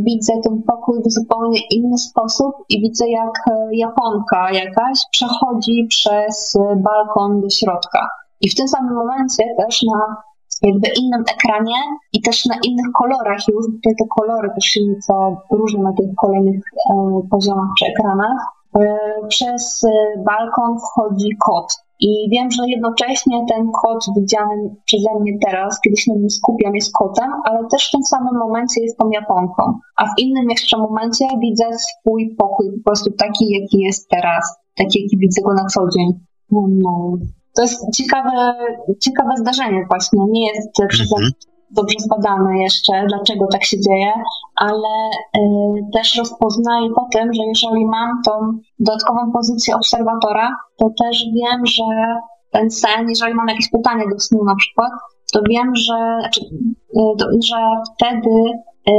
[0.00, 3.32] widzę ten pokój w zupełnie inny sposób i widzę, jak
[3.72, 8.08] Japonka jakaś przechodzi przez balkon do środka.
[8.40, 10.16] I w tym samym momencie też na
[10.62, 11.80] jakby innym ekranie
[12.12, 16.14] i też na innych kolorach już, tutaj te kolory też się nieco różnią na tych
[16.16, 16.94] kolejnych e,
[17.30, 18.46] poziomach czy ekranach.
[18.76, 18.98] E,
[19.28, 19.88] przez e,
[20.24, 21.84] balkon wchodzi kot.
[22.00, 26.74] I wiem, że jednocześnie ten kot widziany przeze mnie teraz, kiedy się na nim skupiam,
[26.74, 29.62] jest kotem, ale też w tym samym momencie jest tą Japonką.
[29.96, 35.02] A w innym jeszcze momencie widzę swój pokój, po prostu taki, jaki jest teraz, taki,
[35.02, 36.12] jaki widzę go na co dzień.
[36.50, 37.18] No
[37.56, 38.54] to jest ciekawe,
[39.00, 40.20] ciekawe zdarzenie właśnie.
[40.30, 41.30] Nie jest mhm.
[41.70, 44.12] Dobrze zbadane jeszcze, dlaczego tak się dzieje,
[44.56, 44.88] ale
[45.36, 45.40] y,
[45.92, 51.84] też rozpoznaję po tym, że jeżeli mam tą dodatkową pozycję obserwatora, to też wiem, że
[52.50, 54.90] ten sen, jeżeli mam jakieś pytanie do snu na przykład,
[55.32, 56.40] to wiem, że, znaczy,
[56.96, 57.56] y, że
[57.94, 58.30] wtedy
[58.88, 58.92] y,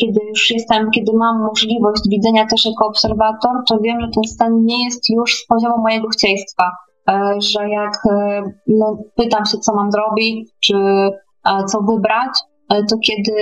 [0.00, 4.64] kiedy już jestem, kiedy mam możliwość widzenia też jako obserwator, to wiem, że ten sen
[4.64, 6.70] nie jest już z poziomu mojego chcieństwa.
[7.38, 7.92] Że jak
[8.66, 10.74] no, pytam się, co mam zrobić, czy
[11.66, 12.30] co wybrać,
[12.68, 13.32] to kiedy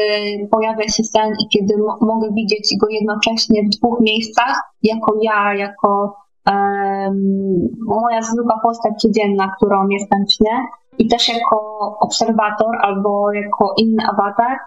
[0.51, 6.17] pojawia się sen i kiedy mogę widzieć go jednocześnie w dwóch miejscach, jako ja, jako
[6.47, 10.67] um, moja zwykła postać codzienna, którą jestem w śnie,
[10.99, 14.59] i też jako obserwator albo jako inny awatar,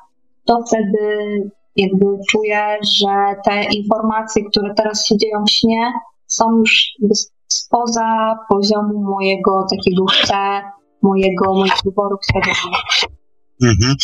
[0.46, 1.26] to wtedy
[1.76, 5.92] jakby czuję, że te informacje, które teraz się dzieją w śnie,
[6.28, 6.98] są już
[7.48, 10.62] spoza poziomu mojego takiego chcę,
[11.02, 13.19] mojego, moich wyborów świadomych.
[13.62, 13.96] Mhm.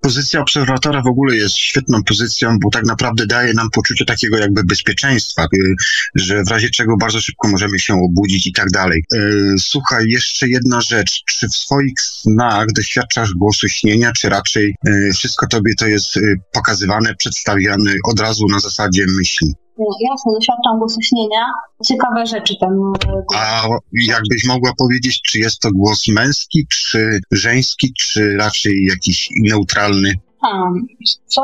[0.00, 4.64] Pozycja obserwatora w ogóle jest świetną pozycją, bo tak naprawdę daje nam poczucie takiego jakby
[4.64, 5.74] bezpieczeństwa, y,
[6.14, 9.04] że w razie czego bardzo szybko możemy się obudzić i tak dalej.
[9.14, 11.22] Y, słuchaj, jeszcze jedna rzecz.
[11.26, 16.18] Czy w swoich snach doświadczasz głosu śnienia, czy raczej y, wszystko tobie to jest
[16.52, 19.54] pokazywane, przedstawiane od razu na zasadzie myśli?
[19.78, 21.46] Jasne, doświadczam głosu śnienia.
[21.86, 23.26] Ciekawe rzeczy ten głos.
[23.36, 23.62] A
[24.08, 30.12] jakbyś mogła powiedzieć, czy jest to głos męski, czy żeński, czy raczej jakiś neutralny?
[30.40, 30.86] Hmm,
[31.26, 31.42] co?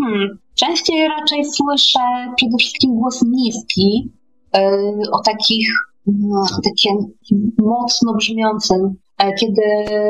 [0.00, 0.38] Hmm.
[0.54, 1.98] Częściej raczej słyszę
[2.36, 4.12] przede wszystkim głos niski,
[4.54, 5.68] yy, o takich,
[6.06, 7.12] no, takim
[7.58, 8.94] mocno brzmiącym.
[9.20, 9.62] E, kiedy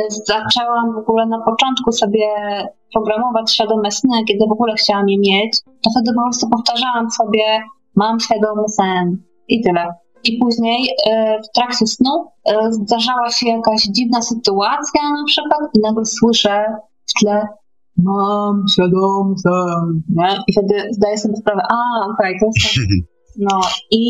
[0.09, 2.27] zaczęłam w ogóle na początku sobie
[2.93, 7.62] programować świadome sny, kiedy w ogóle chciałam je mieć, to wtedy po prostu powtarzałam sobie,
[7.97, 9.95] mam świadomy sen i tyle.
[10.24, 15.81] I później e, w trakcie snu e, zdarzała się jakaś dziwna sytuacja na przykład i
[15.81, 16.65] nagle słyszę
[17.07, 17.49] w tle
[17.97, 20.39] mam świadomy sen, nie?
[20.49, 22.78] I wtedy zdaję sobie sprawę, a okej, okay, to jest
[23.39, 24.02] No i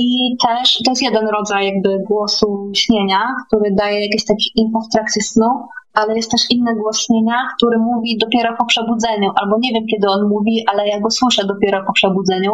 [0.46, 5.20] też to jest jeden rodzaj jakby głosu śnienia, który daje jakieś takie info w trakcie
[5.20, 5.46] snu,
[5.94, 10.08] ale jest też inny głos śnienia, który mówi dopiero po przebudzeniu, albo nie wiem kiedy
[10.08, 12.52] on mówi, ale ja go słyszę dopiero po przebudzeniu.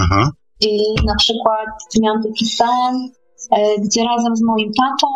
[0.00, 0.30] Aha.
[0.60, 1.68] I na przykład
[2.02, 3.08] miałam taki sen,
[3.52, 5.08] e, gdzie razem z moim tatą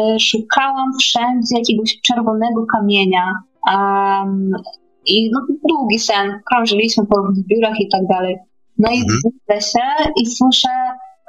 [0.00, 3.32] e, szukałam wszędzie jakiegoś czerwonego kamienia.
[3.72, 4.50] Um,
[5.06, 7.16] I no, długi sen, krążyliśmy po
[7.50, 8.36] biurach i tak dalej.
[8.78, 9.18] No i mhm.
[9.24, 10.74] budzę się i słyszę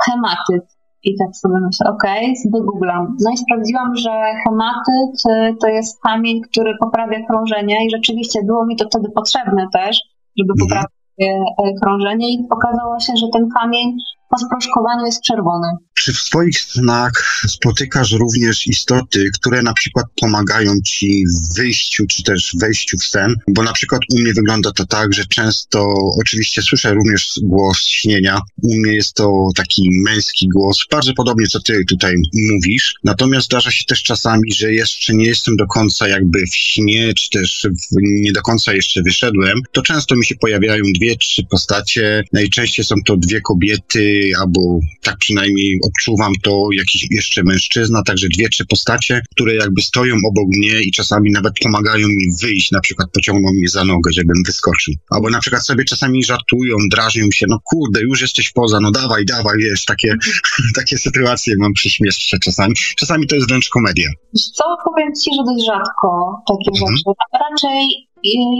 [0.05, 0.79] hematyt.
[1.03, 3.17] I tak sobie myślę, okej, okay, wygooglam.
[3.23, 4.11] No i sprawdziłam, że
[4.43, 9.67] hematyt y, to jest kamień, który poprawia krążenie i rzeczywiście było mi to wtedy potrzebne
[9.73, 9.99] też,
[10.37, 10.59] żeby mhm.
[10.59, 13.97] poprawić e, krążenie i okazało się, że ten kamień
[14.29, 15.67] po sproszkowaniu jest czerwony.
[15.93, 22.23] Czy w swoich snach spotykasz również istoty, które na przykład pomagają ci w wyjściu, czy
[22.23, 23.35] też wejściu w sen?
[23.47, 28.39] Bo na przykład u mnie wygląda to tak, że często, oczywiście słyszę również głos śnienia.
[28.63, 32.93] U mnie jest to taki męski głos, bardzo podobnie co ty tutaj mówisz.
[33.03, 37.29] Natomiast zdarza się też czasami, że jeszcze nie jestem do końca jakby w śnie, czy
[37.29, 39.61] też w, nie do końca jeszcze wyszedłem.
[39.71, 42.23] To często mi się pojawiają dwie, trzy postacie.
[42.33, 48.49] Najczęściej są to dwie kobiety, albo tak przynajmniej odczuwam to jakiś jeszcze mężczyzna, także dwie,
[48.49, 53.07] trzy postacie, które jakby stoją obok mnie i czasami nawet pomagają mi wyjść, na przykład
[53.13, 54.93] pociągną mnie za nogę, żebym wyskoczył.
[55.09, 59.25] Albo na przykład sobie czasami żartują, drażnią się, no kurde, już jesteś poza, no dawaj,
[59.25, 60.15] dawaj, wiesz, takie,
[60.79, 62.73] takie sytuacje mam przyśmieszcze czasami.
[62.97, 64.09] Czasami to jest wręcz komedia.
[64.53, 66.09] Co, powiem Ci, że dość rzadko
[66.47, 66.97] takie mhm.
[66.97, 67.11] rzeczy.
[67.49, 68.09] Raczej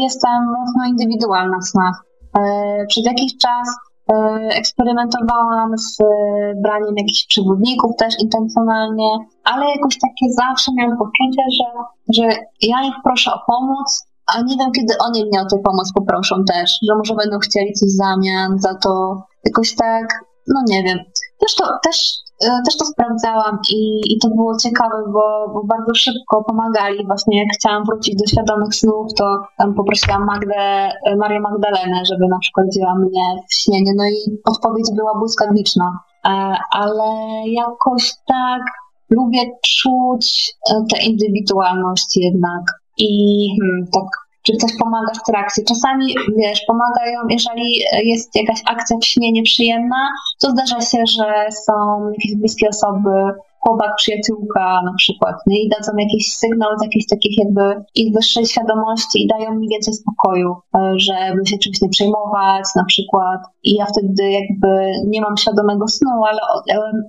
[0.04, 1.96] jestem mocno indywidualna w snach.
[2.38, 2.42] E,
[2.90, 3.68] przez jakiś czas
[4.52, 6.06] eksperymentowałam z e,
[6.56, 9.10] braniem jakichś przewodników też intencjonalnie,
[9.44, 11.66] ale jakoś takie zawsze miałam poczucie, że,
[12.14, 12.24] że
[12.62, 14.06] ja ich proszę o pomoc,
[14.36, 17.74] a nie wiem, kiedy oni mnie o tę pomoc poproszą też, że może będą chcieli
[17.74, 19.24] coś w zamian za to.
[19.46, 21.00] Jakoś tak, no nie wiem.
[21.58, 26.44] To, też E, też to sprawdzałam i, i to było ciekawe, bo, bo bardzo szybko
[26.44, 27.08] pomagali.
[27.08, 32.28] Właśnie jak chciałam wrócić do świadomych snów, to tam poprosiłam Magdę, e, Marię Magdalenę, żeby
[32.28, 33.92] na przykład wzięła mnie w śnienie.
[33.98, 36.00] No i odpowiedź była błyskawiczna.
[36.26, 36.30] E,
[36.72, 37.10] ale
[37.48, 38.62] jakoś tak
[39.10, 40.54] lubię czuć
[40.92, 42.64] tę indywidualność jednak.
[42.98, 45.62] I hmm, tak czy ktoś pomaga w trakcie.
[45.64, 50.10] Czasami, wiesz, pomagają, jeżeli jest jakaś akcja w śnie nieprzyjemna,
[50.40, 51.74] to zdarza się, że są
[52.12, 53.10] jakieś bliskie osoby,
[53.60, 55.64] chłopak, przyjaciółka na przykład, nie?
[55.64, 59.94] i dadzą jakiś sygnał z jakiejś takich jakby ich wyższej świadomości i dają mi więcej
[59.94, 64.70] spokoju, e, żeby się czymś nie przejmować na przykład i ja wtedy jakby
[65.08, 66.40] nie mam świadomego snu, ale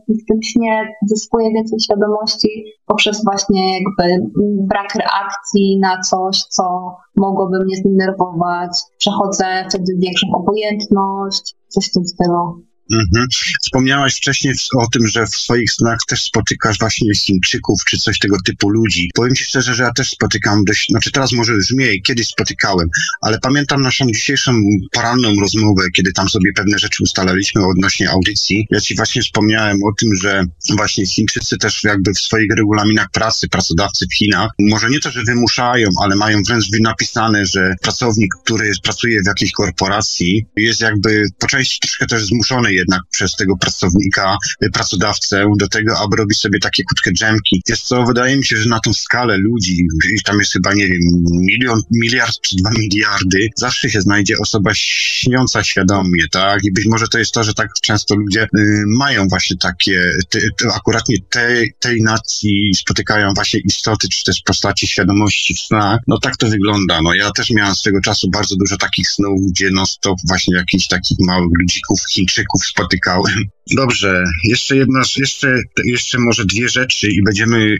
[0.08, 4.30] w tym śnie zyskuję więcej świadomości poprzez właśnie jakby
[4.66, 8.70] brak reakcji na coś, co mogłoby mnie zdenerwować.
[8.98, 12.69] Przechodzę wtedy większą obojętność, coś w tym stylu.
[12.92, 13.26] Mhm.
[13.62, 18.36] Wspomniałaś wcześniej o tym, że w swoich snach też spotykasz właśnie Chińczyków czy coś tego
[18.46, 19.10] typu ludzi.
[19.14, 22.88] Powiem ci szczerze, że ja też spotykam dość, znaczy teraz może już mniej, kiedyś spotykałem,
[23.20, 24.52] ale pamiętam naszą dzisiejszą
[24.92, 28.66] poranną rozmowę, kiedy tam sobie pewne rzeczy ustalaliśmy odnośnie audycji.
[28.70, 30.44] Ja ci właśnie wspomniałem o tym, że
[30.76, 35.22] właśnie Chińczycy też jakby w swoich regulaminach pracy, pracodawcy w Chinach, może nie to, że
[35.22, 41.46] wymuszają, ale mają wręcz napisane, że pracownik, który pracuje w jakiejś korporacji, jest jakby po
[41.46, 46.58] części troszkę też zmuszony jednak przez tego pracownika, y, pracodawcę do tego, aby robić sobie
[46.58, 47.62] takie krótkie dżemki.
[47.68, 49.86] Jest co, wydaje mi się, że na tą skalę ludzi,
[50.24, 51.00] tam jest chyba, nie wiem,
[51.30, 56.64] milion, miliard czy dwa miliardy, zawsze się znajdzie osoba śniąca świadomie, tak?
[56.64, 58.48] I być może to jest to, że tak często ludzie y,
[58.86, 64.86] mają właśnie takie, te, te, akuratnie tej, tej nacji spotykają właśnie istoty, czy też postaci
[64.86, 66.00] świadomości w snach.
[66.06, 67.00] No tak to wygląda.
[67.02, 70.86] No ja też miałem swego czasu bardzo dużo takich snów, gdzie no stop właśnie jakichś
[70.86, 73.34] takich małych ludzików, Chińczyków spotykałem.
[73.76, 77.76] Dobrze, jeszcze jedna, jeszcze, jeszcze może dwie rzeczy i będziemy, y,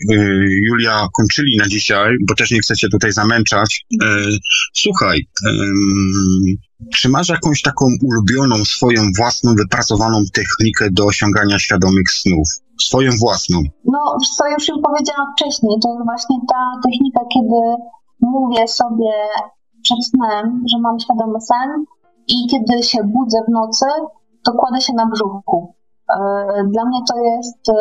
[0.69, 3.87] Julia, kończyli na dzisiaj, bo też nie chcecie tutaj zamęczać.
[4.03, 4.07] E,
[4.75, 5.27] słuchaj,
[6.95, 12.49] czy masz jakąś taką ulubioną, swoją własną, wypracowaną technikę do osiągania świadomych snów?
[12.81, 13.63] Swoją własną.
[13.85, 17.61] No, co już powiedziałam wcześniej, to jest właśnie ta technika, kiedy
[18.21, 19.13] mówię sobie
[19.83, 21.85] przed snem, że mam świadomy sen
[22.29, 23.87] i kiedy się budzę w nocy,
[24.45, 25.75] to kładę się na brzuchu.
[26.11, 26.17] E,
[26.65, 27.75] dla mnie to jest e,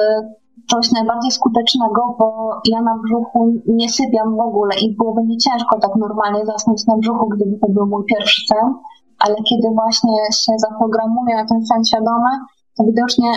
[0.72, 5.80] coś najbardziej skutecznego, bo ja na brzuchu nie sypiam w ogóle i byłoby mi ciężko
[5.80, 8.74] tak normalnie zasnąć na brzuchu, gdyby to był mój pierwszy sen,
[9.20, 12.32] ale kiedy właśnie się zaprogramuję na ten sen świadomy,
[12.78, 13.32] to widocznie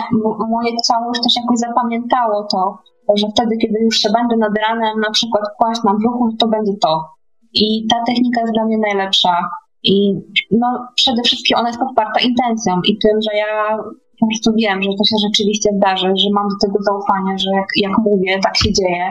[0.49, 2.77] moje ciało już też jakoś zapamiętało to,
[3.15, 6.73] że wtedy, kiedy już się będę nad ranem na przykład kłaść na brzuchu, to będzie
[6.81, 6.93] to.
[7.53, 9.49] I ta technika jest dla mnie najlepsza.
[9.83, 10.13] I
[10.51, 13.77] no, przede wszystkim ona jest podparta intencją i tym, że ja
[14.19, 17.67] po prostu wiem, że to się rzeczywiście zdarzy, że mam do tego zaufanie, że jak,
[17.75, 19.09] jak mówię, tak się dzieje.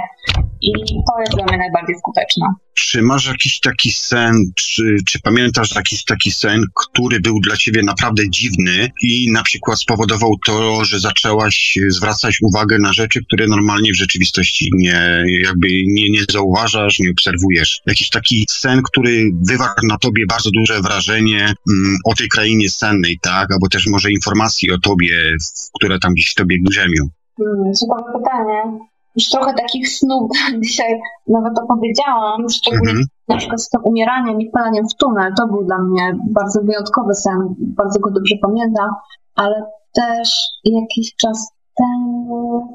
[0.63, 2.47] I to jest dla mnie najbardziej skuteczne.
[2.75, 7.83] Czy masz jakiś taki sen, czy, czy pamiętasz jakiś taki sen, który był dla ciebie
[7.83, 13.93] naprawdę dziwny i na przykład spowodował to, że zaczęłaś zwracać uwagę na rzeczy, które normalnie
[13.93, 17.81] w rzeczywistości nie, jakby nie, nie zauważasz, nie obserwujesz?
[17.87, 23.19] Jakiś taki sen, który wywarł na tobie bardzo duże wrażenie mm, o tej krainie sennej,
[23.23, 23.53] tak?
[23.53, 25.37] Albo też może informacji o tobie,
[25.79, 27.09] które tam gdzieś w tobie grzemią.
[27.39, 30.31] Hmm, ciekawe pytanie już trochę takich snów
[30.65, 33.29] dzisiaj nawet opowiedziałam, szczególnie mm -hmm.
[33.29, 35.33] na przykład z tym umieraniem i wpadaniem w tunel.
[35.37, 38.91] To był dla mnie bardzo wyjątkowy sen, bardzo go dobrze pamiętam,
[39.35, 39.65] ale
[39.95, 40.31] też
[40.65, 42.69] jakiś czas temu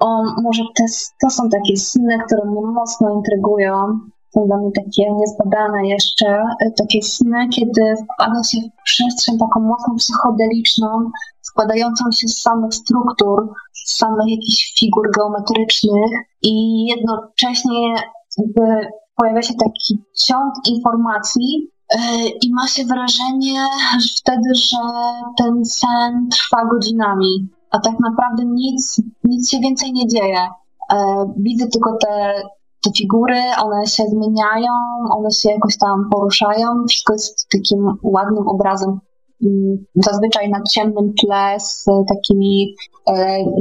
[0.00, 0.84] o, może te,
[1.20, 3.98] to są takie sny, które mnie mocno intrygują.
[4.34, 6.44] Są dla mnie takie niezbadane jeszcze.
[6.60, 7.82] E, takie sny, kiedy
[8.14, 13.52] wpada się w przestrzeń taką mocno psychodeliczną, składającą się z samych struktur,
[13.90, 16.10] samych jakichś figur geometrycznych
[16.42, 17.94] i jednocześnie
[19.16, 21.98] pojawia się taki ciąg informacji, e,
[22.42, 23.66] i ma się wrażenie
[24.00, 24.78] że wtedy, że
[25.38, 30.48] ten sen trwa godzinami, a tak naprawdę nic, nic się więcej nie dzieje.
[30.92, 30.96] E,
[31.36, 32.42] widzę tylko te,
[32.84, 34.72] te figury, one się zmieniają,
[35.10, 38.98] one się jakoś tam poruszają, wszystko jest takim ładnym obrazem
[39.42, 42.74] mm, zazwyczaj na ciemnym tle z takimi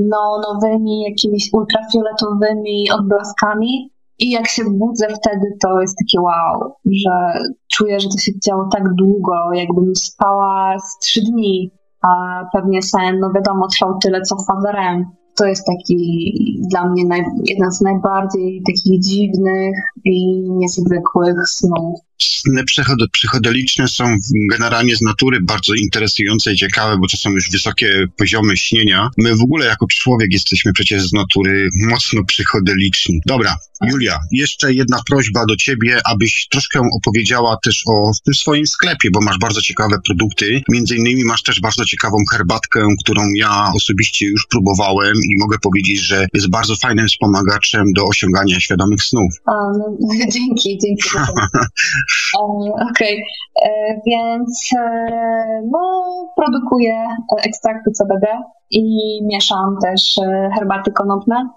[0.09, 3.91] neonowymi, jakimiś ultrafioletowymi odblaskami.
[4.19, 7.39] I jak się budzę wtedy, to jest takie wow, że
[7.75, 13.19] czuję, że to się działo tak długo, jakbym spała z trzy dni, a pewnie sen,
[13.19, 15.05] no wiadomo, trwał tyle co faza REM
[15.35, 16.33] to jest taki
[16.71, 21.99] dla mnie naj, jeden z najbardziej takich dziwnych i niezwykłych snów.
[22.21, 22.63] Sny
[23.11, 24.15] psychodeliczne są
[24.51, 29.09] generalnie z natury bardzo interesujące i ciekawe, bo to są już wysokie poziomy śnienia.
[29.17, 33.19] My w ogóle jako człowiek jesteśmy przecież z natury mocno psychodeliczni.
[33.25, 39.09] Dobra, Julia, jeszcze jedna prośba do ciebie, abyś troszkę opowiedziała też o tym swoim sklepie,
[39.11, 40.61] bo masz bardzo ciekawe produkty.
[40.69, 45.99] Między innymi masz też bardzo ciekawą herbatkę, którą ja osobiście już próbowałem i mogę powiedzieć,
[45.99, 49.33] że jest bardzo fajnym wspomagaczem do osiągania świadomych snów.
[49.45, 49.97] A, no,
[50.33, 51.09] dzięki, dzięki.
[52.39, 53.23] Okej, okay.
[53.63, 56.03] E, więc e, no,
[56.35, 57.05] produkuję
[57.45, 58.27] ekstrakty CBD
[58.71, 58.83] i
[59.25, 61.49] mieszam też e, herbaty konopne.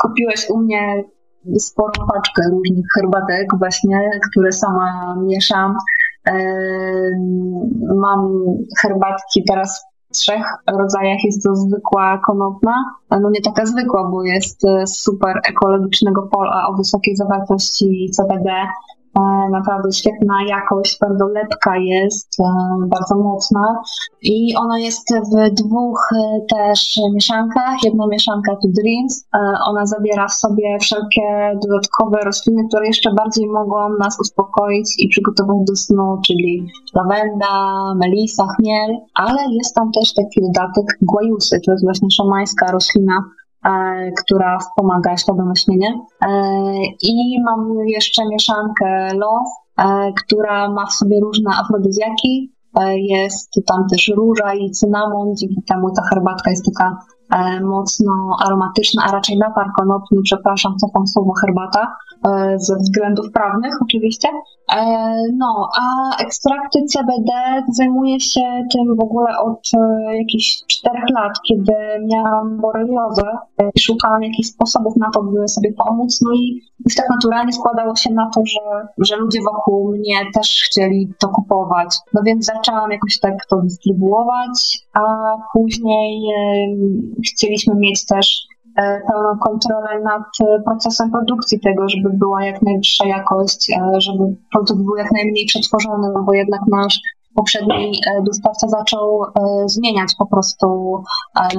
[0.00, 1.04] Kupiłeś u mnie
[1.58, 5.74] sporą paczkę różnych herbatek właśnie, które sama mieszam.
[7.94, 8.44] Mam
[8.82, 10.42] herbatki teraz trzech
[10.78, 16.76] rodzajach jest to zwykła konopna, no nie taka zwykła, bo jest super ekologicznego pola o
[16.76, 18.95] wysokiej zawartości CBD, E,
[19.50, 22.44] naprawdę świetna jakość, bardzo lepka jest, e,
[22.86, 23.82] bardzo mocna.
[24.22, 27.76] I ona jest w dwóch e, też mieszankach.
[27.84, 29.28] Jedna mieszanka to Dreams,
[29.66, 35.56] ona zawiera w sobie wszelkie dodatkowe rośliny, które jeszcze bardziej mogą nas uspokoić i przygotować
[35.66, 41.84] do snu, czyli lawenda, melisa, chmiel, ale jest tam też taki dodatek guajusy, to jest
[41.84, 43.45] właśnie szamańska roślina, E,
[44.18, 46.00] która wspomaga świadome śnienie.
[46.22, 46.30] E,
[47.02, 52.52] I mam jeszcze mieszankę Love, e, która ma w sobie różne afrodyzjaki.
[52.96, 56.98] Jest tam też róża i cynamon, dzięki temu ta herbatka jest taka
[57.64, 61.96] mocno aromatyczna, a raczej napar konopny, przepraszam, cofam słowo herbata,
[62.56, 64.28] ze względów prawnych oczywiście.
[65.32, 67.32] No, a ekstrakty CBD
[67.72, 68.40] zajmuję się
[68.72, 69.70] tym w ogóle od
[70.18, 71.72] jakichś czterech lat, kiedy
[72.06, 73.38] miałam boreliozę
[73.74, 76.20] i szukałam jakichś sposobów na to, by sobie pomóc.
[76.22, 80.62] No i już tak naturalnie składało się na to, że, że ludzie wokół mnie też
[80.66, 81.96] chcieli to kupować.
[82.14, 86.22] No więc zaczęłam jakoś tak to dystrybuować, a później
[87.28, 88.46] chcieliśmy mieć też
[88.78, 94.24] e, pełną kontrolę nad e, procesem produkcji tego, żeby była jak najwyższa jakość, e, żeby
[94.52, 97.00] produkt był jak najmniej przetworzony, no bo jednak nasz
[97.34, 99.22] poprzedni dostawca zaczął
[99.66, 100.66] zmieniać po prostu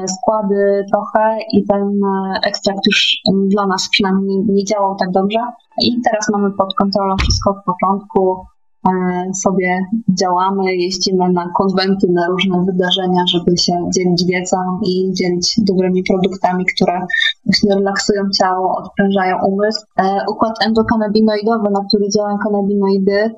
[0.07, 2.01] składy trochę i ten
[2.43, 5.39] ekstrakt już dla nas przynajmniej nie działał tak dobrze.
[5.81, 8.45] I teraz mamy pod kontrolą wszystko od początku
[9.33, 16.03] sobie działamy, jeździmy na konwenty, na różne wydarzenia, żeby się dzielić wiedzą i dzielić dobrymi
[16.03, 17.07] produktami, które
[17.45, 19.85] właśnie relaksują ciało, odprężają umysł.
[19.99, 23.33] E, układ endokanabinoidowy, na który działają kanabinoidy, e,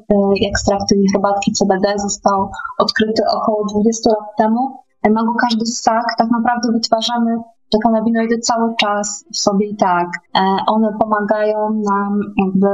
[0.50, 4.60] ekstrakty i herbatki CBD został odkryty około 20 lat temu.
[5.04, 7.38] E, ma go każdy ssak, tak naprawdę wytwarzamy
[7.72, 10.08] te kanabinoidy cały czas w sobie i tak.
[10.36, 12.70] E, one pomagają nam jakby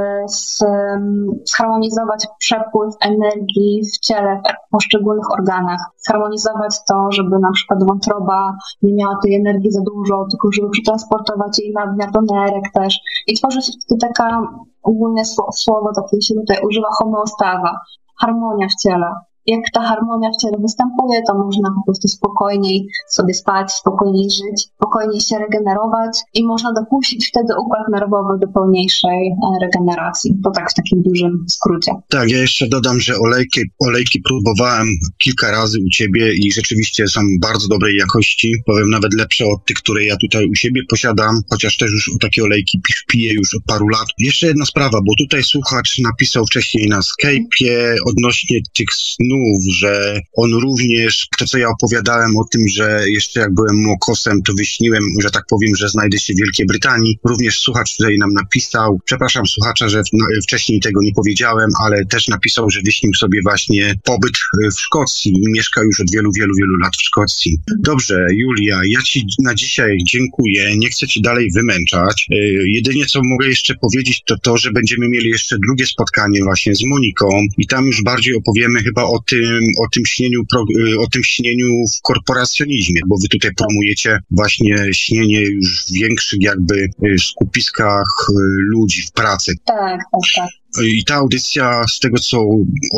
[1.57, 5.79] zharmonizować przepływ energii w ciele, w poszczególnych organach.
[5.97, 11.59] Zharmonizować to, żeby na przykład wątroba nie miała tej energii za dużo, tylko żeby przetransportować
[11.59, 12.99] jej nadmiar do nerek też.
[13.27, 14.41] I tworzy się wtedy taka,
[14.83, 17.79] ogólnie słowo takie się tutaj używa, homeostawa,
[18.21, 19.07] harmonia w ciele
[19.47, 24.61] jak ta harmonia w ciele występuje, to można po prostu spokojniej sobie spać, spokojniej żyć,
[24.61, 30.31] spokojniej się regenerować i można dopuścić wtedy układ nerwowy do pełniejszej e, regeneracji.
[30.43, 31.91] To tak w takim dużym skrócie.
[32.09, 37.21] Tak, ja jeszcze dodam, że olejki, olejki próbowałem kilka razy u ciebie i rzeczywiście są
[37.41, 41.77] bardzo dobrej jakości, powiem nawet lepsze od tych, które ja tutaj u siebie posiadam, chociaż
[41.77, 44.07] też już takie olejki piję już od paru lat.
[44.17, 50.21] Jeszcze jedna sprawa, bo tutaj słuchacz napisał wcześniej na Skype'ie odnośnie tych snów snów, że
[50.33, 55.03] on również, to co ja opowiadałem o tym, że jeszcze jak byłem młokosem, to wyśniłem,
[55.21, 57.17] że tak powiem, że znajdę się w Wielkiej Brytanii.
[57.23, 62.27] Również słuchacz tutaj nam napisał, przepraszam słuchacza, że no, wcześniej tego nie powiedziałem, ale też
[62.27, 64.33] napisał, że wyśnił sobie właśnie pobyt
[64.75, 67.57] w Szkocji i mieszka już od wielu, wielu, wielu lat w Szkocji.
[67.79, 72.27] Dobrze, Julia, ja Ci na dzisiaj dziękuję, nie chcę Ci dalej wymęczać.
[72.31, 72.35] E,
[72.65, 76.83] jedynie co mogę jeszcze powiedzieć, to to, że będziemy mieli jeszcze drugie spotkanie właśnie z
[76.85, 77.25] Moniką
[77.57, 81.67] i tam już bardziej opowiemy chyba o tym, o tym śnieniu, e, o tym śnieniu
[81.97, 88.27] w korporacjonizmie, bo Wy tutaj promujecie właśnie śnienie już w większych jakby e, skupiskach
[88.57, 89.53] ludzi w pracy.
[89.65, 89.99] Tak, tak,
[90.35, 90.64] tak.
[90.83, 92.41] I ta audycja, z tego co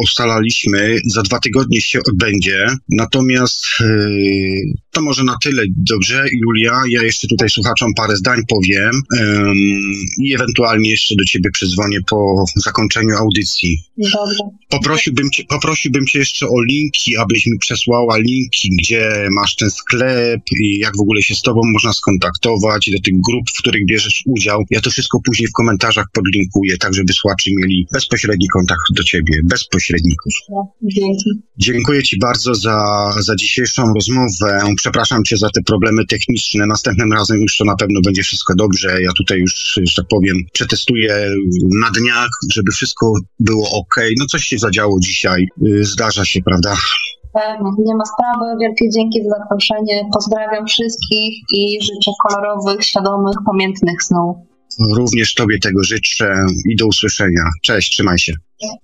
[0.03, 2.67] ustalaliśmy, za dwa tygodnie się odbędzie.
[2.89, 3.87] Natomiast yy,
[4.91, 6.81] to może na tyle dobrze, Julia.
[6.89, 9.23] Ja jeszcze tutaj słuchaczom parę zdań powiem yy,
[10.25, 13.77] i ewentualnie jeszcze do ciebie przyzwonię po zakończeniu audycji.
[13.97, 14.43] Dobrze.
[14.69, 20.41] Poprosiłbym cię, poprosiłbym cię jeszcze o linki, abyś mi przesłała linki, gdzie masz ten sklep
[20.59, 24.23] i jak w ogóle się z tobą można skontaktować, do tych grup, w których bierzesz
[24.25, 24.63] udział.
[24.69, 29.03] Ja to wszystko później w komentarzach podlinkuję, tak żeby słuchacze mieli mieli bezpośredni kontakt do
[29.03, 30.33] ciebie, bez pośredników.
[30.83, 31.29] Dzięki.
[31.57, 32.85] Dziękuję ci bardzo za,
[33.19, 34.61] za dzisiejszą rozmowę.
[34.77, 36.65] Przepraszam cię za te problemy techniczne.
[36.65, 39.01] Następnym razem już to na pewno będzie wszystko dobrze.
[39.01, 41.29] Ja tutaj już, że tak powiem, przetestuję
[41.81, 43.95] na dniach, żeby wszystko było ok.
[44.19, 45.47] No coś się zadziało dzisiaj.
[45.81, 46.75] Zdarza się, prawda?
[47.79, 48.45] Nie ma sprawy.
[48.61, 50.09] Wielkie dzięki za zaproszenie.
[50.13, 54.37] Pozdrawiam wszystkich i życzę kolorowych, świadomych, pamiętnych snów.
[54.79, 57.43] Również Tobie tego życzę i do usłyszenia.
[57.63, 58.33] Cześć, trzymaj się.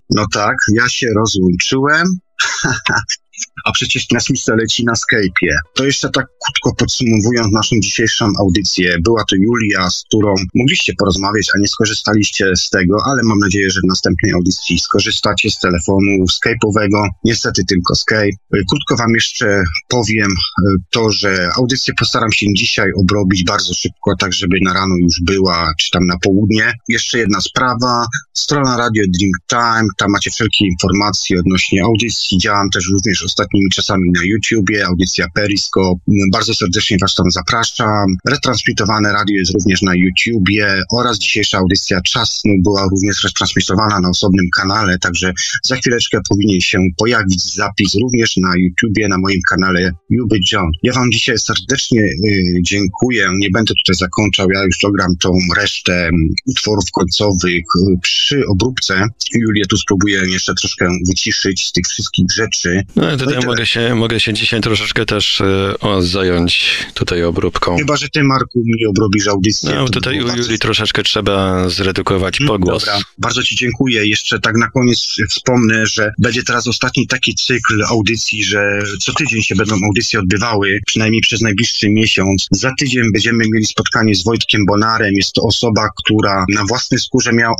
[0.10, 2.20] No tak, ja się rozłączyłem.
[3.66, 5.56] a przecież transmisja leci na Skype'ie.
[5.74, 8.98] To jeszcze tak krótko podsumowując naszą dzisiejszą audycję.
[9.04, 13.70] Była to Julia, z którą mogliście porozmawiać, a nie skorzystaliście z tego, ale mam nadzieję,
[13.72, 17.08] że w następnej audycji skorzystacie z telefonu Skype'owego.
[17.24, 18.38] Niestety tylko Skype.
[18.70, 24.34] Krótko wam jeszcze powiem e, to, że audycję postaram się dzisiaj obrobić bardzo szybko, tak
[24.34, 26.74] żeby na rano już była, czy tam na południe.
[26.88, 28.06] Jeszcze jedna sprawa.
[28.34, 32.38] Strona Radio Dreamtime, tam macie wszelkie informacje odnośnie audycji.
[32.38, 36.02] Działam też również ostatnimi czasami na YouTubie, audycja Periscope.
[36.32, 38.06] Bardzo serdecznie Was tam zapraszam.
[38.30, 44.46] Retransmitowane radio jest również na YouTubie oraz dzisiejsza audycja Czas była również retransmitowana na osobnym
[44.56, 45.34] kanale, także
[45.64, 50.70] za chwileczkę powinien się pojawić zapis również na YouTubie, na moim kanale Juby John.
[50.84, 53.30] Ja Wam dzisiaj serdecznie y, dziękuję.
[53.38, 56.10] Nie będę tutaj zakończał, ja już dogram tą resztę
[56.46, 59.08] utworów końcowych y, przy obróbce.
[59.36, 62.82] Julię tu spróbuję jeszcze troszkę wyciszyć z tych wszystkich rzeczy.
[62.96, 67.78] No, tutaj no mogę, się, mogę się dzisiaj troszeczkę też y, o, zająć tutaj obróbką.
[67.78, 69.76] Chyba, że ty, Marku, mi obrobisz audycję.
[69.76, 72.86] No, tutaj u Julii troszeczkę trzeba zredukować hmm, pogłos.
[72.86, 74.08] Dobra, bardzo ci dziękuję.
[74.08, 79.42] Jeszcze tak na koniec wspomnę, że będzie teraz ostatni taki cykl audycji, że co tydzień
[79.42, 82.48] się będą audycje odbywały, przynajmniej przez najbliższy miesiąc.
[82.52, 85.14] Za tydzień będziemy mieli spotkanie z Wojtkiem Bonarem.
[85.14, 87.54] Jest to osoba, która na własnej skórze miał,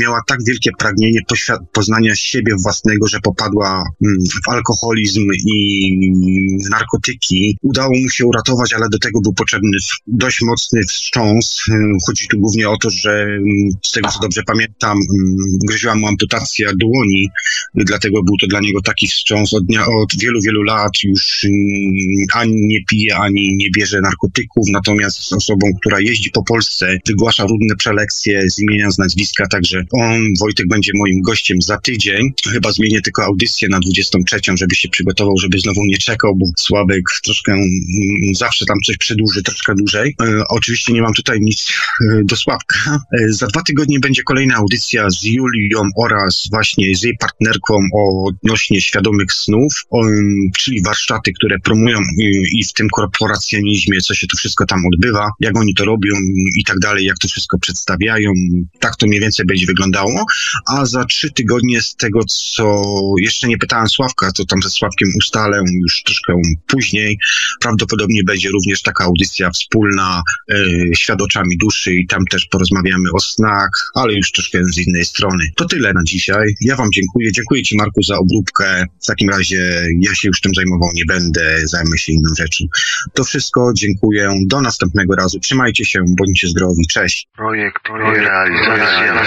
[0.00, 1.20] miała tak wielkie pragnienie
[1.72, 4.48] poznania siebie własnego, że popadła mm, w
[4.98, 5.98] alkoholizm i
[6.70, 7.56] narkotyki.
[7.62, 11.62] Udało mu się uratować, ale do tego był potrzebny dość mocny wstrząs.
[12.06, 13.38] Chodzi tu głównie o to, że
[13.86, 14.98] z tego co dobrze pamiętam,
[15.68, 17.28] groziła mu amputacja dłoni,
[17.74, 19.54] dlatego był to dla niego taki wstrząs.
[19.54, 21.46] Od, dnia, od wielu, wielu lat już
[22.34, 27.42] ani nie pije, ani nie bierze narkotyków, natomiast z osobą, która jeździ po Polsce, wygłasza
[27.42, 32.32] różne przelekcje z imienia, z nazwiska, także on, Wojtek, będzie moim gościem za tydzień.
[32.52, 37.02] Chyba zmienię tylko audycję na 23, żeby się przygotował, żeby znowu nie czekał, bo Sławek
[37.24, 40.14] troszkę mm, zawsze tam coś przedłuży troszkę dłużej.
[40.22, 43.00] E, oczywiście nie mam tutaj nic e, do Sławka.
[43.20, 47.78] E, za dwa tygodnie będzie kolejna audycja z Julią oraz właśnie z jej partnerką
[48.26, 49.84] odnośnie świadomych snów,
[50.58, 51.98] czyli warsztaty, które promują
[52.52, 56.14] i w tym korporacjonizmie, co się tu wszystko tam odbywa, jak oni to robią
[56.58, 58.32] i tak dalej, jak to wszystko przedstawiają.
[58.80, 60.24] Tak to mniej więcej będzie wyglądało.
[60.66, 62.82] A za trzy tygodnie z tego, co
[63.20, 66.32] jeszcze nie pytałem Sławka, to tam ze Sławkiem ustalę już troszkę
[66.66, 67.18] później.
[67.60, 70.64] Prawdopodobnie będzie również taka audycja wspólna e,
[70.94, 75.44] Świat oczami duszy i tam też porozmawiamy o snach, ale już troszkę z innej strony.
[75.56, 76.54] To tyle na dzisiaj.
[76.60, 77.32] Ja Wam dziękuję.
[77.32, 78.84] Dziękuję Ci Marku za obróbkę.
[79.02, 82.64] W takim razie ja się już tym zajmował nie będę, zajmę się inną rzeczą.
[83.14, 83.72] To wszystko.
[83.74, 84.30] Dziękuję.
[84.46, 85.40] Do następnego razu.
[85.40, 86.86] Trzymajcie się, bądźcie zdrowi.
[86.90, 87.28] Cześć.
[87.36, 89.18] Projekt, projekt realizacja.